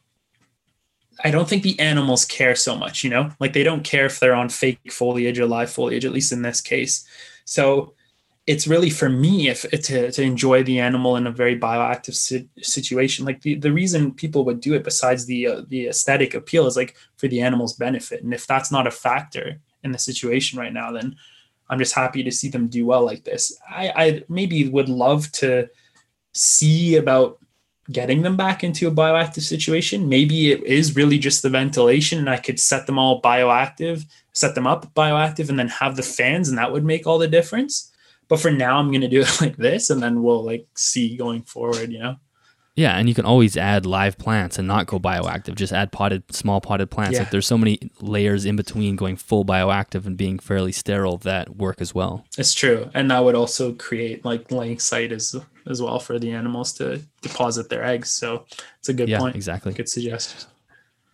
[1.25, 3.31] I don't think the animals care so much, you know?
[3.41, 6.43] Like they don't care if they're on fake foliage or live foliage, at least in
[6.43, 7.07] this case.
[7.47, 7.95] So
[8.47, 12.49] it's really for me if to, to enjoy the animal in a very bioactive si-
[12.63, 13.25] situation.
[13.25, 16.77] Like the, the reason people would do it besides the uh, the aesthetic appeal is
[16.77, 18.23] like for the animal's benefit.
[18.23, 21.17] And if that's not a factor in the situation right now then
[21.71, 23.59] i'm just happy to see them do well like this.
[23.69, 25.69] I i maybe would love to
[26.33, 27.39] see about
[27.91, 30.09] getting them back into a bioactive situation.
[30.09, 34.55] Maybe it is really just the ventilation and i could set them all bioactive set
[34.55, 37.93] them up bioactive and then have the fans and that would make all the difference
[38.29, 41.17] but for now i'm going to do it like this and then we'll like see
[41.17, 42.17] going forward you know
[42.77, 45.55] Yeah, and you can always add live plants and not go bioactive.
[45.55, 47.15] Just add potted, small potted plants.
[47.15, 47.21] Yeah.
[47.21, 51.57] Like there's so many layers in between going full bioactive and being fairly sterile that
[51.57, 52.27] work as well.
[52.37, 55.35] it's true and that would also create like laying site as
[55.67, 58.45] as well for the animals to deposit their eggs so
[58.79, 59.73] it's a good yeah, point exactly.
[59.73, 60.49] good suggestion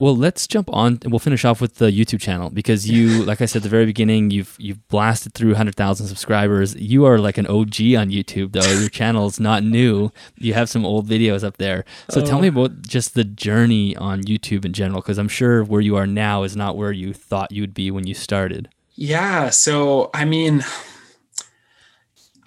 [0.03, 3.41] Well, let's jump on and we'll finish off with the YouTube channel because you, like
[3.41, 6.75] I said at the very beginning, you've you've blasted through 100,000 subscribers.
[6.75, 8.69] You are like an OG on YouTube, though.
[8.81, 10.11] Your channel is not new.
[10.37, 11.85] You have some old videos up there.
[12.11, 12.41] So tell Oh.
[12.41, 16.07] me about just the journey on YouTube in general, because I'm sure where you are
[16.09, 18.69] now is not where you thought you'd be when you started.
[18.97, 19.51] Yeah.
[19.51, 20.65] So, I mean,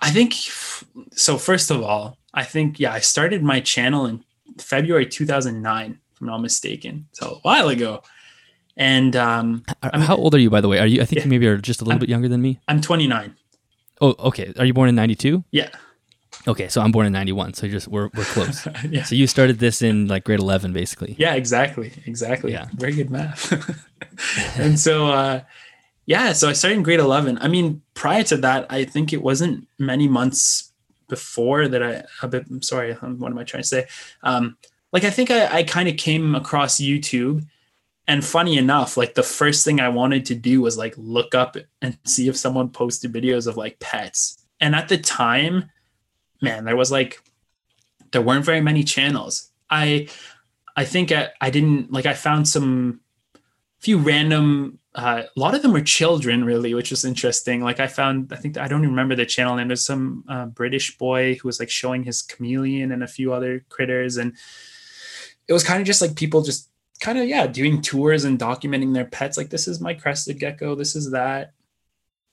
[0.02, 0.34] I think
[1.14, 1.38] so.
[1.38, 4.26] First of all, I think, yeah, I started my channel in
[4.60, 7.08] February 2009, if I'm not mistaken.
[7.14, 8.02] So, a while ago.
[8.78, 10.80] And um, Uh, How old are you, by the way?
[10.80, 11.02] Are you?
[11.02, 11.24] I think Yeah.
[11.26, 12.60] you maybe are just a little I'm- bit younger than me.
[12.68, 13.36] I'm 29.
[14.02, 14.52] Oh, okay.
[14.60, 15.44] Are you born in '92?
[15.52, 15.70] Yeah.
[16.48, 17.54] Okay, so I'm born in '91.
[17.54, 18.68] So just we're we're close.
[18.90, 19.04] yeah.
[19.04, 21.16] so you started this in like grade 11, basically.
[21.18, 21.94] Yeah, exactly.
[22.06, 22.52] Exactly.
[22.52, 22.68] Yeah.
[22.74, 23.54] Very good math.
[24.60, 25.42] and so, uh,
[26.08, 27.38] yeah, so I started in grade 11.
[27.40, 30.72] I mean, prior to that, I think it wasn't many months
[31.08, 33.88] before that I, a bit, I'm sorry, what am I trying to say?
[34.24, 34.58] Um,
[34.96, 37.46] like, I think I, I kind of came across YouTube.
[38.08, 41.58] And funny enough, like the first thing I wanted to do was like look up
[41.82, 44.38] and see if someone posted videos of like pets.
[44.62, 45.70] And at the time,
[46.42, 47.20] man, there was like,
[48.14, 49.52] there weren't very many channels.
[49.70, 50.08] I,
[50.78, 53.02] I think I, I didn't like I found some
[53.80, 57.88] few random uh, a lot of them were children really which was interesting like I
[57.88, 61.36] found I think I don't even remember the channel name there's some uh, British boy
[61.36, 64.34] who was like showing his chameleon and a few other critters and
[65.48, 66.70] it was kind of just like people just
[67.00, 70.76] kind of yeah doing tours and documenting their pets like this is my crested gecko
[70.76, 71.52] this is that.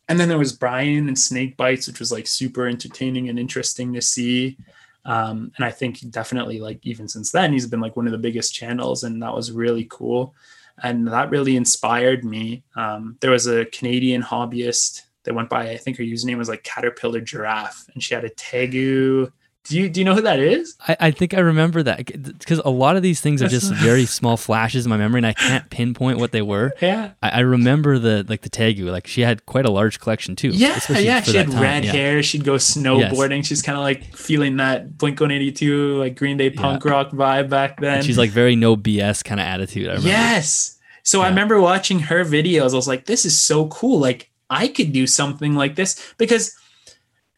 [0.09, 3.93] And then there was brian and snake bites which was like super entertaining and interesting
[3.95, 4.57] to see.
[5.05, 8.19] Um, and i think definitely like even since then he's been like one of the
[8.19, 10.35] biggest channels and that was really cool.
[10.83, 12.65] And that really inspired me.
[12.77, 16.63] Um, there was a canadian hobbyist that went by i think her username was like
[16.63, 19.31] caterpillar giraffe and she had a tegu
[19.65, 20.77] do you do you know who that is?
[20.89, 24.07] I, I think I remember that because a lot of these things are just very
[24.07, 26.73] small flashes in my memory, and I can't pinpoint what they were.
[26.81, 28.91] Yeah, I, I remember the like the Tegu.
[28.91, 30.49] Like she had quite a large collection too.
[30.49, 31.21] Yeah, yeah.
[31.23, 31.63] She had time.
[31.63, 31.93] red yeah.
[31.93, 32.23] hair.
[32.25, 33.39] She'd go snowboarding.
[33.39, 33.47] Yes.
[33.47, 36.91] She's kind of like feeling that Blink One Eighty Two like Green Day punk yeah.
[36.91, 37.99] rock vibe back then.
[37.99, 39.89] And she's like very no BS kind of attitude.
[39.89, 40.79] I Yes.
[41.05, 41.27] So yeah.
[41.27, 42.73] I remember watching her videos.
[42.73, 44.01] I was like, this is so cool.
[44.01, 46.57] Like I could do something like this because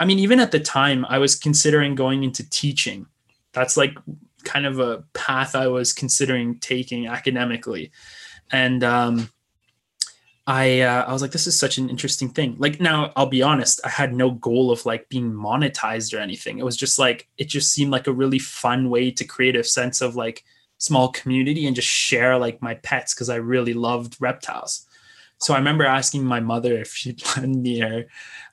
[0.01, 3.07] I mean, even at the time, I was considering going into teaching.
[3.53, 3.97] That's like
[4.45, 7.93] kind of a path I was considering taking academically.
[8.51, 9.31] And um,
[10.47, 12.57] I uh, I was like, this is such an interesting thing.
[12.59, 16.59] Like now, I'll be honest, I had no goal of like being monetized or anything.
[16.59, 19.65] It was just like it just seemed like a really fun way to create a
[19.65, 20.45] sense of like
[20.79, 24.87] small community and just share like my pets because I really loved reptiles.
[25.45, 28.07] So I remember asking my mother if she'd lend me her,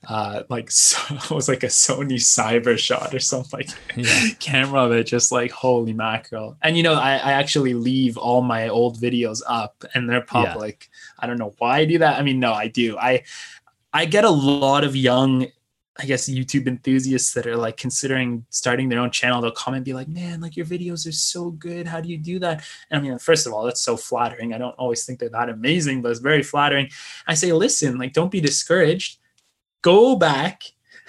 [0.10, 4.34] uh, like so, it was like a Sony Cyber Shot or something like yeah.
[4.42, 6.58] camera that just like holy mackerel.
[6.62, 10.90] And you know, I, I actually leave all my old videos up and they're public.
[10.92, 11.24] Yeah.
[11.24, 12.20] I don't know why I do that.
[12.20, 12.98] I mean, no, I do.
[12.98, 13.24] I
[13.94, 15.48] I get a lot of young
[16.00, 19.86] I guess YouTube enthusiasts that are like considering starting their own channel, they'll comment and
[19.86, 21.86] be like, man, like your videos are so good.
[21.86, 22.64] How do you do that?
[22.90, 24.54] And I mean, first of all, that's so flattering.
[24.54, 26.90] I don't always think they're that amazing, but it's very flattering.
[27.28, 29.20] I say, listen, like, don't be discouraged.
[29.82, 30.64] Go back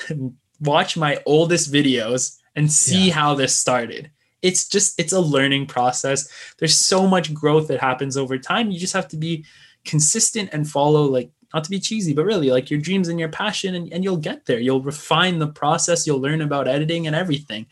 [0.09, 3.15] and watch my oldest videos and see yeah.
[3.15, 4.11] how this started.
[4.43, 6.29] It's just, it's a learning process.
[6.59, 8.73] There's so much growth that happens over time.
[8.73, 9.45] You just have to be
[9.85, 13.29] consistent and follow like not to be cheesy, but really like your dreams and your
[13.29, 14.59] passion, and, and you'll get there.
[14.59, 17.67] You'll refine the process, you'll learn about editing and everything.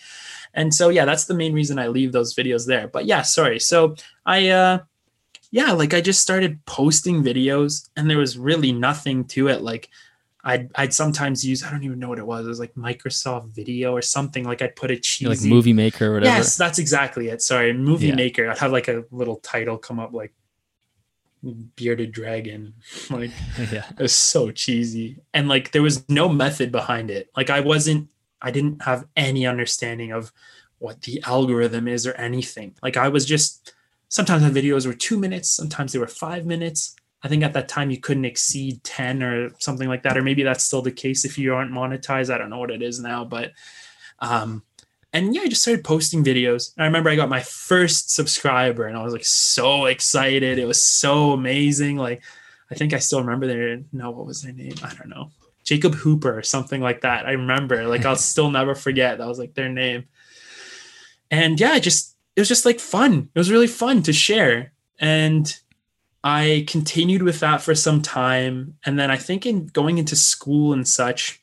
[0.53, 2.89] And so, yeah, that's the main reason I leave those videos there.
[2.89, 3.61] But yeah, sorry.
[3.61, 3.95] So
[4.27, 4.81] I, uh,
[5.53, 9.63] yeah, like I just started posting videos and there was really nothing to it.
[9.63, 9.89] Like
[10.43, 12.47] I'd, I'd sometimes use, I don't even know what it was.
[12.47, 14.45] It was like Microsoft Video or something.
[14.45, 15.29] Like I'd put a cheesy.
[15.29, 16.37] Like Movie Maker or whatever.
[16.37, 17.43] Yes, that's exactly it.
[17.43, 18.15] Sorry, Movie yeah.
[18.17, 18.51] Maker.
[18.51, 20.33] I'd have like a little title come up like
[21.77, 22.75] bearded dragon.
[23.11, 23.31] Like
[23.73, 23.89] yeah.
[23.91, 25.21] it was so cheesy.
[25.35, 27.31] And like there was no method behind it.
[27.37, 28.09] Like i wasn't
[28.43, 30.33] i didn't have any understanding of
[30.79, 32.75] what the algorithm is or anything.
[32.83, 33.73] Like i was just
[34.09, 36.95] sometimes my videos were two minutes sometimes they were five minutes.
[37.23, 40.43] I think at that time you couldn't exceed 10 or something like that or maybe
[40.43, 42.33] that's still the case if you aren't monetized.
[42.33, 43.53] I don't know what it is now but
[44.21, 44.63] um
[45.13, 46.75] and yeah, I just started posting videos.
[46.77, 50.59] And I remember I got my first subscriber and I was like so excited.
[50.59, 51.97] It was so amazing.
[51.97, 52.23] Like,
[52.71, 54.75] I think I still remember their, no, what was their name?
[54.83, 55.31] I don't know.
[55.65, 57.27] Jacob Hooper or something like that.
[57.27, 59.19] I remember, like, I'll still never forget.
[59.19, 60.05] That was like their name.
[61.31, 63.29] And yeah, just, it was just like fun.
[63.35, 64.73] It was really fun to share.
[65.01, 65.53] And
[66.23, 68.77] I continued with that for some time.
[68.85, 71.43] And then I think in going into school and such,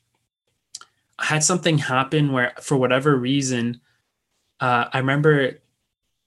[1.19, 3.81] I had something happen where for whatever reason,
[4.59, 5.59] uh, I remember,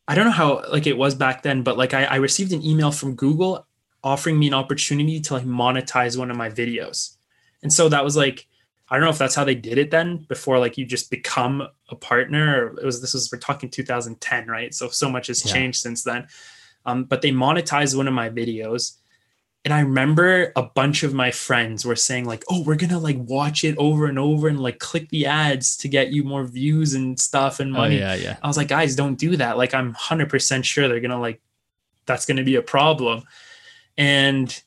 [0.09, 2.65] I don't know how like it was back then, but like I, I received an
[2.65, 3.67] email from Google
[4.03, 7.17] offering me an opportunity to like monetize one of my videos.
[7.63, 8.47] And so that was like,
[8.89, 11.63] I don't know if that's how they did it then before like you just become
[11.91, 12.77] a partner.
[12.79, 14.75] it was this was we're talking 2010, right?
[14.75, 15.53] So so much has yeah.
[15.53, 16.27] changed since then.
[16.87, 18.97] Um, but they monetized one of my videos
[19.65, 23.19] and I remember a bunch of my friends were saying like, "Oh, we're gonna like
[23.19, 26.95] watch it over and over and like click the ads to get you more views
[26.95, 28.37] and stuff and oh, money." Oh, yeah, yeah.
[28.43, 31.43] I was like, "Guys, don't do that." Like, I'm hundred percent sure they're gonna like,
[32.07, 33.25] that's gonna be a problem.
[33.99, 34.63] And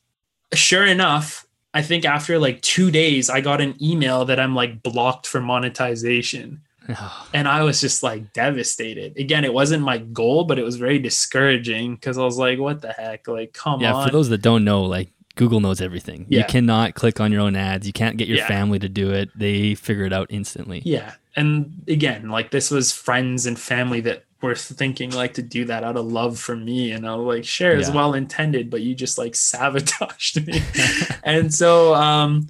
[0.53, 4.83] sure enough, I think after like two days, I got an email that I'm like
[4.83, 6.61] blocked for monetization.
[7.33, 9.17] and I was just like devastated.
[9.17, 12.81] Again, it wasn't my goal, but it was very discouraging because I was like, what
[12.81, 13.27] the heck?
[13.27, 14.01] Like, come yeah, on.
[14.01, 16.25] Yeah, for those that don't know, like Google knows everything.
[16.29, 16.39] Yeah.
[16.39, 17.87] You cannot click on your own ads.
[17.87, 18.47] You can't get your yeah.
[18.47, 19.29] family to do it.
[19.35, 20.81] They figure it out instantly.
[20.85, 21.13] Yeah.
[21.35, 25.83] And again, like this was friends and family that were thinking like to do that
[25.83, 26.91] out of love for me.
[26.91, 30.61] And I was like, sure, it's well intended, but you just like sabotaged me.
[31.23, 32.49] and so um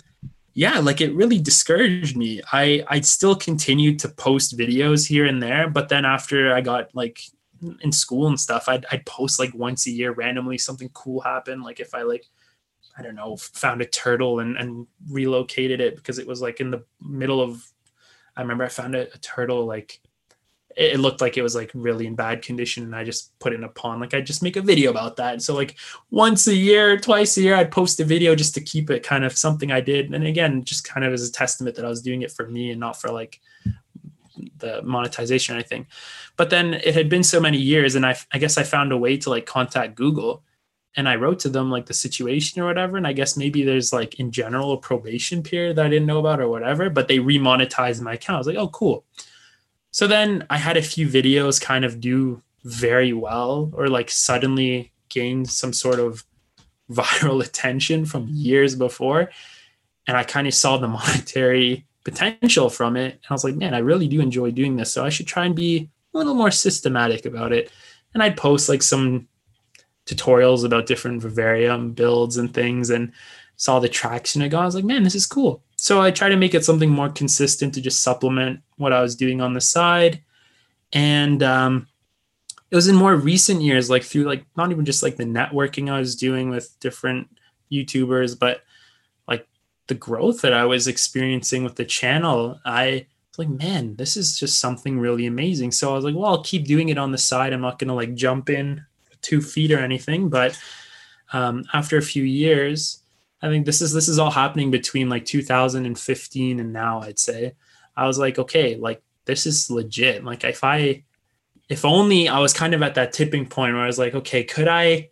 [0.54, 2.42] yeah, like it really discouraged me.
[2.52, 6.94] I I still continued to post videos here and there, but then after I got
[6.94, 7.22] like
[7.82, 11.64] in school and stuff, I'd I'd post like once a year randomly something cool happened.
[11.64, 12.26] Like if I like
[12.98, 16.70] I don't know, found a turtle and, and relocated it because it was like in
[16.70, 17.64] the middle of
[18.36, 20.00] I remember I found a, a turtle like
[20.76, 23.58] it, looked like it was like really in bad condition and I just put it
[23.58, 24.02] in a pond.
[24.02, 25.34] Like I just make a video about that.
[25.34, 25.76] and so like
[26.12, 29.24] once a year, twice a year, I'd post a video just to keep it kind
[29.24, 30.14] of something I did.
[30.14, 32.72] And again, just kind of as a testament that I was doing it for me
[32.72, 33.40] and not for like
[34.58, 35.88] the monetization or anything.
[36.38, 38.98] But then it had been so many years and I, I guess I found a
[38.98, 40.44] way to like contact Google
[40.96, 42.98] and I wrote to them like the situation or whatever.
[42.98, 46.20] And I guess maybe there's like in general a probation period that I didn't know
[46.20, 48.36] about or whatever, but they remonetized my account.
[48.36, 49.06] I was like, oh, cool.
[49.94, 54.92] So then I had a few videos kind of do very well or like suddenly
[55.10, 56.26] gain some sort of
[56.92, 58.36] viral attention from mm-hmm.
[58.36, 59.30] years before.
[60.08, 63.14] And I kind of saw the monetary potential from it.
[63.14, 64.92] And I was like, man, I really do enjoy doing this.
[64.92, 67.72] So I should try and be a little more systematic about it.
[68.16, 69.28] And I'd post like some
[70.08, 73.12] tutorials about different vivarium builds and things and
[73.64, 74.64] saw the traction I got.
[74.64, 75.64] I was like, man, this is cool.
[75.78, 79.16] So I try to make it something more consistent to just supplement what I was
[79.16, 80.22] doing on the side.
[80.92, 81.88] And um,
[82.72, 85.90] it was in more recent years, like through like not even just like the networking
[85.90, 87.30] I was doing with different
[87.72, 88.64] YouTubers, but
[89.30, 89.48] like
[89.88, 92.60] the growth that I was experiencing with the channel.
[92.66, 95.72] I was like, man, this is just something really amazing.
[95.72, 97.54] So I was like, well, I'll keep doing it on the side.
[97.54, 98.84] I'm not gonna like jump in
[99.22, 100.60] two feet or anything, but
[101.32, 103.03] um, after a few years,
[103.44, 107.02] I think this is this is all happening between like 2015 and now.
[107.02, 107.56] I'd say
[107.96, 110.24] I was like, okay, like this is legit.
[110.24, 111.04] Like if I,
[111.68, 114.46] if only I was kind of at that tipping point where I was like, okay,
[114.46, 115.10] could I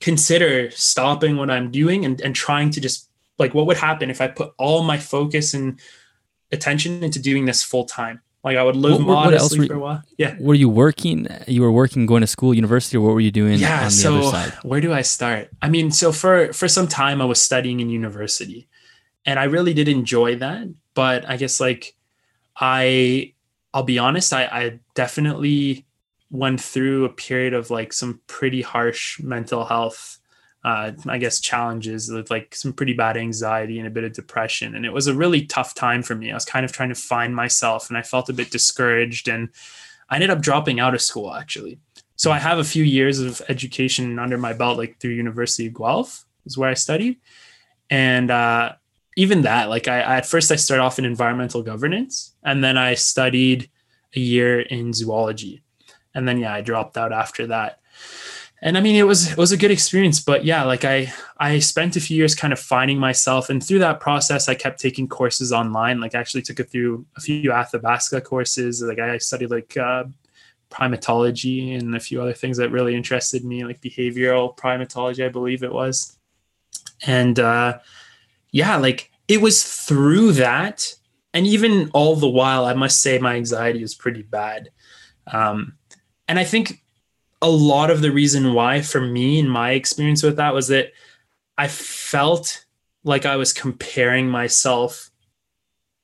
[0.00, 3.08] consider stopping what I'm doing and and trying to just
[3.38, 5.80] like what would happen if I put all my focus and
[6.52, 8.20] attention into doing this full time?
[8.44, 10.02] Like I would live what, what modestly you, for a while.
[10.18, 10.36] Yeah.
[10.38, 11.26] Were you working?
[11.48, 13.54] You were working, going to school, university, or what were you doing?
[13.54, 14.12] On the other side?
[14.12, 14.60] Yeah.
[14.60, 15.48] so where do I start?
[15.62, 18.68] I mean, so for for some time I was studying in university,
[19.24, 20.68] and I really did enjoy that.
[20.92, 21.96] But I guess like
[22.56, 23.32] I,
[23.72, 25.86] I'll be honest, I, I definitely
[26.30, 30.18] went through a period of like some pretty harsh mental health
[30.64, 34.74] uh, I guess challenges with like some pretty bad anxiety and a bit of depression.
[34.74, 36.30] And it was a really tough time for me.
[36.30, 39.50] I was kind of trying to find myself and I felt a bit discouraged and
[40.08, 41.78] I ended up dropping out of school actually.
[42.16, 45.74] So I have a few years of education under my belt, like through University of
[45.74, 47.18] Guelph is where I studied.
[47.90, 48.72] And uh,
[49.16, 52.78] even that, like I, I at first I started off in environmental governance and then
[52.78, 53.68] I studied
[54.16, 55.62] a year in zoology.
[56.14, 57.80] And then yeah, I dropped out after that
[58.64, 60.20] and I mean, it was it was a good experience.
[60.20, 63.80] But yeah, like I I spent a few years kind of finding myself, and through
[63.80, 66.00] that process, I kept taking courses online.
[66.00, 68.80] Like I actually took it through a few Athabasca courses.
[68.80, 70.04] Like I studied like uh,
[70.70, 75.62] primatology and a few other things that really interested me, like behavioral primatology, I believe
[75.62, 76.18] it was.
[77.06, 77.80] And uh,
[78.50, 80.94] yeah, like it was through that,
[81.34, 84.70] and even all the while, I must say my anxiety was pretty bad.
[85.26, 85.74] Um,
[86.26, 86.82] and I think
[87.44, 90.92] a lot of the reason why for me and my experience with that was that
[91.58, 92.64] I felt
[93.04, 95.10] like I was comparing myself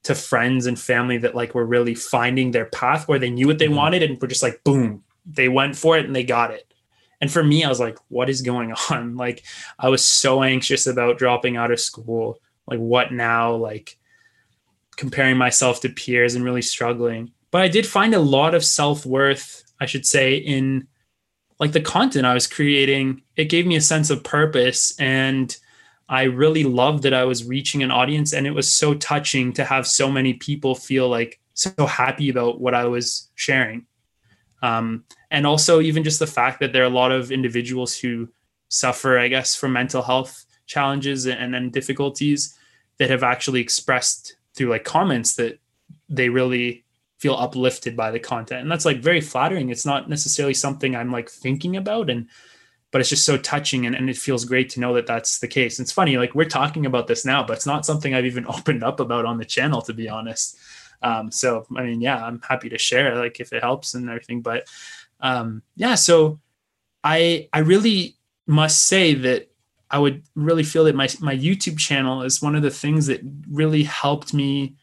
[0.02, 3.58] to friends and family that like were really finding their path where they knew what
[3.58, 3.74] they mm-hmm.
[3.74, 6.66] wanted and were just like boom they went for it and they got it.
[7.22, 9.16] And for me i was like what is going on?
[9.16, 9.42] Like
[9.78, 12.38] i was so anxious about dropping out of school.
[12.66, 13.54] Like what now?
[13.54, 13.96] Like
[14.96, 17.32] comparing myself to peers and really struggling.
[17.50, 20.86] But i did find a lot of self-worth i should say in
[21.60, 25.54] like the content I was creating, it gave me a sense of purpose and
[26.08, 29.64] I really loved that I was reaching an audience and it was so touching to
[29.64, 33.86] have so many people feel like so happy about what I was sharing.
[34.62, 38.28] Um, and also even just the fact that there are a lot of individuals who
[38.68, 42.58] suffer, I guess, from mental health challenges and, and difficulties
[42.98, 45.58] that have actually expressed through like comments that
[46.08, 46.84] they really
[47.20, 48.62] feel uplifted by the content.
[48.62, 49.68] And that's like very flattering.
[49.68, 52.28] It's not necessarily something i'm like thinking about and
[52.90, 55.46] but it's just so touching and, and it feels great to know that that's the
[55.46, 55.78] case.
[55.78, 58.82] It's funny like we're talking about this now but it's not something i've even opened
[58.82, 60.56] up about on the channel to be honest.
[61.02, 64.42] Um, so i mean yeah i'm happy to share like if it helps and everything
[64.42, 64.66] but
[65.20, 66.40] um, yeah so
[67.04, 68.16] i i really
[68.46, 69.50] must say that
[69.90, 73.22] i would really feel that my my youtube channel is one of the things that
[73.50, 74.76] really helped me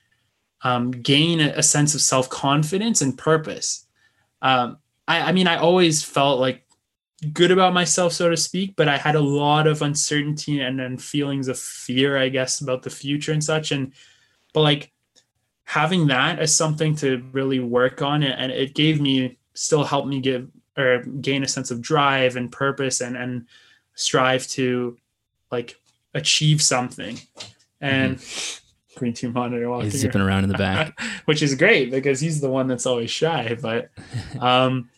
[0.63, 3.85] um, gain a, sense of self confidence and purpose.
[4.41, 4.77] Um,
[5.07, 6.65] I, I mean, I always felt like
[7.33, 11.47] good about myself, so to speak, but I had a lot of uncertainty and feelings
[11.47, 13.71] of fear, I guess, about the future and such.
[13.71, 13.93] And,
[14.53, 14.91] but like
[15.63, 20.19] having that as something to really work on, and it gave me, still helped me
[20.19, 23.47] give or gain a sense of drive and purpose and, and
[23.95, 24.97] strive to
[25.51, 25.79] like
[26.13, 27.19] achieve something.
[27.81, 28.63] And, mm-hmm
[28.97, 30.99] Queen 2 monitor walking He's zipping around in the back.
[31.25, 33.57] which is great because he's the one that's always shy.
[33.61, 33.89] But
[34.39, 34.89] um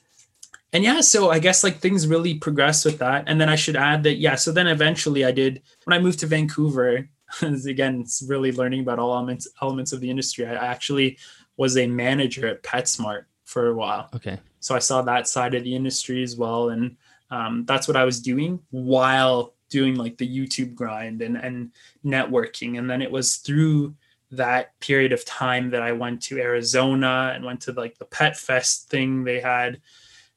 [0.71, 3.23] and yeah, so I guess like things really progressed with that.
[3.27, 6.19] And then I should add that, yeah, so then eventually I did when I moved
[6.19, 7.09] to Vancouver,
[7.41, 10.45] again, it's really learning about all elements elements of the industry.
[10.45, 11.17] I actually
[11.57, 14.09] was a manager at PetSmart for a while.
[14.15, 14.39] Okay.
[14.59, 16.69] So I saw that side of the industry as well.
[16.69, 16.95] And
[17.31, 21.71] um, that's what I was doing while doing like the YouTube grind and, and
[22.05, 22.77] networking.
[22.77, 23.95] And then it was through
[24.31, 28.37] that period of time that I went to Arizona and went to like the Pet
[28.37, 29.79] Fest thing they had.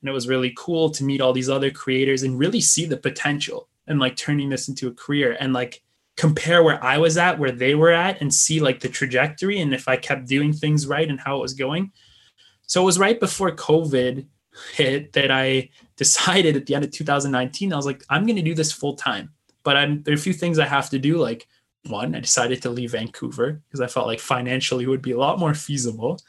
[0.00, 2.96] And it was really cool to meet all these other creators and really see the
[2.96, 5.82] potential and like turning this into a career and like
[6.16, 9.74] compare where I was at, where they were at, and see like the trajectory and
[9.74, 11.92] if I kept doing things right and how it was going.
[12.66, 14.26] So it was right before COVID
[14.74, 18.42] hit that I decided at the end of 2019, I was like, I'm going to
[18.42, 19.30] do this full time.
[19.62, 21.18] But I'm, there are a few things I have to do.
[21.18, 21.46] Like,
[21.88, 25.18] one, I decided to leave Vancouver because I felt like financially it would be a
[25.18, 26.20] lot more feasible.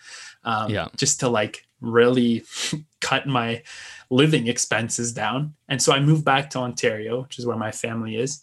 [0.43, 0.87] Um, yeah.
[0.97, 2.43] Just to like really
[3.01, 3.61] cut my
[4.09, 5.53] living expenses down.
[5.67, 8.41] And so I moved back to Ontario, which is where my family is.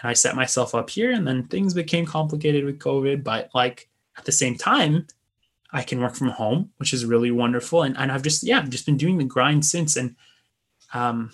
[0.00, 1.10] And I set myself up here.
[1.10, 3.24] And then things became complicated with COVID.
[3.24, 5.06] But like at the same time,
[5.72, 7.82] I can work from home, which is really wonderful.
[7.82, 9.96] And, and I've just, yeah, I've just been doing the grind since.
[9.96, 10.16] And
[10.92, 11.30] um,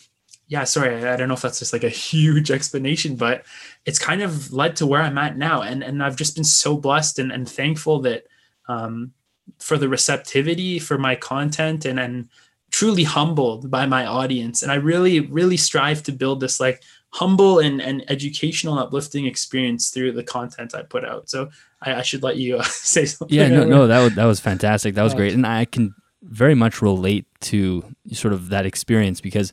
[0.48, 3.44] yeah, sorry, I, don't know if that's just like a huge explanation, but
[3.84, 5.60] it's kind of led to where I'm at now.
[5.60, 8.26] And, and I've just been so blessed and, and thankful that
[8.66, 9.12] um,
[9.58, 12.30] for the receptivity for my content and, and
[12.70, 14.62] truly humbled by my audience.
[14.62, 19.90] And I really, really strive to build this like humble and, and educational uplifting experience
[19.90, 21.28] through the content I put out.
[21.28, 21.50] So
[21.82, 23.36] I, I should let you uh, say something.
[23.36, 24.94] Yeah, no, no, that was, that was fantastic.
[24.94, 25.34] That was great.
[25.34, 29.52] And I can very much relate to sort of that experience because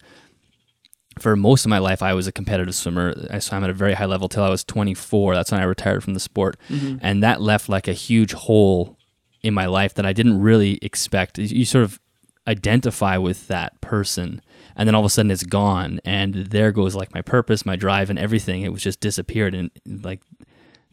[1.20, 3.16] for most of my life, I was a competitive swimmer.
[3.30, 5.36] I swam at a very high level till I was 24.
[5.36, 6.58] That's when I retired from the sport.
[6.70, 6.98] Mm-hmm.
[7.02, 8.98] And that left like a huge hole
[9.42, 11.38] in my life that I didn't really expect.
[11.38, 12.00] You sort of
[12.48, 14.42] identify with that person
[14.76, 17.76] and then all of a sudden it's gone and there goes like my purpose my
[17.76, 19.72] drive and everything it was just disappeared and
[20.04, 20.22] like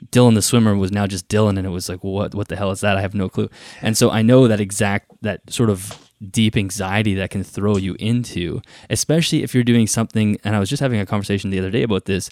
[0.07, 2.71] Dylan the swimmer was now just Dylan and it was like what what the hell
[2.71, 3.51] is that I have no clue
[3.83, 7.97] and so I know that exact that sort of deep anxiety that can throw you
[7.99, 11.71] into especially if you're doing something and I was just having a conversation the other
[11.71, 12.31] day about this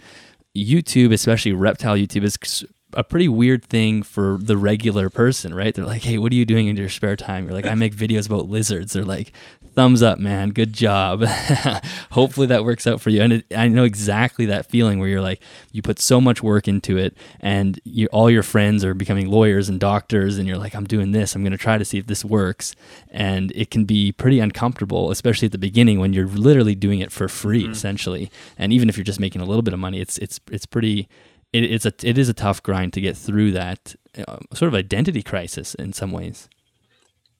[0.57, 2.65] YouTube especially reptile YouTube is
[2.95, 5.75] a pretty weird thing for the regular person, right?
[5.75, 7.95] They're like, "Hey, what are you doing in your spare time?" You're like, "I make
[7.95, 9.33] videos about lizards." They're like,
[9.75, 10.51] "Thumbs up, man.
[10.51, 11.25] Good job."
[12.11, 13.23] Hopefully that works out for you.
[13.23, 15.43] And it, I know exactly that feeling where you're like,
[15.73, 19.69] you put so much work into it, and you, all your friends are becoming lawyers
[19.69, 21.35] and doctors, and you're like, "I'm doing this.
[21.35, 22.75] I'm going to try to see if this works."
[23.11, 27.13] And it can be pretty uncomfortable, especially at the beginning when you're literally doing it
[27.13, 27.73] for free, mm-hmm.
[27.73, 28.31] essentially.
[28.59, 31.09] And even if you're just making a little bit of money, it's it's it's pretty
[31.53, 34.75] it, it's a it is a tough grind to get through that uh, sort of
[34.75, 36.49] identity crisis in some ways.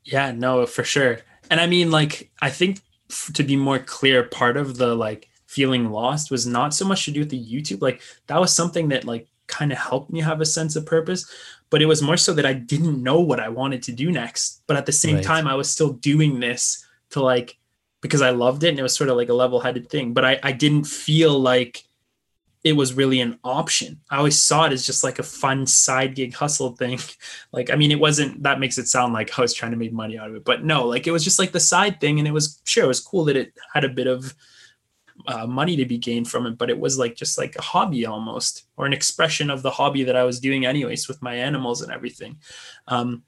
[0.05, 1.21] Yeah, no, for sure.
[1.51, 5.29] And I mean, like, I think f- to be more clear, part of the like
[5.47, 7.83] feeling lost was not so much to do with the YouTube.
[7.83, 11.31] Like, that was something that like kind of helped me have a sense of purpose,
[11.69, 14.63] but it was more so that I didn't know what I wanted to do next.
[14.67, 15.25] But at the same right.
[15.25, 17.59] time, I was still doing this to like
[18.01, 20.15] because I loved it and it was sort of like a level headed thing.
[20.15, 21.85] But I, I didn't feel like
[22.63, 24.01] it was really an option.
[24.11, 26.99] I always saw it as just like a fun side gig hustle thing.
[27.53, 29.93] like, I mean, it wasn't that makes it sound like I was trying to make
[29.93, 32.19] money out of it, but no, like it was just like the side thing.
[32.19, 34.35] And it was sure, it was cool that it had a bit of
[35.27, 38.05] uh, money to be gained from it, but it was like just like a hobby
[38.05, 41.81] almost, or an expression of the hobby that I was doing anyways with my animals
[41.83, 42.39] and everything.
[42.89, 43.23] Um,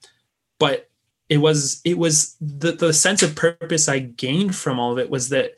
[0.59, 0.89] but
[1.29, 5.09] it was, it was the, the sense of purpose I gained from all of it
[5.09, 5.53] was that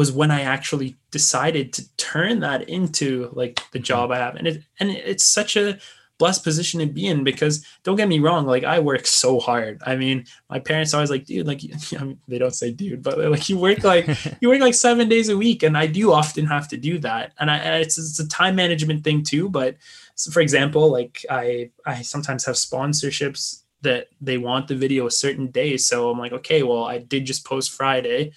[0.00, 3.84] was when I actually decided to turn that into like the mm-hmm.
[3.84, 4.34] job I have.
[4.34, 5.78] And it and it's such a
[6.16, 9.82] blessed position to be in because don't get me wrong, like I work so hard.
[9.84, 11.60] I mean, my parents always like, dude, like
[12.00, 14.08] I mean, they don't say dude, but like you work like
[14.40, 17.34] you work like seven days a week, and I do often have to do that.
[17.38, 19.50] And I and it's it's a time management thing too.
[19.50, 19.76] But
[20.14, 25.10] so for example, like I I sometimes have sponsorships that they want the video a
[25.10, 25.76] certain day.
[25.76, 28.32] So I'm like, okay, well, I did just post Friday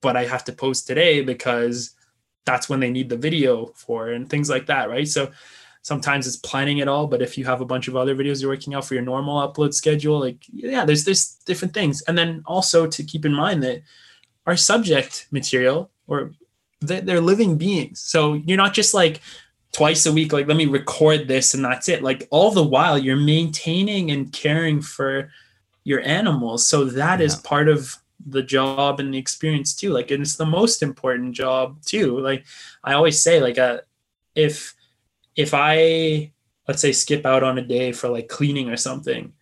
[0.00, 1.94] but I have to post today because
[2.46, 5.06] that's when they need the video for and things like that, right?
[5.06, 5.30] So
[5.82, 8.50] sometimes it's planning it all, but if you have a bunch of other videos you're
[8.50, 12.02] working out for your normal upload schedule, like yeah, there's there's different things.
[12.02, 13.82] And then also to keep in mind that
[14.46, 16.32] our subject material or
[16.80, 18.00] they're living beings.
[18.00, 19.20] So you're not just like
[19.72, 22.02] twice a week, like let me record this and that's it.
[22.02, 25.30] Like all the while you're maintaining and caring for
[25.84, 26.66] your animals.
[26.66, 27.26] So that yeah.
[27.26, 29.90] is part of the job and the experience too.
[29.90, 32.18] Like and it's the most important job too.
[32.18, 32.44] Like
[32.84, 33.80] i always say like uh,
[34.34, 34.74] if
[35.36, 36.32] if i
[36.68, 39.32] let's say skip out on a day for like cleaning or something,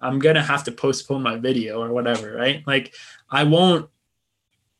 [0.00, 2.62] I'm gonna have to postpone my video or whatever, right?
[2.66, 2.94] Like
[3.30, 3.88] I won't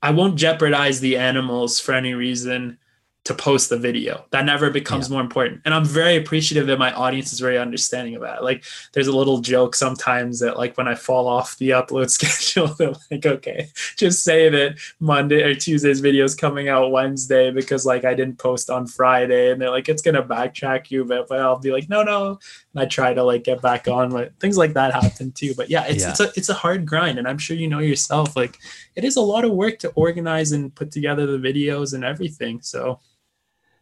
[0.03, 2.79] I won't jeopardize the animals for any reason
[3.24, 4.24] to post the video.
[4.31, 5.12] That never becomes yeah.
[5.15, 5.62] more important.
[5.65, 8.43] And I'm very appreciative that my audience is very understanding of that.
[8.43, 12.66] Like there's a little joke sometimes that like when I fall off the upload schedule,
[12.74, 17.86] they're like, okay, just say that Monday or Tuesday's video is coming out Wednesday because
[17.86, 19.53] like I didn't post on Friday.
[19.53, 22.40] And they're like, it's gonna backtrack you, but, but I'll be like, no, no.
[22.74, 24.11] And I try to like get back on.
[24.11, 25.55] But things like that happen too.
[25.55, 26.11] But yeah, it's yeah.
[26.11, 27.20] it's a it's a hard grind.
[27.20, 28.59] And I'm sure you know yourself, like
[28.97, 32.61] it is a lot of work to organize and put together the videos and everything.
[32.62, 32.99] So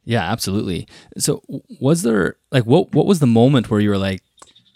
[0.04, 0.88] yeah, absolutely.
[1.18, 1.42] So
[1.80, 4.22] was there like what what was the moment where you were like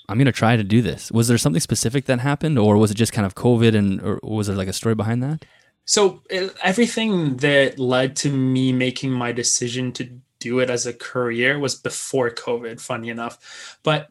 [0.09, 1.11] I'm going to try to do this?
[1.11, 4.21] Was there something specific that happened or was it just kind of COVID and or
[4.23, 5.45] was there like a story behind that?
[5.87, 6.23] So
[6.63, 11.75] everything that led to me making my decision to do it as a career was
[11.75, 13.79] before COVID, funny enough.
[13.83, 14.11] But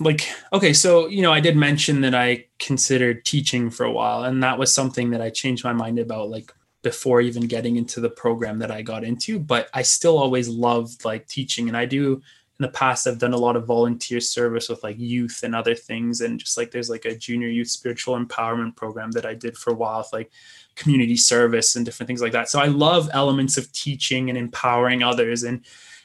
[0.00, 4.24] like okay so you know i did mention that i considered teaching for a while
[4.24, 8.00] and that was something that i changed my mind about like before even getting into
[8.00, 11.68] the program that I got into, but I still always loved like teaching.
[11.68, 14.98] And I do in the past, I've done a lot of volunteer service with like
[14.98, 16.20] youth and other things.
[16.20, 19.70] And just like there's like a junior youth spiritual empowerment program that I did for
[19.70, 20.30] a while with like
[20.74, 22.48] community service and different things like that.
[22.48, 25.44] So I love elements of teaching and empowering others.
[25.44, 25.64] And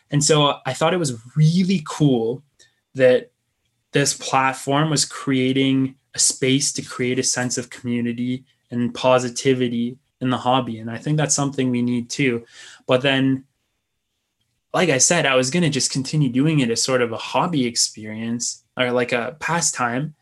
[0.10, 2.44] and so I thought it was really cool
[2.96, 3.32] that
[3.92, 10.30] this platform was creating a space to create a sense of community and positivity in
[10.30, 10.80] the hobby.
[10.80, 12.46] And I think that's something we need too.
[12.86, 13.46] But then,
[14.74, 17.18] like I said, I was going to just continue doing it as sort of a
[17.18, 20.16] hobby experience or like a pastime.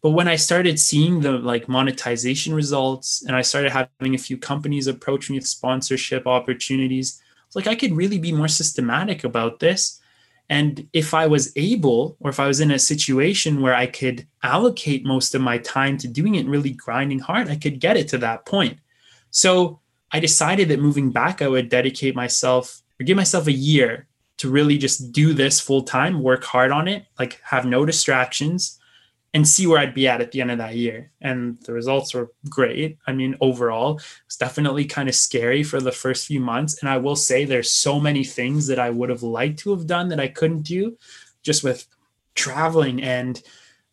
[0.00, 4.38] But when I started seeing the like monetization results and I started having a few
[4.38, 7.20] companies approach me with sponsorship opportunities,
[7.54, 10.00] like I could really be more systematic about this.
[10.48, 14.26] And if I was able, or if I was in a situation where I could
[14.42, 18.08] allocate most of my time to doing it really grinding hard, I could get it
[18.08, 18.78] to that point.
[19.30, 19.80] So
[20.12, 24.06] I decided that moving back, I would dedicate myself or give myself a year
[24.38, 28.78] to really just do this full time, work hard on it, like have no distractions
[29.34, 31.10] and see where I'd be at at the end of that year.
[31.20, 32.96] And the results were great.
[33.06, 36.80] I mean, overall, it's definitely kind of scary for the first few months.
[36.80, 39.86] And I will say there's so many things that I would have liked to have
[39.86, 40.96] done that I couldn't do
[41.42, 41.86] just with
[42.34, 43.02] traveling.
[43.02, 43.42] And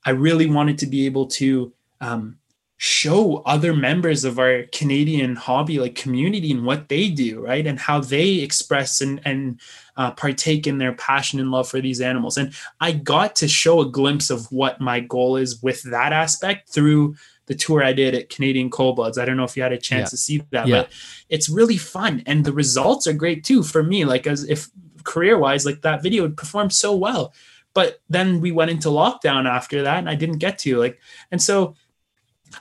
[0.05, 2.37] I really wanted to be able to um,
[2.77, 7.65] show other members of our Canadian hobby like community and what they do, right?
[7.65, 9.59] And how they express and and
[9.97, 12.37] uh, partake in their passion and love for these animals.
[12.37, 16.69] And I got to show a glimpse of what my goal is with that aspect
[16.69, 17.15] through
[17.45, 19.17] the tour I did at Canadian Cold Bloods.
[19.17, 20.09] I don't know if you had a chance yeah.
[20.09, 20.81] to see that, yeah.
[20.81, 20.91] but
[21.29, 24.03] it's really fun and the results are great too for me.
[24.03, 24.69] Like as if
[25.05, 27.33] career wise, like that video would perform so well.
[27.73, 30.97] But then we went into lockdown after that, and I didn't get to like,
[31.29, 31.75] and so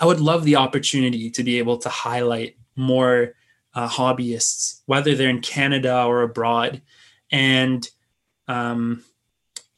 [0.01, 3.35] I would love the opportunity to be able to highlight more
[3.75, 6.83] uh, hobbyists, whether they're in Canada or abroad.
[7.31, 7.89] And
[8.49, 9.03] um,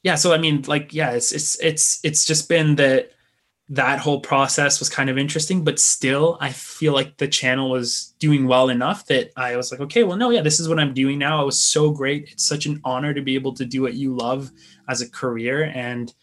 [0.03, 3.13] yeah, so I mean, like, yeah, it's it's it's it's just been that
[3.69, 8.15] that whole process was kind of interesting, but still, I feel like the channel was
[8.21, 10.95] doing well enough that I was like, okay, well, no, yeah, this is what I'm
[10.95, 11.43] doing now.
[11.43, 12.29] It was so great.
[12.31, 14.53] It's such an honor to be able to do what you love
[14.89, 16.15] as a career, and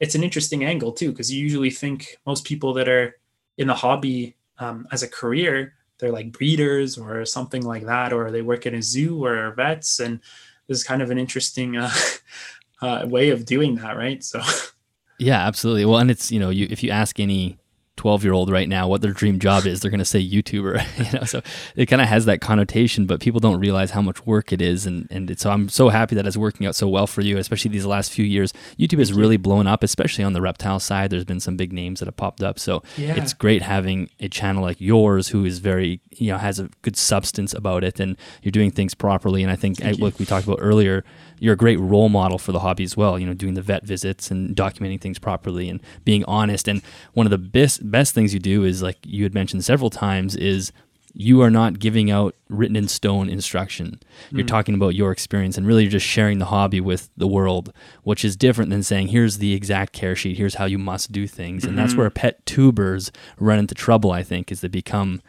[0.00, 3.19] it's an interesting angle too, because you usually think most people that are
[3.60, 8.30] in the hobby um, as a career, they're like breeders or something like that, or
[8.30, 10.00] they work in a zoo or vets.
[10.00, 10.18] And
[10.66, 11.92] this is kind of an interesting uh,
[12.82, 14.24] uh, way of doing that, right?
[14.24, 14.40] So,
[15.18, 15.84] yeah, absolutely.
[15.84, 17.58] Well, and it's you know, you if you ask any
[18.00, 19.80] 12 year old right now what their dream job is.
[19.80, 20.82] They're going to say youtuber
[21.12, 21.42] you know so
[21.76, 24.86] it kind of has that connotation but people don't realize how much work it is
[24.86, 27.70] and and so i'm so happy that it's working out so well for you especially
[27.70, 28.54] these last few years.
[28.78, 31.10] Youtube has really blown up especially on the reptile side.
[31.10, 33.16] There's been some big names that have popped up so yeah.
[33.16, 36.96] it's great having a channel like yours who is very you know has a good
[36.96, 40.58] substance about it and you're doing things properly and i think like we talked about
[40.62, 41.04] earlier
[41.40, 43.18] you're a great role model for the hobby as well.
[43.18, 46.68] You know, doing the vet visits and documenting things properly and being honest.
[46.68, 46.82] And
[47.14, 50.36] one of the best best things you do is like you had mentioned several times
[50.36, 50.70] is
[51.12, 53.98] you are not giving out written in stone instruction.
[54.30, 54.48] You're mm.
[54.48, 57.72] talking about your experience and really you're just sharing the hobby with the world,
[58.04, 61.26] which is different than saying, here's the exact care sheet, here's how you must do
[61.26, 61.62] things.
[61.62, 61.70] Mm-hmm.
[61.70, 62.02] And that's mm-hmm.
[62.02, 65.20] where pet tubers run into trouble, I think, is they become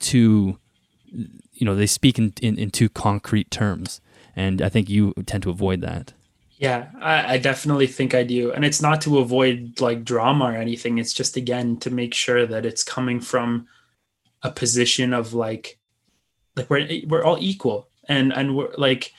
[0.00, 0.58] too,
[1.12, 4.00] you know, they speak in, in, in too concrete terms
[4.34, 6.12] and I think you tend to avoid that.
[6.58, 8.52] Yeah, I, I, definitely think I do.
[8.52, 10.98] And it's not to avoid like drama or anything.
[10.98, 13.66] It's just again to make sure that it's coming from
[14.42, 15.78] a position of like
[16.54, 19.12] like we're we're all equal and and we're like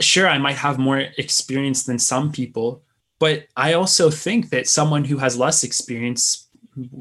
[0.00, 2.82] sure, I might have more experience than some people,
[3.18, 6.48] but I also think that someone who has less experience,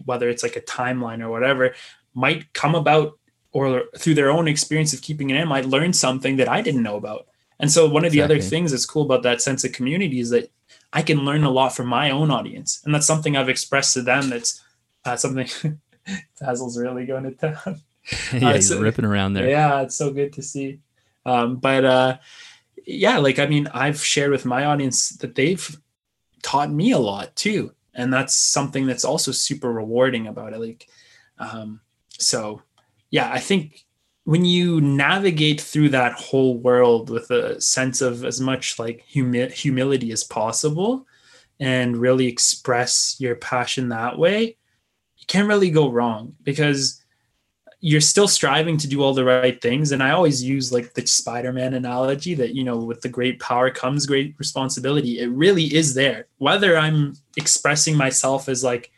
[0.06, 1.76] whether it's like a timeline or whatever,
[2.14, 3.19] might come about
[3.52, 6.84] or through their own experience of keeping an animal, might learn something that I didn't
[6.84, 7.28] know about.
[7.60, 8.38] And so one of the exactly.
[8.38, 10.52] other things that's cool about that sense of community is that
[10.94, 12.82] I can learn a lot from my own audience.
[12.86, 14.30] And that's something I've expressed to them.
[14.30, 14.64] That's
[15.06, 15.48] uh, something
[16.40, 17.82] Basil's really going to town.
[18.34, 19.50] yeah, uh, he's so, ripping around there.
[19.50, 20.80] Yeah, it's so good to see.
[21.26, 22.18] Um, but uh,
[22.86, 25.78] yeah, like I mean, I've shared with my audience that they've
[26.42, 30.60] taught me a lot too, and that's something that's also super rewarding about it.
[30.60, 30.88] Like,
[31.38, 31.82] um,
[32.18, 32.62] so
[33.10, 33.86] yeah, I think
[34.28, 39.49] when you navigate through that whole world with a sense of as much like humi-
[39.52, 41.08] humility as possible,
[41.62, 44.58] and really express your passion that way,
[45.16, 47.02] you can't really go wrong because
[47.80, 49.94] you're still striving to do all the right things.
[49.94, 53.72] And i always use like the spider-man analogy that you know with the great power
[53.72, 55.20] comes great responsibility.
[55.20, 56.28] It really is there.
[56.38, 58.91] Whether i'm expressing myself as like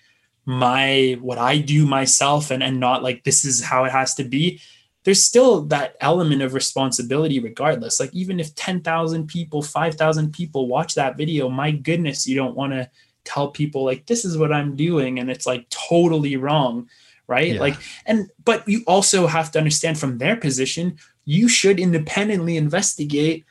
[0.46, 4.24] my what i do myself and and not like this is how it has to
[4.24, 4.60] be
[5.04, 10.96] there's still that element of responsibility regardless like even if 10,000 people 5,000 people watch
[10.96, 12.90] that video my goodness you don't want to
[13.24, 16.88] tell people like this is what i'm doing and it's like totally wrong
[17.28, 17.60] right yeah.
[17.60, 23.46] like and but you also have to understand from their position you should independently investigate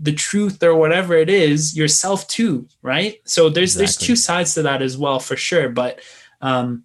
[0.00, 3.80] the truth or whatever it is yourself too right so there's exactly.
[3.80, 6.00] there's two sides to that as well for sure but
[6.40, 6.84] um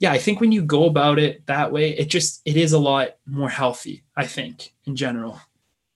[0.00, 2.78] yeah i think when you go about it that way it just it is a
[2.78, 5.40] lot more healthy i think in general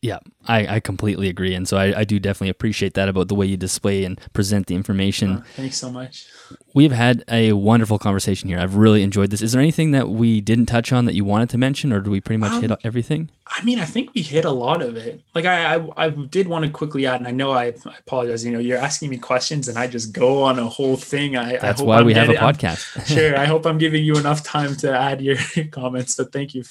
[0.04, 1.54] yeah, I, I completely agree.
[1.54, 4.66] And so I, I do definitely appreciate that about the way you display and present
[4.66, 5.38] the information.
[5.38, 6.26] Oh, thanks so much.
[6.74, 8.58] We've had a wonderful conversation here.
[8.58, 9.42] I've really enjoyed this.
[9.42, 12.10] Is there anything that we didn't touch on that you wanted to mention, or do
[12.10, 13.30] we pretty much um, hit everything?
[13.46, 15.22] I mean, I think we hit a lot of it.
[15.34, 18.44] Like I, I, I did want to quickly add, and I know I, I, apologize.
[18.44, 21.36] You know, you're asking me questions, and I just go on a whole thing.
[21.36, 23.06] I that's I why I'm we have a podcast.
[23.14, 23.38] sure.
[23.38, 25.36] I hope I'm giving you enough time to add your
[25.70, 26.16] comments.
[26.16, 26.64] But thank you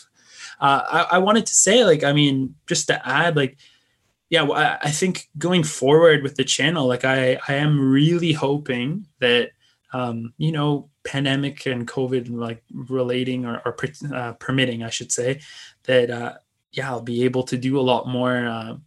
[0.59, 3.57] uh, I, I wanted to say, like, I mean, just to add, like,
[4.29, 9.07] yeah, I, I think going forward with the channel, like, I, I am really hoping
[9.19, 9.51] that,
[9.93, 13.77] um, you know, pandemic and COVID, like, relating or, or
[14.13, 15.41] uh, permitting, I should say,
[15.83, 16.33] that, uh,
[16.71, 18.45] yeah, I'll be able to do a lot more.
[18.45, 18.77] Uh,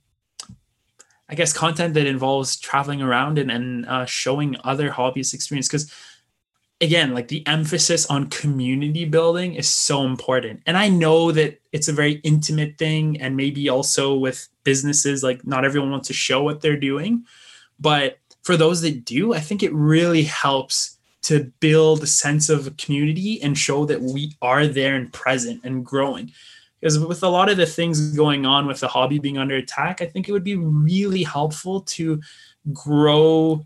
[1.28, 5.92] I guess content that involves traveling around and, and uh, showing other hobbyist experience because
[6.80, 11.88] again like the emphasis on community building is so important and i know that it's
[11.88, 16.42] a very intimate thing and maybe also with businesses like not everyone wants to show
[16.42, 17.24] what they're doing
[17.80, 20.95] but for those that do i think it really helps
[21.26, 25.84] to build a sense of community and show that we are there and present and
[25.84, 26.30] growing.
[26.80, 30.00] Because with a lot of the things going on with the hobby being under attack
[30.02, 32.20] i think it would be really helpful to
[32.72, 33.64] grow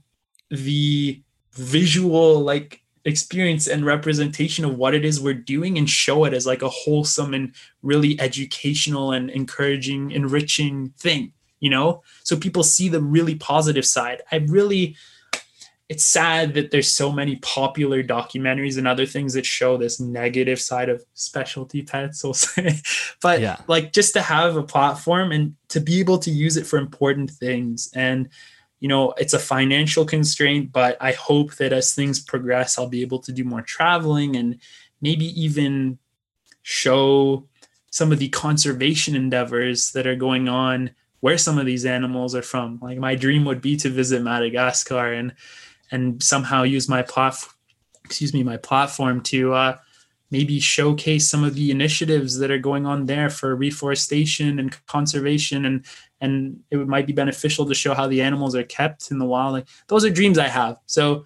[0.50, 1.20] the
[1.52, 6.46] visual like experience and representation of what it is we're doing and show it as
[6.46, 12.02] like a wholesome and really educational and encouraging enriching thing you know?
[12.24, 14.22] So people see the really positive side.
[14.32, 14.96] I really
[15.90, 20.60] it's sad that there's so many popular documentaries and other things that show this negative
[20.60, 22.76] side of specialty pets we'll say.
[23.20, 23.56] But yeah.
[23.66, 27.28] like just to have a platform and to be able to use it for important
[27.28, 27.90] things.
[27.92, 28.28] And
[28.78, 33.02] you know it's a financial constraint but i hope that as things progress i'll be
[33.02, 34.58] able to do more traveling and
[35.02, 35.98] maybe even
[36.62, 37.46] show
[37.90, 40.90] some of the conservation endeavors that are going on
[41.20, 42.78] where some of these animals are from.
[42.80, 45.34] Like my dream would be to visit madagascar and
[45.90, 47.54] and somehow use my platform
[48.04, 49.76] excuse me my platform to uh,
[50.30, 55.64] maybe showcase some of the initiatives that are going on there for reforestation and conservation
[55.64, 55.84] and
[56.20, 59.52] and it might be beneficial to show how the animals are kept in the wild.
[59.54, 60.76] Like those are dreams I have.
[60.86, 61.24] So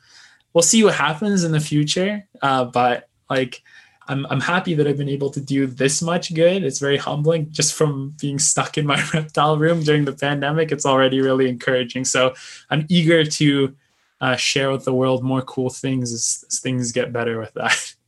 [0.53, 2.27] we'll see what happens in the future.
[2.41, 3.63] Uh, but like
[4.07, 6.63] I'm I'm happy that I've been able to do this much good.
[6.63, 10.71] It's very humbling just from being stuck in my reptile room during the pandemic.
[10.71, 12.05] It's already really encouraging.
[12.05, 12.35] So
[12.71, 13.75] I'm eager to
[14.21, 17.95] uh, share with the world more cool things as, as things get better with that.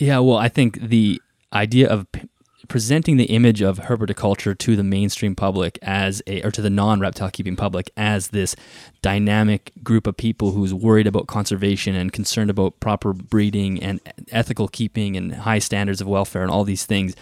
[0.00, 1.20] Yeah, well, I think the
[1.52, 2.06] idea of
[2.68, 7.30] presenting the image of herpetoculture to the mainstream public as a or to the non-reptile
[7.30, 8.54] keeping public as this
[9.00, 14.00] dynamic group of people who's worried about conservation and concerned about proper breeding and
[14.30, 17.14] ethical keeping and high standards of welfare and all these things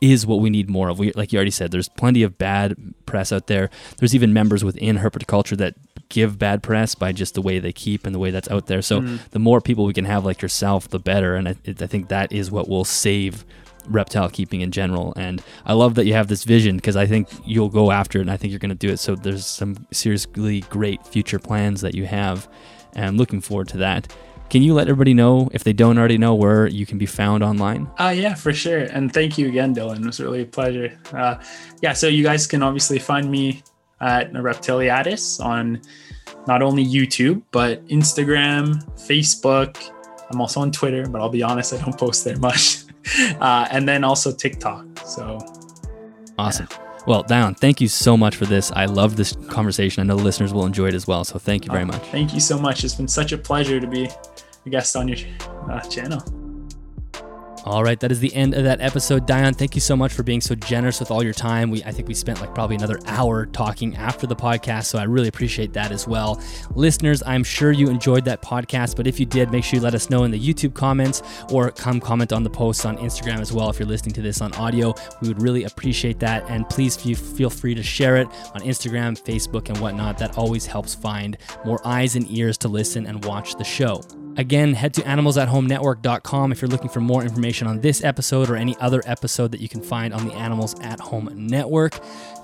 [0.00, 0.98] is what we need more of.
[0.98, 2.76] We, like you already said, there's plenty of bad
[3.06, 3.70] press out there.
[3.98, 5.74] There's even members within herpetoculture that
[6.08, 8.82] give bad press by just the way they keep and the way that's out there.
[8.82, 9.18] So mm.
[9.30, 11.36] the more people we can have like yourself, the better.
[11.36, 13.44] And I, I think that is what will save
[13.86, 15.12] reptile keeping in general.
[15.16, 18.22] And I love that you have this vision because I think you'll go after it
[18.22, 18.98] and I think you're going to do it.
[18.98, 22.48] So there's some seriously great future plans that you have.
[22.94, 24.12] And looking forward to that.
[24.50, 27.42] Can you let everybody know, if they don't already know, where you can be found
[27.42, 27.90] online?
[27.98, 28.80] Uh, yeah, for sure.
[28.80, 30.00] And thank you again, Dylan.
[30.00, 30.96] It was really a pleasure.
[31.12, 31.42] Uh,
[31.82, 33.62] yeah, so you guys can obviously find me
[34.00, 35.80] at Reptiliatus on
[36.46, 39.76] not only YouTube, but Instagram, Facebook.
[40.30, 42.78] I'm also on Twitter, but I'll be honest, I don't post there much.
[43.40, 44.86] Uh, and then also TikTok.
[45.04, 45.38] So
[46.38, 46.66] awesome.
[46.70, 46.78] Yeah.
[47.06, 48.72] Well, Dayyan, thank you so much for this.
[48.72, 50.00] I love this conversation.
[50.00, 51.24] I know the listeners will enjoy it as well.
[51.24, 52.02] So thank you very oh, much.
[52.04, 52.82] Thank you so much.
[52.82, 54.08] It's been such a pleasure to be
[54.64, 55.18] a guest on your
[55.70, 56.22] uh, channel.
[57.66, 59.26] All right, that is the end of that episode.
[59.26, 61.70] Dayyan, thank you so much for being so generous with all your time.
[61.70, 65.04] We I think we spent like probably another hour talking after the podcast, so I
[65.04, 66.42] really appreciate that as well.
[66.74, 69.94] Listeners, I'm sure you enjoyed that podcast, but if you did, make sure you let
[69.94, 73.50] us know in the YouTube comments or come comment on the posts on Instagram as
[73.50, 74.92] well if you're listening to this on audio.
[75.22, 79.70] We would really appreciate that, and please feel free to share it on Instagram, Facebook,
[79.70, 80.18] and whatnot.
[80.18, 84.02] That always helps find more eyes and ears to listen and watch the show.
[84.36, 88.76] Again, head to animalsathomenetwork.com if you're looking for more information on this episode or any
[88.78, 91.94] other episode that you can find on the Animals at Home Network.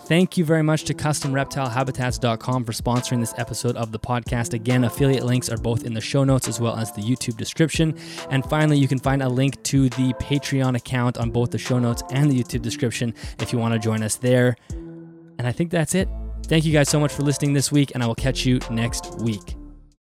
[0.05, 4.55] Thank you very much to CustomReptileHabitats.com for sponsoring this episode of the podcast.
[4.55, 7.97] Again, affiliate links are both in the show notes as well as the YouTube description.
[8.29, 11.79] And finally, you can find a link to the Patreon account on both the show
[11.79, 14.57] notes and the YouTube description if you want to join us there.
[14.71, 16.09] And I think that's it.
[16.47, 19.21] Thank you guys so much for listening this week, and I will catch you next
[19.21, 19.60] week.